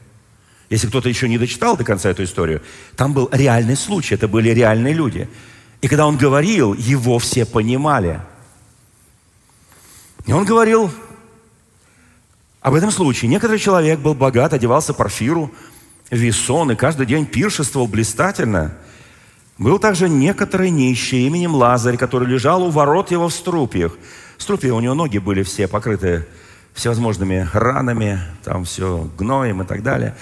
если 0.70 0.88
кто-то 0.88 1.10
еще 1.10 1.28
не 1.28 1.38
дочитал 1.38 1.76
до 1.76 1.84
конца 1.84 2.10
эту 2.10 2.24
историю, 2.24 2.62
там 2.96 3.14
был 3.14 3.30
реальный 3.32 3.76
случай, 3.76 4.16
это 4.16 4.28
были 4.28 4.50
реальные 4.50 4.94
люди. 4.94 5.30
И 5.82 5.88
когда 5.88 6.06
он 6.06 6.18
говорил, 6.18 6.74
его 6.74 7.18
все 7.20 7.46
понимали. 7.46 8.22
И 10.26 10.34
он 10.34 10.46
говорил 10.46 10.92
об 12.62 12.76
этом 12.76 12.92
случае. 12.92 13.30
Некоторый 13.30 13.58
человек 13.58 14.00
был 14.00 14.14
богат, 14.14 14.54
одевался 14.54 14.94
парфиру, 14.94 15.52
весон, 16.12 16.72
и 16.72 16.76
каждый 16.76 17.06
день 17.06 17.26
пиршествовал 17.26 17.88
блистательно. 17.88 18.76
Был 19.58 19.80
также 19.80 20.08
некоторый 20.08 20.70
нищий 20.70 21.26
именем 21.28 21.56
Лазарь, 21.56 21.98
который 21.98 22.28
лежал 22.28 22.64
у 22.64 22.70
ворот 22.70 23.12
его 23.12 23.28
в 23.28 23.34
струпьях. 23.34 23.94
Струпья 24.38 24.74
у 24.74 24.80
него 24.80 24.94
ноги 24.94 25.18
были 25.18 25.44
все 25.44 25.68
покрыты 25.68 26.26
всевозможными 26.74 27.48
ранами, 27.52 28.22
там 28.44 28.64
все 28.64 29.10
гноем 29.18 29.62
и 29.62 29.66
так 29.66 29.84
далее. 29.84 30.16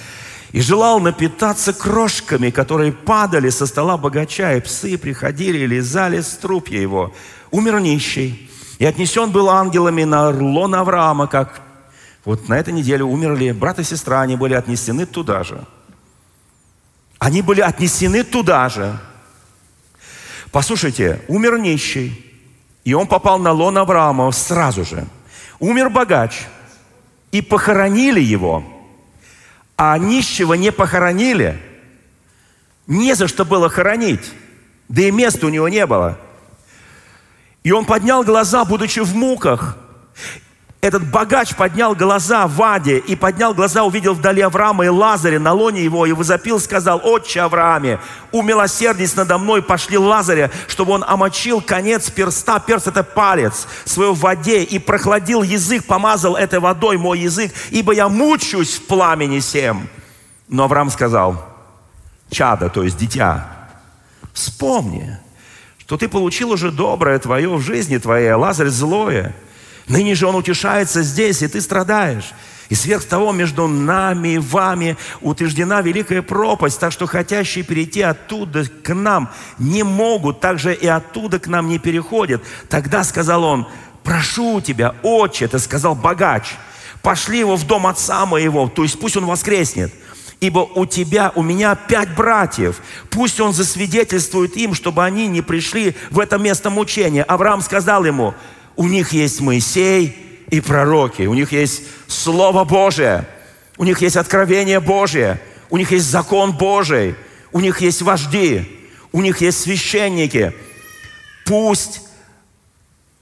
И 0.51 0.61
желал 0.61 0.99
напитаться 0.99 1.73
крошками, 1.73 2.49
которые 2.49 2.91
падали 2.91 3.49
со 3.49 3.65
стола 3.65 3.97
богача, 3.97 4.53
и 4.53 4.61
псы 4.61 4.97
приходили 4.97 5.59
и 5.59 5.67
лизали 5.67 6.21
струпья 6.21 6.79
его. 6.79 7.13
Умер 7.51 7.79
нищий, 7.79 8.49
и 8.79 8.85
отнесен 8.85 9.31
был 9.31 9.49
ангелами 9.49 10.03
на 10.03 10.29
лон 10.29 10.75
Авраама, 10.75 11.27
как 11.27 11.61
вот 12.23 12.47
на 12.49 12.57
этой 12.57 12.73
неделе 12.73 13.03
умерли 13.03 13.51
брат 13.51 13.79
и 13.79 13.83
сестра, 13.83 14.21
они 14.21 14.35
были 14.35 14.53
отнесены 14.53 15.05
туда 15.05 15.43
же. 15.43 15.63
Они 17.19 17.41
были 17.41 17.61
отнесены 17.61 18.23
туда 18.23 18.69
же. 18.69 18.97
Послушайте, 20.51 21.21
умер 21.27 21.57
нищий, 21.57 22.23
и 22.83 22.93
он 22.93 23.07
попал 23.07 23.39
на 23.39 23.51
лон 23.51 23.77
Авраама 23.77 24.31
сразу 24.31 24.85
же. 24.85 25.05
Умер 25.59 25.89
богач, 25.89 26.45
и 27.31 27.41
похоронили 27.41 28.21
его– 28.21 28.63
а 29.77 29.97
нищего 29.97 30.55
не 30.55 30.71
похоронили. 30.71 31.61
Не 32.87 33.13
за 33.13 33.27
что 33.27 33.45
было 33.45 33.69
хоронить. 33.69 34.33
Да 34.89 35.03
и 35.03 35.11
места 35.11 35.45
у 35.45 35.49
него 35.49 35.69
не 35.69 35.85
было. 35.85 36.17
И 37.63 37.71
он 37.71 37.85
поднял 37.85 38.23
глаза, 38.23 38.65
будучи 38.65 38.99
в 39.01 39.15
муках, 39.15 39.77
этот 40.79 41.09
богач 41.09 41.55
поднял 41.55 41.95
глаза 41.95 42.45
в 42.45 42.61
Аде 42.61 42.99
и 42.99 43.15
поднял 43.15 43.55
глаза, 43.55 43.83
увидел 43.83 44.13
вдали 44.13 44.41
Авраама 44.41 44.85
и 44.85 44.89
Лазаря 44.89 45.39
на 45.39 45.51
лоне 45.51 45.83
его 45.83 46.05
и 46.05 46.11
возопил, 46.11 46.59
сказал, 46.59 47.01
«Отче 47.03 47.41
Аврааме, 47.41 47.99
умилосердись 48.31 49.15
надо 49.15 49.39
мной, 49.39 49.63
пошли 49.63 49.97
Лазаря, 49.97 50.51
чтобы 50.67 50.91
он 50.91 51.03
омочил 51.03 51.61
конец 51.61 52.11
перста, 52.11 52.59
перст– 52.59 52.87
это 52.89 53.03
палец, 53.03 53.67
свою 53.85 54.13
в 54.13 54.19
воде, 54.19 54.63
и 54.63 54.77
прохладил 54.77 55.41
язык, 55.41 55.83
помазал 55.85 56.35
этой 56.35 56.59
водой 56.59 56.97
мой 56.97 57.19
язык, 57.19 57.51
ибо 57.71 57.93
я 57.93 58.07
мучусь 58.07 58.75
в 58.75 58.85
пламени 58.85 59.39
всем». 59.39 59.89
Но 60.47 60.65
Авраам 60.65 60.91
сказал, 60.91 61.43
«Чада, 62.29 62.69
то 62.69 62.83
есть 62.83 62.97
дитя, 62.97 63.47
вспомни, 64.31 65.17
что 65.79 65.97
ты 65.97 66.07
получил 66.07 66.51
уже 66.51 66.69
доброе 66.69 67.17
твое 67.17 67.49
в 67.49 67.61
жизни 67.61 67.97
твоей, 67.97 68.27
а 68.27 68.37
Лазарь 68.37 68.67
злое– 68.67 69.35
Ныне 69.87 70.15
же 70.15 70.27
Он 70.27 70.35
утешается 70.35 71.01
здесь, 71.01 71.41
и 71.41 71.47
ты 71.47 71.61
страдаешь. 71.61 72.33
И 72.69 72.75
сверх 72.75 73.05
того 73.05 73.31
между 73.31 73.67
нами 73.67 74.29
и 74.33 74.37
вами 74.37 74.97
утверждена 75.21 75.81
великая 75.81 76.21
пропасть, 76.21 76.79
так 76.79 76.91
что 76.91 77.07
хотящие 77.07 77.63
перейти 77.63 78.01
оттуда 78.01 78.65
к 78.65 78.93
нам 78.93 79.29
не 79.57 79.83
могут, 79.83 80.41
также 80.41 80.73
и 80.73 80.85
оттуда 80.85 81.39
к 81.39 81.47
нам 81.47 81.69
не 81.69 81.79
переходят. 81.79 82.43
Тогда 82.67 83.05
сказал 83.05 83.45
он, 83.45 83.67
прошу 84.03 84.59
тебя, 84.59 84.95
отче, 85.01 85.45
это 85.45 85.59
сказал 85.59 85.95
богач, 85.95 86.55
пошли 87.01 87.39
его 87.39 87.55
в 87.55 87.65
дом 87.65 87.87
отца 87.87 88.25
моего, 88.25 88.67
то 88.67 88.83
есть 88.83 88.99
пусть 88.99 89.15
он 89.15 89.25
воскреснет. 89.25 89.93
Ибо 90.39 90.59
у 90.59 90.85
тебя, 90.85 91.31
у 91.33 91.41
меня 91.41 91.73
пять 91.73 92.13
братьев. 92.13 92.81
Пусть 93.09 93.39
он 93.39 93.53
засвидетельствует 93.53 94.55
им, 94.55 94.75
чтобы 94.75 95.03
они 95.03 95.27
не 95.27 95.41
пришли 95.41 95.95
в 96.11 96.19
это 96.19 96.37
место 96.37 96.69
мучения. 96.69 97.23
Авраам 97.23 97.61
сказал 97.61 98.05
ему, 98.05 98.35
у 98.77 98.87
них 98.87 99.11
есть 99.11 99.41
Моисей 99.41 100.15
и 100.49 100.61
пророки, 100.61 101.23
у 101.23 101.33
них 101.33 101.51
есть 101.51 101.83
Слово 102.07 102.63
Божие, 102.63 103.27
у 103.77 103.83
них 103.83 104.01
есть 104.01 104.15
откровение 104.15 104.79
Божие, 104.79 105.41
у 105.69 105.77
них 105.77 105.91
есть 105.91 106.05
закон 106.05 106.53
Божий, 106.53 107.15
у 107.51 107.59
них 107.59 107.81
есть 107.81 108.01
вожди, 108.01 108.65
у 109.11 109.21
них 109.21 109.41
есть 109.41 109.59
священники. 109.59 110.53
Пусть 111.45 112.01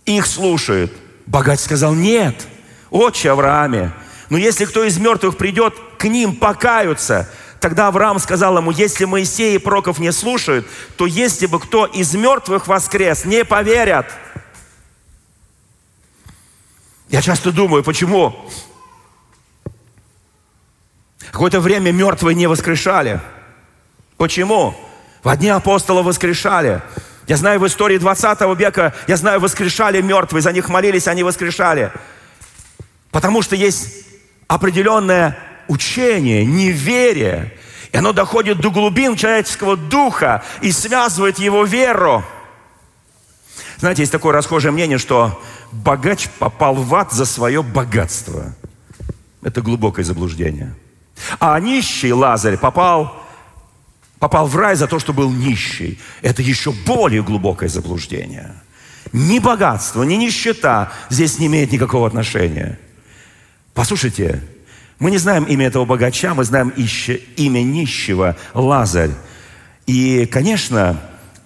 их 0.06 0.28
слушают. 0.28 0.92
Богач 1.26 1.60
сказал, 1.60 1.96
нет, 1.96 2.36
отче 2.92 3.32
Аврааме, 3.32 3.92
но 4.30 4.38
если 4.38 4.66
кто 4.66 4.84
из 4.84 5.00
мертвых 5.00 5.38
придет 5.38 5.74
к 5.98 6.04
ним, 6.06 6.36
покаются, 6.36 7.28
Тогда 7.62 7.88
Авраам 7.88 8.20
сказал 8.20 8.56
ему, 8.60 8.70
если 8.70 9.06
Моисей 9.06 9.56
и 9.56 9.58
пророков 9.58 9.98
не 9.98 10.12
слушают, 10.12 10.68
то 10.98 11.08
если 11.08 11.48
бы 11.48 11.60
кто 11.60 11.88
из 11.88 12.14
мертвых 12.14 12.68
воскрес, 12.68 13.26
не 13.26 13.44
поверят. 13.44 14.06
Я 17.10 17.22
часто 17.22 17.52
думаю, 17.52 17.84
почему 17.84 18.50
какое-то 21.32 21.60
время 21.60 21.92
мертвые 21.92 22.34
не 22.36 22.48
воскрешали. 22.48 23.20
Почему? 24.18 24.74
В 25.24 25.30
одни 25.30 25.50
апостола 25.50 26.02
воскрешали. 26.02 26.82
Я 27.28 27.38
знаю, 27.38 27.60
в 27.60 27.68
истории 27.68 27.98
20 27.98 28.40
века, 28.58 28.94
я 29.08 29.18
знаю, 29.18 29.40
воскрешали 29.40 30.02
мертвые, 30.02 30.42
за 30.42 30.52
них 30.52 30.70
молились, 30.70 31.08
они 31.08 31.24
воскрешали. 31.24 31.92
Потому 33.12 33.42
что 33.42 33.56
есть 33.56 34.06
определенное 34.48 35.38
учение, 35.68 36.46
неверие, 36.46 37.54
и 37.92 37.98
оно 37.98 38.14
доходит 38.14 38.60
до 38.60 38.70
глубин 38.70 39.16
человеческого 39.16 39.76
духа 39.76 40.44
и 40.62 40.72
связывает 40.72 41.40
его 41.40 41.64
веру. 41.64 42.24
Знаете, 43.80 44.04
есть 44.04 44.12
такое 44.12 44.34
расхожее 44.34 44.72
мнение, 44.72 44.98
что 44.98 45.42
богач 45.72 46.30
попал 46.40 46.76
в 46.76 46.94
ад 46.96 47.12
за 47.12 47.26
свое 47.26 47.62
богатство. 47.62 48.56
Это 49.42 49.62
глубокое 49.62 50.06
заблуждение. 50.06 50.74
А 51.40 51.60
нищий 51.60 52.12
Лазарь 52.12 52.58
попал, 52.58 53.24
попал 54.20 54.48
в 54.48 54.56
рай 54.56 54.76
за 54.76 54.88
то, 54.88 55.00
что 55.00 55.14
был 55.14 55.32
нищий. 55.32 56.00
Это 56.22 56.42
еще 56.42 56.72
более 56.72 57.24
глубокое 57.24 57.70
заблуждение. 57.70 58.56
Ни 59.14 59.40
богатство, 59.40 60.04
ни 60.04 60.16
нищета 60.16 60.92
здесь 61.10 61.40
не 61.40 61.48
имеет 61.48 61.72
никакого 61.72 62.08
отношения. 62.08 62.80
Послушайте, 63.74 64.42
мы 65.00 65.12
не 65.12 65.18
знаем 65.18 65.44
имя 65.44 65.68
этого 65.68 65.86
богача, 65.86 66.34
мы 66.34 66.44
знаем 66.44 66.70
имя 66.70 67.62
нищего 67.62 68.36
Лазарь. 68.54 69.12
И, 69.86 70.26
конечно, 70.26 71.00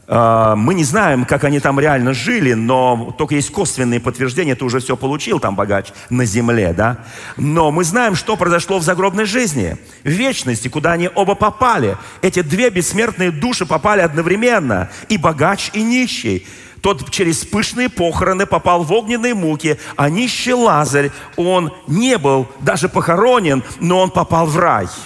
мы 0.10 0.74
не 0.74 0.84
знаем, 0.84 1.24
как 1.24 1.44
они 1.44 1.60
там 1.60 1.80
реально 1.80 2.14
жили, 2.14 2.54
но 2.54 3.14
только 3.16 3.36
есть 3.36 3.52
косвенные 3.52 4.00
подтверждения, 4.00 4.56
ты 4.56 4.66
уже 4.66 4.80
все 4.80 4.98
получил 4.98 5.40
там, 5.40 5.56
богач, 5.56 5.90
на 6.10 6.26
земле, 6.26 6.74
да? 6.74 7.06
Но 7.38 7.70
мы 7.70 7.84
знаем, 7.84 8.16
что 8.16 8.36
произошло 8.36 8.80
в 8.80 8.84
загробной 8.84 9.26
жизни, 9.26 9.78
в 10.04 10.10
вечности, 10.10 10.68
куда 10.68 10.94
они 10.94 11.12
оба 11.14 11.36
попали. 11.36 11.96
Эти 12.24 12.42
две 12.42 12.72
бессмертные 12.72 13.30
души 13.30 13.68
попали 13.68 14.02
одновременно, 14.02 14.90
и 15.10 15.18
богач, 15.18 15.70
и 15.74 15.84
нищий. 15.84 16.48
Тот 16.82 17.12
через 17.12 17.46
пышные 17.46 17.90
похороны 17.90 18.48
попал 18.48 18.82
в 18.84 18.92
огненные 18.92 19.36
муки, 19.36 19.78
а 19.96 20.10
нищий 20.10 20.54
Лазарь, 20.54 21.12
он 21.36 21.72
не 21.86 22.18
был 22.18 22.48
даже 22.62 22.90
похоронен, 22.90 23.64
но 23.80 24.00
он 24.00 24.10
попал 24.10 24.48
в 24.48 24.58
рай– 24.58 24.88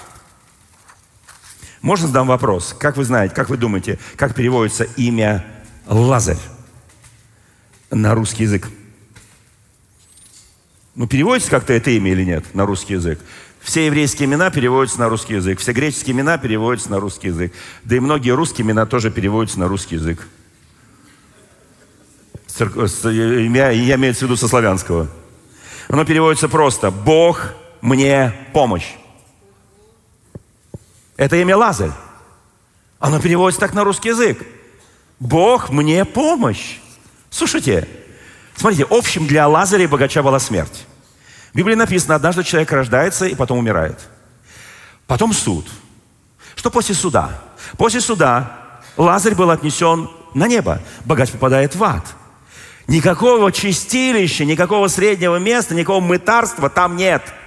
можно 1.83 2.07
задам 2.07 2.27
вопрос? 2.27 2.73
Как 2.79 2.95
вы 2.95 3.03
знаете, 3.03 3.35
как 3.35 3.49
вы 3.49 3.57
думаете, 3.57 3.99
как 4.15 4.33
переводится 4.33 4.85
имя 4.95 5.45
Лазарь 5.85 6.39
на 7.91 8.15
русский 8.15 8.43
язык? 8.43 8.69
Ну, 10.95 11.07
переводится 11.07 11.51
как-то 11.51 11.73
это 11.73 11.91
имя 11.91 12.13
или 12.13 12.23
нет 12.23 12.55
на 12.55 12.65
русский 12.65 12.93
язык? 12.93 13.19
Все 13.59 13.85
еврейские 13.85 14.27
имена 14.27 14.49
переводятся 14.49 14.99
на 15.01 15.09
русский 15.09 15.35
язык, 15.35 15.59
все 15.59 15.73
греческие 15.73 16.15
имена 16.15 16.37
переводятся 16.37 16.89
на 16.89 17.01
русский 17.01 17.27
язык. 17.27 17.53
Да 17.83 17.97
и 17.97 17.99
многие 17.99 18.31
русские 18.31 18.65
имена 18.65 18.85
тоже 18.85 19.11
переводятся 19.11 19.59
на 19.59 19.67
русский 19.67 19.95
язык. 19.95 20.25
Имя, 22.59 23.71
я 23.71 23.95
имею 23.95 24.13
в 24.13 24.21
виду 24.21 24.37
со 24.37 24.47
славянского. 24.47 25.09
Оно 25.89 26.05
переводится 26.05 26.47
просто 26.47 26.91
«Бог 26.91 27.53
мне 27.81 28.33
помощь». 28.53 28.93
Это 31.17 31.35
имя 31.35 31.55
Лазарь. 31.57 31.91
Оно 32.99 33.19
переводится 33.19 33.61
так 33.61 33.73
на 33.73 33.83
русский 33.83 34.09
язык. 34.09 34.45
Бог 35.19 35.69
мне 35.69 36.05
помощь. 36.05 36.77
Слушайте, 37.29 37.87
смотрите, 38.55 38.85
общим 38.89 39.27
для 39.27 39.47
Лазаря 39.47 39.83
и 39.83 39.87
богача 39.87 40.23
была 40.23 40.39
смерть. 40.39 40.85
В 41.53 41.57
Библии 41.57 41.75
написано, 41.75 42.15
однажды 42.15 42.43
человек 42.43 42.71
рождается 42.71 43.25
и 43.25 43.35
потом 43.35 43.59
умирает. 43.59 43.99
Потом 45.05 45.33
суд. 45.33 45.67
Что 46.55 46.71
после 46.71 46.95
суда? 46.95 47.41
После 47.77 48.01
суда 48.01 48.81
Лазарь 48.97 49.35
был 49.35 49.51
отнесен 49.51 50.09
на 50.33 50.47
небо. 50.47 50.81
Богач 51.05 51.29
попадает 51.31 51.75
в 51.75 51.83
ад. 51.83 52.05
Никакого 52.87 53.51
чистилища, 53.51 54.45
никакого 54.45 54.87
среднего 54.87 55.37
места, 55.37 55.75
никакого 55.75 56.01
мытарства 56.01 56.69
там 56.69 56.95
нет– 56.95 57.21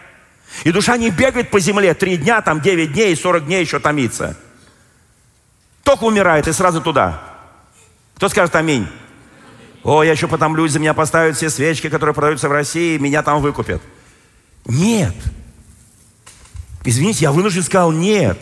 и 0.65 0.73
душа 0.73 0.97
не 0.97 1.11
бегает 1.11 1.51
по 1.51 1.61
земле 1.61 1.95
три 1.95 2.17
дня, 2.17 2.41
там 2.41 2.61
девять 2.61 2.93
дней 2.93 3.13
и 3.13 3.17
сорок 3.17 3.47
дней 3.47 3.61
еще 3.61 3.79
томится. 3.79 4.37
Только 5.83 6.05
умирает 6.05 6.49
и 6.49 6.53
сразу 6.53 6.81
туда. 6.81 7.23
Кто 8.17 8.29
скажет 8.29 8.57
аминь? 8.57 8.89
О, 9.85 10.03
я 10.03 10.13
еще 10.13 10.27
потомлюсь, 10.27 10.73
за 10.73 10.81
меня 10.81 10.95
поставят 10.95 11.37
все 11.37 11.49
свечки, 11.49 11.89
которые 11.89 12.15
продаются 12.15 12.49
в 12.49 12.53
России, 12.53 12.99
меня 12.99 13.23
там 13.23 13.41
выкупят. 13.41 13.81
Нет. 14.65 15.15
Извините, 16.85 17.21
я 17.21 17.33
вынужден 17.33 17.63
сказал 17.63 17.93
нет. 17.93 18.39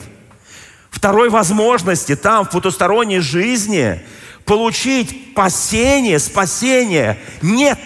Второй 0.91 1.29
возможности 1.29 2.17
там, 2.17 2.47
в 2.47 2.51
потусторонней 2.51 3.21
жизни, 3.21 4.03
получить 4.45 5.33
спасение, 5.33 6.19
спасение. 6.19 7.19
Нет. 7.43 7.79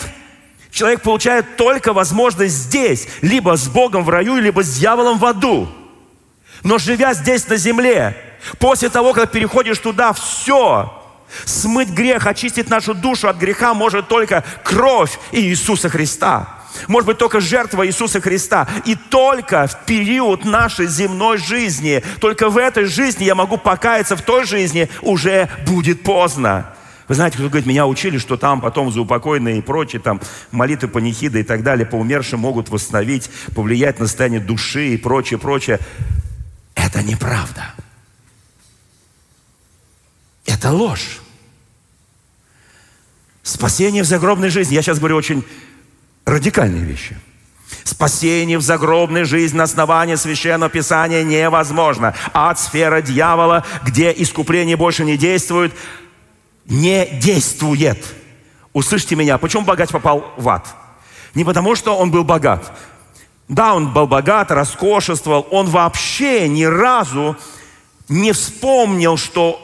Человек 0.71 1.03
получает 1.03 1.57
только 1.57 1.93
возможность 1.93 2.55
здесь, 2.55 3.09
либо 3.23 3.57
с 3.57 3.69
Богом 3.69 4.05
в 4.05 4.09
раю, 4.11 4.37
либо 4.37 4.63
с 4.63 4.79
дьяволом 4.79 5.19
в 5.19 5.25
аду. 5.25 5.69
Но 6.63 6.79
живя 6.79 7.15
здесь 7.15 7.49
на 7.49 7.57
земле, 7.57 8.17
после 8.59 8.89
того, 8.89 9.13
как 9.13 9.31
переходишь 9.31 9.79
туда, 9.79 10.13
все, 10.13 10.93
смыть 11.45 11.91
грех, 11.91 12.27
очистить 12.27 12.69
нашу 12.69 12.95
душу 12.95 13.29
от 13.29 13.37
греха 13.37 13.75
может 13.75 14.09
только 14.09 14.45
кровь 14.65 15.19
Иисуса 15.33 15.89
Христа. 15.89 16.59
Может 16.87 17.07
быть, 17.07 17.19
только 17.19 17.41
жертва 17.41 17.87
Иисуса 17.87 18.21
Христа. 18.21 18.69
И 18.85 18.95
только 18.95 19.67
в 19.67 19.85
период 19.85 20.45
нашей 20.45 20.87
земной 20.87 21.39
жизни, 21.39 22.05
только 22.21 22.51
в 22.51 22.59
этой 22.59 22.85
жизни 22.85 23.25
я 23.25 23.35
могу 23.35 23.57
покаяться, 23.57 24.17
в 24.17 24.23
той 24.23 24.45
жизни 24.45 24.89
уже 25.03 25.49
будет 25.67 26.03
поздно. 26.03 26.75
Вы 27.09 27.15
знаете, 27.15 27.39
кто 27.39 27.49
говорит, 27.49 27.67
меня 27.67 27.87
учили, 27.87 28.19
что 28.19 28.37
там 28.37 28.61
потом 28.61 28.93
заупокойные 28.93 29.59
и 29.59 29.63
прочие, 29.63 30.01
там 30.01 30.21
молитвы 30.51 30.89
панихиды 30.89 31.41
и 31.41 31.43
так 31.43 31.63
далее 31.63 31.87
по 31.87 31.97
умершим 31.97 32.41
могут 32.41 32.69
восстановить, 32.69 33.31
повлиять 33.55 33.99
на 33.99 34.07
состояние 34.07 34.41
души 34.41 34.89
и 34.91 34.97
прочее, 34.99 35.39
прочее. 35.39 35.81
Это 36.75 37.03
неправда. 37.03 37.75
Это 40.45 40.71
ложь. 40.71 41.21
Спасение 43.43 44.03
в 44.03 44.07
загробной 44.07 44.51
жизни. 44.51 44.75
Я 44.75 44.83
сейчас 44.83 44.99
говорю 44.99 45.17
очень 45.17 45.43
радикальные 46.27 46.85
вещи. 46.85 47.17
Спасение 47.85 48.59
в 48.59 48.63
загробной 48.63 49.25
жизни 49.25 49.57
на 49.57 49.65
основании 49.65 50.15
Священного 50.15 50.71
Писания 50.71 51.23
невозможно. 51.23 52.15
Ад, 52.35 52.59
сфера 52.59 53.01
дьявола, 53.01 53.65
где 53.83 54.13
искупление 54.15 54.77
больше 54.77 55.05
не 55.07 55.17
действует, 55.17 55.73
не 56.69 57.07
действует. 57.07 57.99
Услышьте 58.73 59.17
меня, 59.17 59.39
почему 59.39 59.65
богач 59.65 59.91
попал 59.91 60.33
в 60.37 60.49
ад? 60.49 60.67
Не 61.35 61.45
потому, 61.45 61.75
что 61.75 61.97
он 61.97 62.11
был 62.11 62.25
богат. 62.25 62.73
Да, 63.49 63.75
он 63.75 63.93
был 63.93 64.07
богат, 64.07 64.51
роскошествовал. 64.51 65.47
Он 65.51 65.67
вообще 65.67 66.49
ни 66.49 66.65
разу 66.65 67.37
не 68.09 68.33
вспомнил, 68.33 69.17
что 69.17 69.61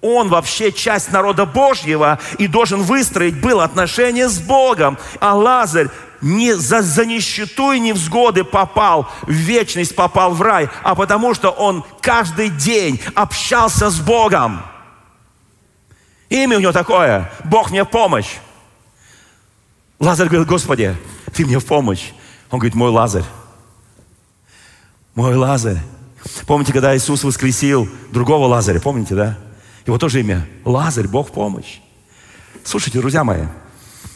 он 0.00 0.28
вообще 0.28 0.72
часть 0.72 1.10
народа 1.12 1.44
Божьего 1.44 2.18
и 2.38 2.46
должен 2.46 2.82
выстроить 2.82 3.40
было 3.40 3.64
отношения 3.64 4.28
с 4.28 4.38
Богом. 4.38 4.96
А 5.20 5.34
Лазарь 5.34 5.88
не 6.20 6.54
за, 6.54 6.82
за 6.82 7.04
нищету 7.04 7.72
и 7.72 7.80
невзгоды 7.80 8.44
попал 8.44 9.08
в 9.22 9.32
вечность, 9.32 9.94
попал 9.94 10.32
в 10.32 10.42
рай, 10.42 10.68
а 10.82 10.94
потому 10.94 11.34
что 11.34 11.50
он 11.50 11.84
каждый 12.00 12.48
день 12.48 13.00
общался 13.14 13.90
с 13.90 14.00
Богом. 14.00 14.62
Имя 16.28 16.58
у 16.58 16.60
него 16.60 16.72
такое. 16.72 17.30
Бог 17.44 17.70
мне 17.70 17.84
в 17.84 17.90
помощь. 17.90 18.36
Лазарь 19.98 20.28
говорит, 20.28 20.48
Господи, 20.48 20.96
ты 21.34 21.44
мне 21.44 21.58
в 21.58 21.64
помощь. 21.64 22.12
Он 22.50 22.58
говорит, 22.58 22.74
мой 22.74 22.90
Лазарь. 22.90 23.24
Мой 25.14 25.34
Лазарь. 25.34 25.78
Помните, 26.46 26.72
когда 26.72 26.96
Иисус 26.96 27.24
воскресил 27.24 27.88
другого 28.12 28.46
Лазаря, 28.46 28.80
помните, 28.80 29.14
да? 29.14 29.38
Его 29.86 29.98
тоже 29.98 30.20
имя 30.20 30.46
Лазарь, 30.64 31.08
Бог 31.08 31.28
в 31.28 31.32
помощь. 31.32 31.80
Слушайте, 32.64 33.00
друзья 33.00 33.24
мои, 33.24 33.44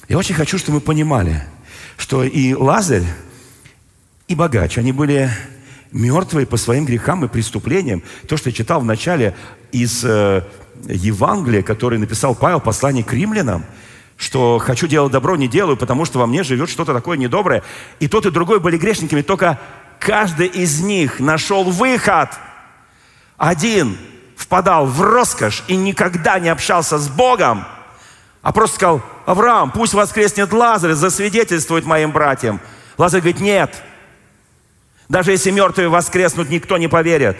я 0.09 0.19
очень 0.19 0.35
хочу, 0.35 0.59
чтобы 0.59 0.77
мы 0.77 0.81
понимали, 0.81 1.43
что 1.97 2.23
и 2.25 2.55
Лазарь, 2.55 3.05
и 4.29 4.35
богач, 4.35 4.77
они 4.79 4.93
были 4.93 5.31
мертвые 5.91 6.47
по 6.47 6.57
своим 6.57 6.85
грехам 6.85 7.25
и 7.25 7.29
преступлениям. 7.29 8.03
То, 8.29 8.37
что 8.37 8.51
я 8.51 8.55
читал 8.55 8.81
в 8.81 8.85
начале 8.85 9.35
из 9.73 10.05
э, 10.05 10.43
Евангелия, 10.85 11.63
который 11.63 11.99
написал 11.99 12.35
Павел, 12.35 12.61
послание 12.61 13.05
к 13.05 13.13
римлянам, 13.13 13.65
что 14.17 14.59
«хочу 14.59 14.87
делать 14.87 15.13
добро, 15.13 15.37
не 15.37 15.49
делаю, 15.49 15.77
потому 15.77 16.05
что 16.05 16.19
во 16.19 16.27
мне 16.27 16.43
живет 16.43 16.69
что-то 16.71 16.93
такое 16.93 17.17
недоброе». 17.17 17.63
И 18.01 18.09
тот, 18.09 18.27
и 18.27 18.31
другой 18.31 18.61
были 18.61 18.77
грешниками, 18.77 19.23
только 19.23 19.59
каждый 19.99 20.47
из 20.47 20.81
них 20.81 21.21
нашел 21.21 21.65
выход. 21.65 22.31
Один 23.37 23.97
впадал 24.37 24.87
в 24.87 25.01
роскошь 25.01 25.65
и 25.69 25.77
никогда 25.77 26.39
не 26.39 26.49
общался 26.49 26.99
с 26.99 27.09
Богом, 27.09 27.65
а 28.43 28.53
просто 28.53 28.77
сказал, 28.77 29.03
Авраам, 29.25 29.71
пусть 29.71 29.95
воскреснет 29.95 30.53
Лазарь, 30.53 30.93
засвидетельствует 30.93 31.87
моим 31.87 32.11
братьям. 32.11 32.61
Лазарь 32.99 33.21
говорит, 33.21 33.41
нет. 33.41 33.83
Даже 35.09 35.31
если 35.31 35.51
мертвые 35.51 35.89
воскреснут, 35.89 36.51
никто 36.51 36.77
не 36.77 36.89
поверит. 36.89 37.37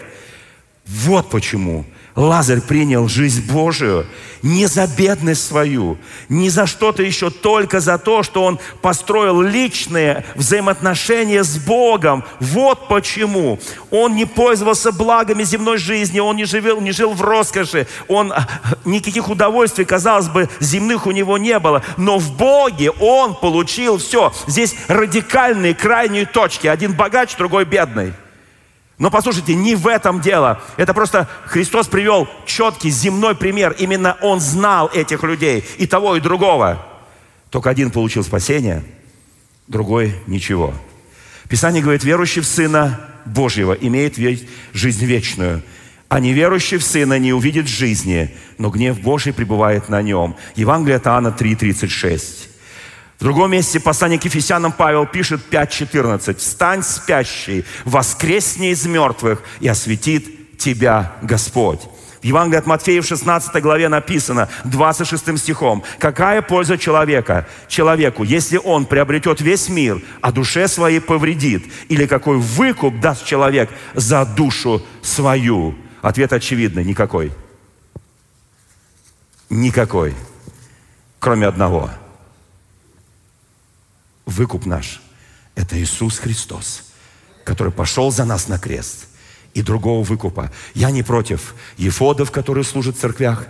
Вот 0.85 1.29
почему 1.29 1.85
Лазарь 2.15 2.61
принял 2.61 3.07
жизнь 3.07 3.51
Божию 3.51 4.05
не 4.43 4.67
за 4.67 4.85
бедность 4.87 5.47
свою, 5.47 5.97
не 6.29 6.49
за 6.49 6.67
что-то 6.67 7.01
еще, 7.01 7.29
только 7.29 7.79
за 7.79 7.97
то, 7.97 8.21
что 8.23 8.43
он 8.43 8.59
построил 8.81 9.41
личные 9.41 10.25
взаимоотношения 10.35 11.43
с 11.43 11.57
Богом. 11.57 12.23
Вот 12.39 12.89
почему. 12.89 13.59
Он 13.89 14.15
не 14.15 14.25
пользовался 14.25 14.91
благами 14.91 15.43
земной 15.43 15.77
жизни, 15.77 16.19
он 16.19 16.35
не 16.35 16.45
жил, 16.45 16.81
не 16.81 16.91
жил 16.91 17.13
в 17.13 17.21
роскоши, 17.21 17.87
он 18.07 18.33
а, 18.33 18.47
никаких 18.85 19.29
удовольствий, 19.29 19.85
казалось 19.85 20.27
бы, 20.27 20.49
земных 20.59 21.07
у 21.07 21.11
него 21.11 21.37
не 21.37 21.57
было. 21.57 21.81
Но 21.97 22.19
в 22.19 22.35
Боге 22.35 22.91
он 22.91 23.35
получил 23.35 23.97
все. 23.97 24.33
Здесь 24.45 24.75
радикальные 24.87 25.73
крайние 25.73 26.25
точки. 26.25 26.67
Один 26.67 26.93
богач, 26.93 27.35
другой 27.37 27.63
бедный. 27.63 28.13
Но 29.03 29.11
послушайте, 29.11 29.53
не 29.53 29.75
в 29.75 29.87
этом 29.87 30.21
дело. 30.21 30.61
Это 30.77 30.93
просто 30.93 31.27
Христос 31.47 31.87
привел 31.87 32.25
четкий 32.45 32.89
земной 32.89 33.35
пример. 33.35 33.75
Именно 33.77 34.15
Он 34.21 34.39
знал 34.39 34.89
этих 34.93 35.23
людей, 35.23 35.65
и 35.77 35.85
того, 35.85 36.15
и 36.15 36.21
другого. 36.21 36.81
Только 37.49 37.69
один 37.69 37.91
получил 37.91 38.23
спасение, 38.23 38.81
другой 39.67 40.15
ничего. 40.25 40.73
Писание 41.49 41.83
говорит, 41.83 42.05
верующий 42.05 42.41
в 42.41 42.45
Сына 42.45 43.01
Божьего 43.25 43.73
имеет 43.73 44.15
жизнь 44.71 45.03
вечную, 45.03 45.63
а 46.07 46.21
неверующий 46.21 46.77
в 46.77 46.83
Сына 46.85 47.19
не 47.19 47.33
увидит 47.33 47.67
жизни, 47.67 48.33
но 48.57 48.69
гнев 48.69 49.01
Божий 49.01 49.33
пребывает 49.33 49.89
на 49.89 50.01
нем. 50.01 50.37
Евангелие 50.55 50.95
от 50.95 51.07
Иоанна 51.07 51.35
3,36. 51.37 52.52
В 53.23 53.25
другом 53.25 53.51
месте 53.51 53.79
послание 53.79 54.19
к 54.19 54.25
Ефесянам 54.25 54.73
Павел 54.73 55.05
пишет 55.05 55.39
5.14. 55.49 56.35
«Встань, 56.35 56.83
спящий, 56.83 57.63
воскресни 57.85 58.71
из 58.71 58.85
мертвых, 58.85 59.41
и 59.61 59.67
осветит 59.69 60.57
тебя 60.57 61.13
Господь». 61.21 61.79
В 62.21 62.25
Евангелии 62.25 62.59
от 62.59 62.65
Матфея 62.65 63.01
в 63.01 63.05
16 63.05 63.63
главе 63.63 63.87
написано 63.87 64.49
26 64.65 65.39
стихом, 65.39 65.85
какая 65.99 66.41
польза 66.41 66.77
человека, 66.77 67.47
человеку, 67.69 68.23
если 68.23 68.57
он 68.57 68.85
приобретет 68.85 69.39
весь 69.39 69.69
мир, 69.69 70.01
а 70.19 70.33
душе 70.33 70.67
своей 70.67 70.99
повредит, 70.99 71.63
или 71.87 72.05
какой 72.05 72.35
выкуп 72.35 72.99
даст 72.99 73.23
человек 73.23 73.69
за 73.93 74.25
душу 74.25 74.85
свою? 75.01 75.75
Ответ 76.01 76.33
очевидный, 76.33 76.83
никакой. 76.83 77.31
Никакой, 79.49 80.13
кроме 81.21 81.47
одного– 81.47 81.89
Выкуп 84.25 84.65
наш– 84.65 85.01
это 85.55 85.79
Иисус 85.79 86.19
Христос, 86.19 86.83
который 87.43 87.71
пошел 87.71 88.11
за 88.11 88.25
нас 88.25 88.47
на 88.47 88.57
крест. 88.57 89.07
И 89.53 89.61
другого 89.61 90.03
выкупа. 90.03 90.51
Я 90.73 90.89
не 90.89 91.03
против 91.03 91.53
ефодов, 91.77 92.31
которые 92.31 92.63
служат 92.63 92.95
в 92.95 92.99
церквях. 92.99 93.45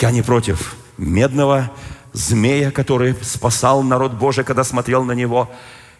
Я 0.00 0.12
не 0.12 0.22
против 0.22 0.76
медного 0.96 1.72
змея, 2.12 2.70
который 2.70 3.16
спасал 3.22 3.82
народ 3.82 4.12
Божий, 4.12 4.44
когда 4.44 4.62
смотрел 4.62 5.02
на 5.02 5.12
него. 5.12 5.50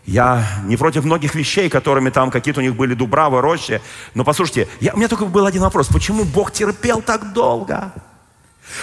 Я 0.07 0.47
не 0.65 0.77
против 0.77 1.05
многих 1.05 1.35
вещей, 1.35 1.69
которыми 1.69 2.11
там 2.11 2.31
какие-то 2.31 2.61
у 2.61 2.63
них 2.63 2.77
были 2.77 2.95
дубравы, 2.95 3.41
рощи. 3.41 3.83
Но 4.15 4.25
послушайте, 4.25 4.69
я, 4.81 4.95
у 4.95 4.97
меня 4.97 5.09
только 5.09 5.27
был 5.27 5.45
один 5.45 5.63
вопрос. 5.63 5.89
Почему 5.89 6.25
Бог 6.25 6.53
терпел 6.53 7.03
так 7.03 7.33
долго? 7.33 7.93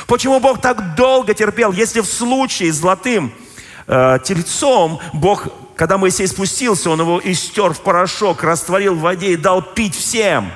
Почему 0.08 0.40
Бог 0.40 0.62
так 0.62 0.96
долго 0.96 1.34
терпел, 1.34 1.72
если 1.72 2.02
в 2.02 2.06
случае 2.06 2.74
с 2.74 2.76
золотым 2.76 3.32
э, 3.88 4.20
тельцом, 4.24 5.00
Бог, 5.14 5.48
когда 5.76 5.98
Моисей 5.98 6.28
спустился, 6.28 6.90
Он 6.90 7.00
его 7.02 7.22
истер 7.24 7.74
в 7.74 7.82
порошок, 7.82 8.44
растворил 8.44 8.96
в 8.96 9.02
воде 9.02 9.32
и 9.32 9.36
дал 9.36 9.62
пить 9.62 9.96
всем. 9.96 10.52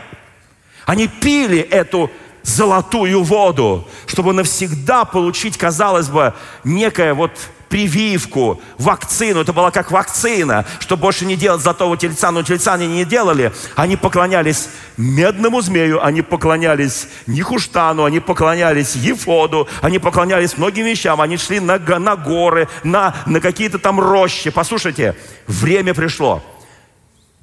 Они 0.85 1.07
пили 1.07 1.59
эту 1.59 2.09
золотую 2.43 3.23
воду, 3.23 3.87
чтобы 4.07 4.33
навсегда 4.33 5.05
получить, 5.05 5.57
казалось 5.57 6.07
бы, 6.07 6.33
некое 6.63 7.13
вот 7.13 7.31
прививку, 7.69 8.61
вакцину. 8.77 9.41
Это 9.41 9.53
была 9.53 9.71
как 9.71 9.91
вакцина, 9.91 10.65
чтобы 10.79 11.03
больше 11.03 11.25
не 11.25 11.35
делать 11.35 11.61
золотого 11.61 11.95
тельца. 11.95 12.31
Но 12.31 12.43
тельца 12.43 12.73
они 12.73 12.87
не 12.87 13.05
делали. 13.05 13.53
Они 13.75 13.95
поклонялись 13.95 14.69
медному 14.97 15.61
змею, 15.61 16.03
они 16.03 16.21
поклонялись 16.21 17.07
Нихуштану, 17.27 18.03
они 18.03 18.19
поклонялись 18.19 18.95
Ефоду, 18.95 19.67
они 19.81 19.99
поклонялись 19.99 20.57
многим 20.57 20.85
вещам. 20.85 21.21
Они 21.21 21.37
шли 21.37 21.59
на, 21.59 21.77
на 21.77 22.15
горы, 22.15 22.67
на, 22.83 23.15
на 23.25 23.39
какие-то 23.39 23.79
там 23.79 23.99
рощи. 23.99 24.49
Послушайте, 24.49 25.15
время 25.47 25.93
пришло. 25.93 26.43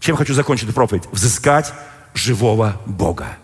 Чем 0.00 0.16
хочу 0.16 0.34
закончить 0.34 0.74
проповедь? 0.74 1.04
Взыскать 1.12 1.72
живого 2.14 2.80
Бога. 2.84 3.38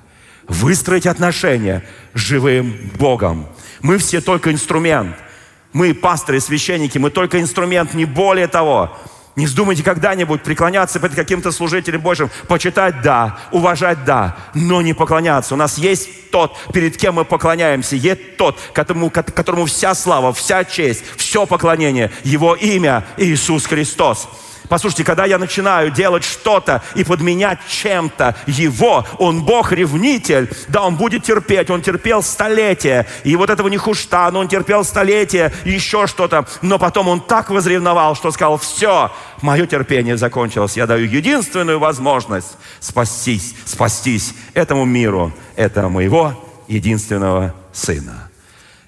Выстроить 0.48 1.06
отношения 1.06 1.84
с 2.14 2.18
живым 2.18 2.90
Богом. 2.98 3.46
Мы 3.80 3.98
все 3.98 4.20
только 4.20 4.52
инструмент– 4.52 5.16
мы, 5.72 5.94
пасторы, 5.94 6.40
священники, 6.40 6.98
мы 6.98 7.10
только 7.10 7.40
инструмент, 7.40 7.94
не 7.94 8.04
более 8.04 8.46
того. 8.46 8.96
Не 9.34 9.46
вздумайте 9.46 9.82
когда-нибудь 9.82 10.42
преклоняться 10.42 11.00
перед 11.00 11.14
каким-то 11.14 11.52
служителем 11.52 12.02
Божьим. 12.02 12.28
Почитать– 12.48 13.00
да, 13.02 13.38
уважать– 13.50 14.04
да, 14.06 14.36
но 14.52 14.82
не 14.82 14.92
поклоняться. 14.92 15.54
У 15.54 15.56
нас 15.56 15.78
есть 15.78 16.30
тот, 16.30 16.54
перед 16.74 16.98
кем 16.98 17.14
мы 17.14 17.24
поклоняемся. 17.24 17.96
Есть 17.96 18.36
тот, 18.36 18.58
которому, 18.74 19.08
которому 19.08 19.64
вся 19.64 19.94
слава, 19.94 20.34
вся 20.34 20.64
честь, 20.64 21.02
все 21.16 21.46
поклонение. 21.46 22.10
Его 22.24 22.54
имя– 22.54 23.06
Иисус 23.16 23.64
Христос. 23.64 24.28
Послушайте, 24.68 25.04
когда 25.04 25.24
я 25.24 25.38
начинаю 25.38 25.90
делать 25.90 26.24
что-то 26.24 26.82
и 26.94 27.04
подменять 27.04 27.58
чем-то 27.68 28.36
Его, 28.46 29.06
Он 29.18 29.44
Бог-ревнитель, 29.44 30.50
да, 30.68 30.82
Он 30.82 30.96
будет 30.96 31.24
терпеть, 31.24 31.70
Он 31.70 31.82
терпел 31.82 32.22
столетия, 32.22 33.06
и 33.24 33.36
вот 33.36 33.50
этого 33.50 33.68
не 33.68 33.76
хушта, 33.76 34.30
но 34.30 34.40
Он 34.40 34.48
терпел 34.48 34.84
столетия, 34.84 35.52
еще 35.64 36.06
что-то, 36.06 36.46
но 36.62 36.78
потом 36.78 37.08
Он 37.08 37.20
так 37.20 37.50
возревновал, 37.50 38.14
что 38.14 38.30
сказал, 38.30 38.58
все, 38.58 39.12
мое 39.42 39.66
терпение 39.66 40.16
закончилось, 40.16 40.76
я 40.76 40.86
даю 40.86 41.06
единственную 41.06 41.78
возможность 41.78 42.56
спастись, 42.80 43.54
спастись 43.64 44.34
этому 44.54 44.84
миру, 44.84 45.32
это 45.56 45.88
моего 45.88 46.34
единственного 46.68 47.54
Сына. 47.72 48.30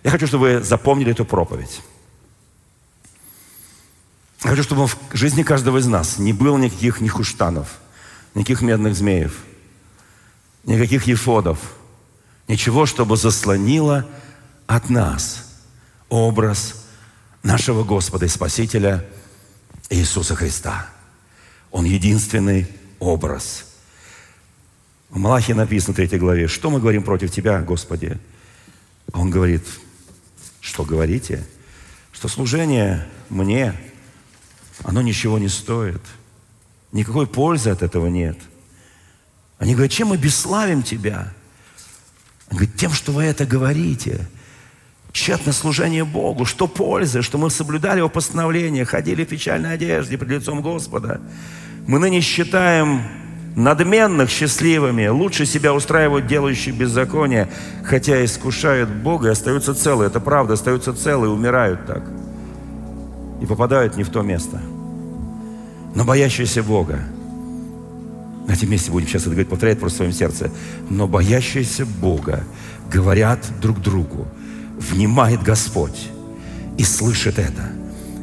Я 0.03 0.11
хочу, 0.11 0.27
чтобы 0.27 0.57
вы 0.57 0.63
запомнили 0.63 1.13
эту 1.13 1.25
проповедь. 1.25 1.81
Хочу, 4.45 4.63
чтобы 4.63 4.87
в 4.87 4.97
жизни 5.15 5.43
каждого 5.43 5.79
из 5.79 5.87
нас 5.87 6.19
не 6.19 6.35
было 6.35 6.59
никаких 6.59 7.01
нихуштанов, 7.01 7.79
никаких 8.35 8.61
медных 8.61 8.95
змеев, 8.95 9.39
никаких 10.65 11.07
ефодов, 11.07 11.59
ничего, 12.47 12.85
чтобы 12.85 13.17
заслонило 13.17 14.07
от 14.67 14.91
нас 14.91 15.51
образ 16.11 16.85
нашего 17.43 17.85
Господа 17.85 18.27
и 18.27 18.29
Спасителя 18.29 19.09
Иисуса 19.89 20.35
Христа. 20.35 20.91
Он 21.71 21.87
единственный 21.87 22.69
образ. 22.99 23.65
В 25.09 25.17
Малахии 25.17 25.55
написано 25.55 25.95
в 25.95 25.97
3 25.97 26.19
главе, 26.19 26.49
что 26.49 26.69
мы 26.69 26.81
говорим 26.81 27.03
против 27.03 27.33
Тебя, 27.33 27.61
Господи? 27.63 28.19
Он 29.15 29.31
говорит, 29.31 29.65
что 30.61 30.85
говорите? 30.85 31.47
Что 32.13 32.29
служение 32.29 33.09
мне– 33.31 33.75
оно 34.83 35.03
ничего 35.03 35.39
не 35.39 35.49
стоит. 35.49 36.01
Никакой 36.93 37.27
пользы 37.27 37.71
от 37.71 37.83
этого 37.83 38.07
нет. 38.07 38.39
Они 39.59 39.75
говорят, 39.75 39.93
чем 39.93 40.09
мы 40.09 40.17
бесславим 40.17 40.83
Тебя? 40.83 41.33
Он 42.51 42.59
говорит, 42.59 42.77
тем, 42.77 42.93
что 42.93 43.13
вы 43.13 43.25
это 43.25 43.47
говорите. 43.47 44.29
Тщетное 45.13 45.53
служение 45.53 46.05
Богу. 46.05 46.45
Что 46.45 46.67
пользы, 46.67 47.23
что 47.23 47.39
мы 47.39 47.51
соблюдали 47.51 47.99
Его 47.99 48.09
постановления, 48.09 48.85
ходили 48.85 49.25
в 49.25 49.29
печальной 49.29 49.75
одежде 49.75 50.19
пред 50.19 50.31
лицом 50.31 50.61
Господа. 50.61 51.21
Мы 51.87 51.99
ныне 51.99 52.21
считаем 52.21 53.03
надменных 53.55 54.29
счастливыми, 54.31 55.07
лучше 55.07 55.47
себя 55.47 55.73
устраивают 55.73 56.27
делающие 56.27 56.75
беззаконие, 56.75 57.49
хотя 57.85 58.25
искушают 58.25 58.91
Бога 58.91 59.29
и 59.29 59.33
остаются 59.33 59.75
целы. 59.75 60.05
Это 60.05 60.19
правда, 60.19 60.55
остаются 60.55 60.93
целы 60.93 61.27
и 61.27 61.31
умирают 61.31 61.87
так 61.87 62.03
и 63.45 63.47
попадают 63.47 63.97
не 63.97 64.03
в 64.03 64.09
то 64.09 64.23
место. 64.23 64.61
Но 65.95 66.05
боящиеся 66.05 66.63
Бога, 66.63 67.01
на 68.49 68.53
этом 68.53 68.71
месте 68.71 68.91
будем 68.91 69.07
сейчас 69.07 69.23
это 69.23 69.31
говорить, 69.31 69.49
повторять 69.49 69.79
просто 69.79 69.97
в 69.97 69.99
своем 69.99 70.13
сердце, 70.13 70.51
но 70.91 71.07
боящиеся 71.07 71.87
Бога 71.87 72.43
говорят 72.91 73.41
друг 73.61 73.81
другу, 73.81 74.27
внимает 74.79 75.43
Господь 75.43 76.09
и 76.77 76.85
слышит 76.85 77.39
это. 77.39 77.71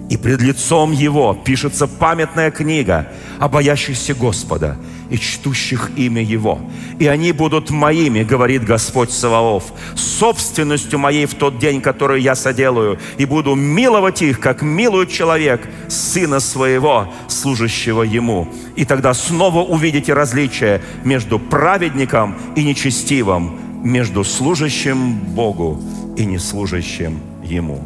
И 0.10 0.18
пред 0.18 0.42
лицом 0.42 0.92
Его 0.92 1.34
пишется 1.34 1.88
памятная 1.88 2.52
книга 2.52 3.08
о 3.40 3.48
боящихся 3.48 4.14
Господа– 4.14 4.78
и 5.12 5.20
чтущих 5.20 5.92
имя 5.98 6.24
Его. 6.24 6.60
И 6.98 7.06
они 7.06 7.34
будут 7.34 7.70
моими, 7.70 8.24
говорит 8.24 8.64
Господь 8.64 9.12
Саваоф, 9.12 9.74
собственностью 9.96 10.98
моей 10.98 11.26
в 11.26 11.36
тот 11.36 11.60
день, 11.60 11.82
который 11.82 12.22
я 12.22 12.34
соделаю, 12.34 12.98
и 13.18 13.26
буду 13.26 13.54
миловать 13.56 14.22
их, 14.22 14.40
как 14.40 14.62
милует 14.62 15.12
человек 15.12 15.62
сына 15.90 16.40
своего, 16.40 17.14
служащего 17.28 18.04
ему. 18.04 18.48
И 18.76 18.86
тогда 18.86 19.14
снова 19.14 19.60
увидите 19.60 20.14
различие 20.14 20.82
между 21.04 21.38
праведником 21.38 22.38
и 22.56 22.64
нечестивым, 22.64 23.60
между 23.84 24.24
служащим 24.24 25.20
Богу 25.36 25.82
и 26.18 26.26
неслужащим 26.26 27.20
Ему. 27.44 27.84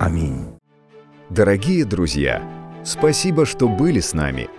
Аминь. 0.00 0.44
Дорогие 1.30 1.84
друзья, 1.84 2.42
спасибо, 2.84 3.46
что 3.46 3.68
были 3.68 4.00
с 4.00 4.14
нами– 4.14 4.48